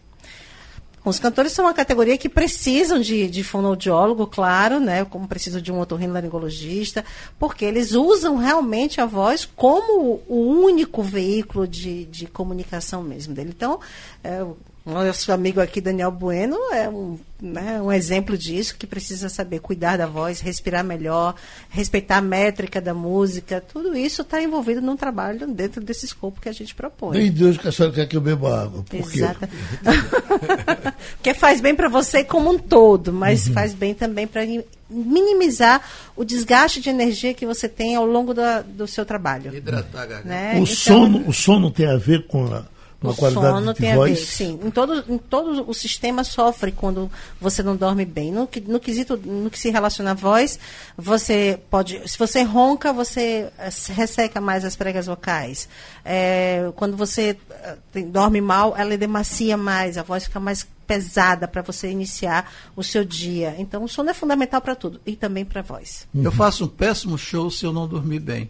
Os 1.04 1.20
cantores 1.20 1.52
são 1.52 1.66
uma 1.66 1.72
categoria 1.72 2.18
que 2.18 2.28
precisam 2.28 2.98
de, 2.98 3.28
de 3.28 3.44
fonoaudiólogo, 3.44 4.26
claro, 4.26 4.80
né? 4.80 5.04
Como 5.04 5.28
precisam 5.28 5.60
de 5.60 5.70
um 5.70 5.78
otorrinolaringologista, 5.78 7.04
porque 7.38 7.64
eles 7.64 7.92
usam 7.92 8.36
realmente 8.36 9.00
a 9.00 9.06
voz 9.06 9.44
como 9.44 10.20
o 10.26 10.40
único 10.64 11.04
veículo 11.04 11.68
de, 11.68 12.06
de 12.06 12.26
comunicação 12.26 13.04
mesmo 13.04 13.32
dele. 13.32 13.52
Então, 13.56 13.78
é, 14.24 14.44
nosso 14.86 15.32
amigo 15.32 15.60
aqui, 15.60 15.80
Daniel 15.80 16.12
Bueno, 16.12 16.56
é 16.72 16.88
um, 16.88 17.18
né, 17.42 17.80
um 17.82 17.90
exemplo 17.90 18.38
disso, 18.38 18.76
que 18.78 18.86
precisa 18.86 19.28
saber 19.28 19.58
cuidar 19.58 19.96
da 19.98 20.06
voz, 20.06 20.40
respirar 20.40 20.84
melhor, 20.84 21.34
respeitar 21.68 22.18
a 22.18 22.20
métrica 22.22 22.80
da 22.80 22.94
música. 22.94 23.60
Tudo 23.60 23.96
isso 23.96 24.22
está 24.22 24.40
envolvido 24.40 24.80
num 24.80 24.96
trabalho 24.96 25.46
dentro 25.48 25.82
desse 25.82 26.04
escopo 26.06 26.40
que 26.40 26.48
a 26.48 26.52
gente 26.52 26.74
propõe. 26.74 27.18
Nem 27.18 27.32
Deus 27.32 27.56
que 27.58 27.66
a 27.66 27.72
senhora 27.72 27.94
quer 27.94 28.06
que 28.06 28.16
eu 28.16 28.20
beba 28.20 28.62
água. 28.62 28.84
Por 28.88 29.10
quê? 29.10 29.18
Exato. 29.18 29.48
Porque 31.16 31.34
faz 31.34 31.60
bem 31.60 31.74
para 31.74 31.88
você 31.88 32.22
como 32.24 32.50
um 32.50 32.58
todo, 32.58 33.12
mas 33.12 33.48
faz 33.48 33.74
bem 33.74 33.92
também 33.94 34.26
para 34.26 34.42
minimizar 34.88 35.82
o 36.14 36.24
desgaste 36.24 36.80
de 36.80 36.88
energia 36.90 37.34
que 37.34 37.44
você 37.44 37.68
tem 37.68 37.96
ao 37.96 38.06
longo 38.06 38.32
da- 38.32 38.62
do 38.62 38.86
seu 38.86 39.04
trabalho. 39.04 39.54
Hidratar 39.54 40.02
a 40.02 40.06
garganta. 40.06 40.28
Né? 40.28 40.52
O, 40.54 40.56
Então, 40.58 40.66
sono, 40.66 41.28
o 41.28 41.32
sono 41.32 41.70
tem 41.70 41.86
a 41.86 41.96
ver 41.96 42.26
com 42.26 42.46
a, 42.46 42.64
com 43.00 43.08
a 43.08 43.10
o 43.10 43.14
qualidade 43.16 43.46
sono 43.58 43.74
de 43.74 43.80
tem 43.80 43.94
voz? 43.94 44.10
a 44.12 44.14
ver, 44.14 44.20
sim. 44.20 44.60
Em 44.64 44.70
todo, 44.70 45.04
em 45.08 45.18
todo 45.18 45.68
o 45.68 45.74
sistema 45.74 46.24
sofre 46.24 46.72
quando 46.72 47.10
você 47.40 47.62
não 47.62 47.76
dorme 47.76 48.04
bem. 48.04 48.32
No, 48.32 48.46
que- 48.46 48.60
no 48.60 48.80
quesito, 48.80 49.16
no 49.16 49.50
que 49.50 49.58
se 49.58 49.70
relaciona 49.70 50.12
à 50.12 50.14
voz, 50.14 50.58
você 50.96 51.60
pode, 51.70 52.00
se 52.08 52.18
você 52.18 52.42
ronca, 52.42 52.92
você 52.92 53.50
eh, 53.58 53.70
se 53.70 53.92
resseca 53.92 54.40
mais 54.40 54.64
as 54.64 54.74
pregas 54.76 55.06
vocais. 55.06 55.68
Eh, 56.04 56.70
quando 56.76 56.96
você 56.96 57.36
eh, 57.50 57.76
tem- 57.92 58.08
dorme 58.10 58.40
mal, 58.40 58.74
ela 58.76 58.96
demacia 58.96 59.56
mais, 59.56 59.98
a 59.98 60.02
voz 60.02 60.24
fica 60.24 60.40
mais 60.40 60.66
pesada 60.86 61.48
para 61.48 61.62
você 61.62 61.90
iniciar 61.90 62.50
o 62.76 62.82
seu 62.82 63.04
dia. 63.04 63.54
Então, 63.58 63.82
o 63.82 63.88
sono 63.88 64.08
é 64.10 64.14
fundamental 64.14 64.60
para 64.60 64.74
tudo 64.76 65.00
e 65.04 65.16
também 65.16 65.44
para 65.44 65.60
a 65.60 65.64
voz. 65.64 66.06
Eu 66.14 66.30
faço 66.30 66.64
um 66.64 66.68
péssimo 66.68 67.18
show 67.18 67.50
se 67.50 67.64
eu 67.66 67.72
não 67.72 67.88
dormir 67.88 68.20
bem. 68.20 68.48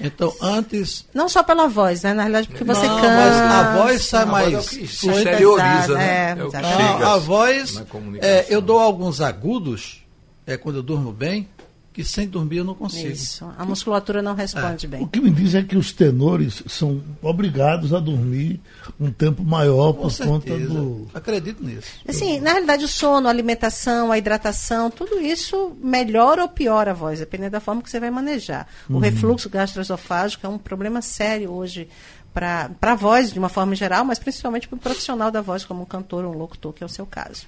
Então, 0.00 0.32
antes. 0.42 1.06
Não 1.14 1.28
só 1.28 1.42
pela 1.42 1.68
voz, 1.68 2.02
né? 2.02 2.12
Na 2.12 2.22
realidade, 2.22 2.48
porque 2.48 2.64
você 2.64 2.86
não, 2.86 2.96
canta. 2.96 3.08
mas 3.08 3.34
a 3.34 3.76
voz 3.76 4.02
sai 4.04 4.22
A 4.22 4.24
voz 4.26 4.44
é 4.44 4.48
o 4.48 4.52
mais. 4.54 4.68
que 4.68 4.86
se 4.86 4.96
fluente. 5.08 5.18
exterioriza, 5.28 5.94
né? 5.94 6.06
É, 6.06 6.36
É 6.38 6.44
o 6.44 6.50
que 6.50 6.56
chega 6.56 7.08
a, 7.08 7.16
voz, 7.16 7.82
é, 8.20 8.46
eu 8.50 8.60
dou 8.60 8.78
alguns 8.78 9.20
agudos, 9.20 10.04
é 10.46 10.56
quando 10.56 10.76
eu 10.76 10.82
durmo 10.82 11.12
bem, 11.12 11.48
que 11.96 12.04
sem 12.04 12.28
dormir 12.28 12.58
eu 12.58 12.64
não 12.64 12.74
consigo. 12.74 13.08
Isso. 13.08 13.50
A 13.56 13.64
musculatura 13.64 14.20
não 14.20 14.34
responde 14.34 14.84
O 14.84 14.88
bem. 14.90 15.06
que 15.06 15.18
me 15.18 15.30
diz 15.30 15.54
é 15.54 15.62
que 15.62 15.78
os 15.78 15.92
tenores 15.92 16.62
são 16.66 17.02
obrigados 17.22 17.94
a 17.94 17.98
dormir 17.98 18.60
um 19.00 19.10
tempo 19.10 19.42
maior 19.42 19.94
Com 19.94 20.02
por 20.02 20.16
conta 20.18 20.48
certeza. 20.48 20.74
do. 20.74 21.08
Acredito 21.14 21.64
nisso. 21.64 21.88
Assim, 22.06 22.38
na 22.38 22.52
realidade, 22.52 22.84
o 22.84 22.88
sono, 22.88 23.28
a 23.28 23.30
alimentação, 23.30 24.12
a 24.12 24.18
hidratação, 24.18 24.90
tudo 24.90 25.18
isso 25.18 25.74
melhora 25.82 26.42
ou 26.42 26.50
piora 26.50 26.90
a 26.90 26.94
voz, 26.94 27.18
dependendo 27.18 27.52
da 27.52 27.60
forma 27.60 27.80
que 27.80 27.88
você 27.88 27.98
vai 27.98 28.10
manejar. 28.10 28.68
O 28.90 28.98
refluxo 28.98 29.48
gastroesofágico 29.48 30.46
é 30.46 30.50
um 30.50 30.58
problema 30.58 31.00
sério 31.00 31.50
hoje 31.50 31.88
para 32.36 32.92
a 32.92 32.94
voz, 32.94 33.32
de 33.32 33.38
uma 33.38 33.48
forma 33.48 33.74
geral, 33.74 34.04
mas 34.04 34.18
principalmente 34.18 34.68
para 34.68 34.76
o 34.76 34.78
profissional 34.78 35.30
da 35.30 35.40
voz, 35.40 35.64
como 35.64 35.82
um 35.82 35.86
cantor 35.86 36.24
ou 36.26 36.34
um 36.34 36.38
locutor, 36.38 36.72
que 36.74 36.82
é 36.82 36.86
o 36.86 36.88
seu 36.88 37.06
caso. 37.06 37.46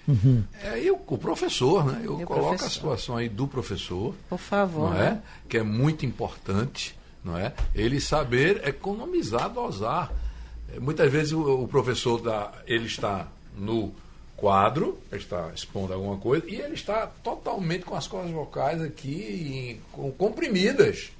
É, 0.64 0.82
e 0.82 0.90
o, 0.90 0.98
o 1.06 1.18
professor, 1.18 1.84
né? 1.84 2.00
Eu 2.02 2.18
coloco 2.20 2.46
a 2.46 2.48
professor. 2.56 2.70
situação 2.70 3.16
aí 3.18 3.28
do 3.28 3.46
professor, 3.46 4.14
Por 4.30 4.38
favor. 4.38 4.90
não 4.90 4.98
né? 4.98 5.20
é? 5.22 5.48
Que 5.48 5.58
é 5.58 5.62
muito 5.62 6.06
importante, 6.06 6.96
não 7.22 7.36
é? 7.36 7.52
Ele 7.74 8.00
saber 8.00 8.66
economizar, 8.66 9.50
dosar. 9.50 10.10
É, 10.74 10.80
Muitas 10.80 11.12
vezes 11.12 11.32
o, 11.32 11.62
o 11.64 11.68
professor 11.68 12.20
dá, 12.22 12.50
ele 12.66 12.86
está 12.86 13.26
no 13.56 13.92
quadro, 14.36 14.98
ele 15.12 15.20
está 15.20 15.50
expondo 15.54 15.92
alguma 15.92 16.16
coisa, 16.16 16.46
e 16.48 16.56
ele 16.56 16.74
está 16.74 17.06
totalmente 17.22 17.84
com 17.84 17.94
as 17.96 18.06
cordas 18.06 18.30
vocais 18.30 18.80
aqui 18.80 19.76
em- 19.76 19.80
com- 19.92 20.12
comprimidas. 20.12 21.10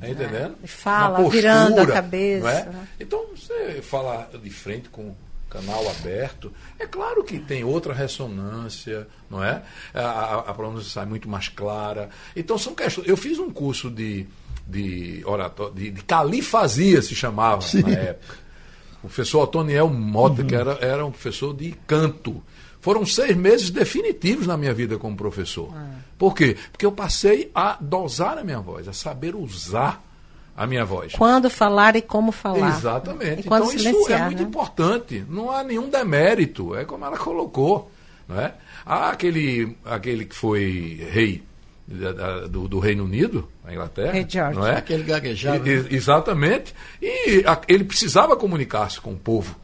Tá 0.00 0.08
entendendo? 0.08 0.54
E 0.62 0.68
fala, 0.68 1.20
Na 1.20 1.28
virando 1.28 1.80
a 1.80 1.86
cabeça, 1.86 2.44
não 2.44 2.80
é? 2.80 2.88
Então, 3.00 3.26
você 3.34 3.82
falar 3.82 4.30
de 4.40 4.50
frente 4.50 4.88
com 4.88 5.02
o 5.02 5.16
canal 5.50 5.88
aberto, 5.90 6.52
é 6.78 6.86
claro 6.86 7.24
que 7.24 7.40
tem 7.40 7.64
outra 7.64 7.92
ressonância, 7.92 9.08
não 9.28 9.42
é? 9.42 9.62
A, 9.92 10.00
a, 10.00 10.38
a 10.50 10.54
pronúncia 10.54 10.88
sai 10.88 11.06
muito 11.06 11.28
mais 11.28 11.48
clara. 11.48 12.08
Então, 12.36 12.56
são 12.56 12.72
questões. 12.72 13.08
Eu 13.08 13.16
fiz 13.16 13.38
um 13.38 13.50
curso 13.50 13.90
de, 13.90 14.26
de 14.64 15.22
oratório, 15.26 15.74
de, 15.74 15.90
de 15.90 16.02
califasia, 16.04 17.02
se 17.02 17.16
chamava 17.16 17.64
na 17.82 17.90
época. 17.90 18.36
O 18.98 19.08
professor 19.08 19.42
Otoniel 19.42 19.88
Mota, 19.88 20.44
que 20.44 20.54
era, 20.54 20.78
era 20.80 21.04
um 21.06 21.10
professor 21.10 21.54
de 21.54 21.72
canto. 21.86 22.42
Foram 22.80 23.04
seis 23.04 23.36
meses 23.36 23.70
definitivos 23.70 24.46
na 24.46 24.56
minha 24.56 24.72
vida 24.72 24.96
como 24.98 25.16
professor. 25.16 25.72
Por 26.16 26.34
quê? 26.34 26.56
Porque 26.70 26.86
eu 26.86 26.92
passei 26.92 27.50
a 27.54 27.76
dosar 27.80 28.38
a 28.38 28.44
minha 28.44 28.60
voz, 28.60 28.86
a 28.88 28.92
saber 28.92 29.34
usar 29.34 30.02
a 30.56 30.66
minha 30.66 30.84
voz. 30.84 31.12
Quando 31.12 31.48
falar 31.50 31.96
e 31.96 32.02
como 32.02 32.32
falar. 32.32 32.68
Exatamente. 32.76 33.40
E 33.40 33.44
quando 33.44 33.64
Então 33.72 33.76
isso 33.76 34.12
é 34.12 34.24
muito 34.24 34.42
né? 34.42 34.48
importante. 34.48 35.24
Não 35.28 35.50
há 35.50 35.62
nenhum 35.62 35.88
demérito. 35.88 36.74
É 36.74 36.84
como 36.84 37.04
ela 37.04 37.16
colocou. 37.16 37.90
Não 38.28 38.40
é? 38.40 38.54
Há 38.84 39.10
aquele, 39.10 39.76
aquele 39.84 40.24
que 40.24 40.34
foi 40.34 41.06
rei 41.10 41.42
do, 42.48 42.68
do 42.68 42.78
Reino 42.78 43.04
Unido, 43.04 43.48
na 43.64 43.72
Inglaterra. 43.72 44.12
Rei 44.12 44.26
George. 44.28 44.58
Não 44.58 44.66
é? 44.66 44.76
Aquele 44.76 45.02
gaguejava. 45.04 45.68
E- 45.68 45.72
e- 45.90 45.94
exatamente. 45.94 46.74
E 47.00 47.42
a- 47.46 47.60
ele 47.68 47.84
precisava 47.84 48.36
comunicar-se 48.36 49.00
com 49.00 49.12
o 49.12 49.16
povo. 49.16 49.56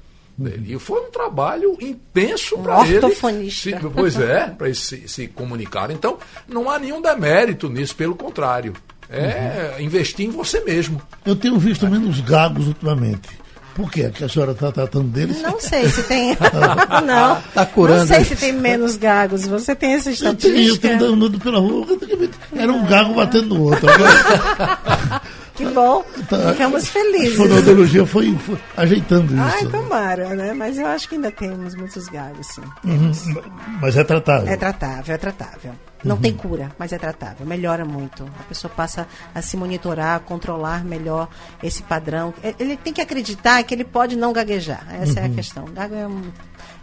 E 0.67 0.79
foi 0.79 1.01
um 1.01 1.11
trabalho 1.11 1.77
intenso 1.81 2.59
para 2.59 2.85
ele. 2.87 2.97
ortofonista. 2.97 3.71
se- 3.71 3.89
pois 3.95 4.19
é, 4.19 4.47
para 4.49 4.67
eles 4.67 4.81
se, 4.81 5.07
se 5.07 5.29
comunicar. 5.29 5.91
Então, 5.91 6.19
não 6.49 6.69
há 6.69 6.79
nenhum 6.79 7.01
demérito 7.01 7.69
nisso, 7.69 7.95
pelo 7.95 8.17
contrário. 8.17 8.73
É 9.09 9.77
investir 9.81 10.27
em 10.27 10.31
você 10.31 10.61
mesmo. 10.61 11.01
Eu 11.25 11.37
tenho 11.37 11.57
visto 11.59 11.87
menos 11.89 12.21
gagos 12.21 12.67
ultimamente. 12.67 13.29
Por 13.77 13.91
quê? 13.91 14.09
Que 14.09 14.23
a 14.25 14.29
senhora 14.29 14.53
está 14.53 14.71
tratando 14.71 15.09
deles? 15.09 15.43
Não 15.43 15.59
sei 15.61 15.89
se 15.89 16.03
tem. 16.05 16.37
não. 17.05 17.43
Tá 17.53 17.67
curando. 17.67 18.01
Não 18.01 18.07
sei 18.07 18.25
se 18.25 18.37
tem 18.37 18.53
menos 18.53 18.97
gagos. 18.97 19.47
Você 19.47 19.75
tem 19.75 19.95
essa 19.95 20.11
Eu 20.11 20.15
tenho, 20.17 20.27
eu 20.29 20.33
estatística? 20.61 20.89
tenho 20.99 21.13
andando 21.13 21.39
pela 21.41 21.59
rua, 21.59 21.87
era 22.57 22.73
um 22.73 22.87
gago 22.87 23.15
batendo 23.15 23.55
no 23.55 23.63
outro. 23.65 23.89
Agora 23.91 25.21
Que 25.55 25.65
bom. 25.67 26.03
Tá. 26.29 26.53
Ficamos 26.53 26.83
a 26.83 26.87
felizes. 26.87 27.37
fonoaudiologia 27.37 28.05
foi, 28.07 28.35
foi 28.39 28.59
ajeitando 28.77 29.35
Ai, 29.41 29.61
isso. 29.63 29.71
tomara, 29.71 30.35
né? 30.35 30.53
Mas 30.53 30.79
eu 30.79 30.87
acho 30.87 31.09
que 31.09 31.15
ainda 31.15 31.31
temos 31.31 31.75
muitos 31.77 32.09
gagos, 32.09 32.47
sim. 32.49 32.63
Uhum, 32.85 33.13
Mas 33.81 33.97
é 33.97 34.03
tratável. 34.03 34.49
É 34.53 34.57
tratável, 34.57 35.15
é 35.15 35.19
tratável. 35.19 35.73
Não 36.05 36.19
tem 36.19 36.35
cura, 36.35 36.71
mas 36.79 36.93
é 36.93 36.99
tratável. 36.99 37.47
Melhora 37.47 37.83
muito. 37.83 38.25
A 38.39 38.43
pessoa 38.43 38.71
passa 38.77 39.07
a 39.35 39.41
se 39.41 39.57
monitorar, 39.57 40.17
a 40.17 40.21
controlar 40.21 40.85
melhor 40.85 41.29
esse 41.63 41.83
padrão. 41.83 42.35
E- 42.45 42.55
Ele 42.59 42.77
tem 42.77 42.93
que 42.93 43.01
acreditar 43.01 43.63
que 43.63 43.73
ele 43.75 43.85
pode 43.85 44.15
não 44.15 44.31
gaguejar. 44.31 44.87
Essa 45.01 45.21
é 45.21 45.25
a 45.27 45.29
questão. 45.31 45.65
Gago 45.73 45.95
é 45.95 46.07
um, 46.07 46.23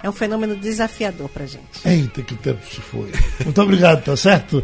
é 0.02 0.10
um 0.10 0.12
fenômeno 0.12 0.56
desafiador 0.56 1.30
pra 1.30 1.46
gente. 1.46 1.86
Eita, 1.86 2.24
que 2.24 2.34
tempo 2.36 2.66
se 2.66 2.82
foi. 2.82 3.12
Muito 3.46 3.62
obrigado, 3.62 4.04
tá 4.04 4.18
certo? 4.18 4.64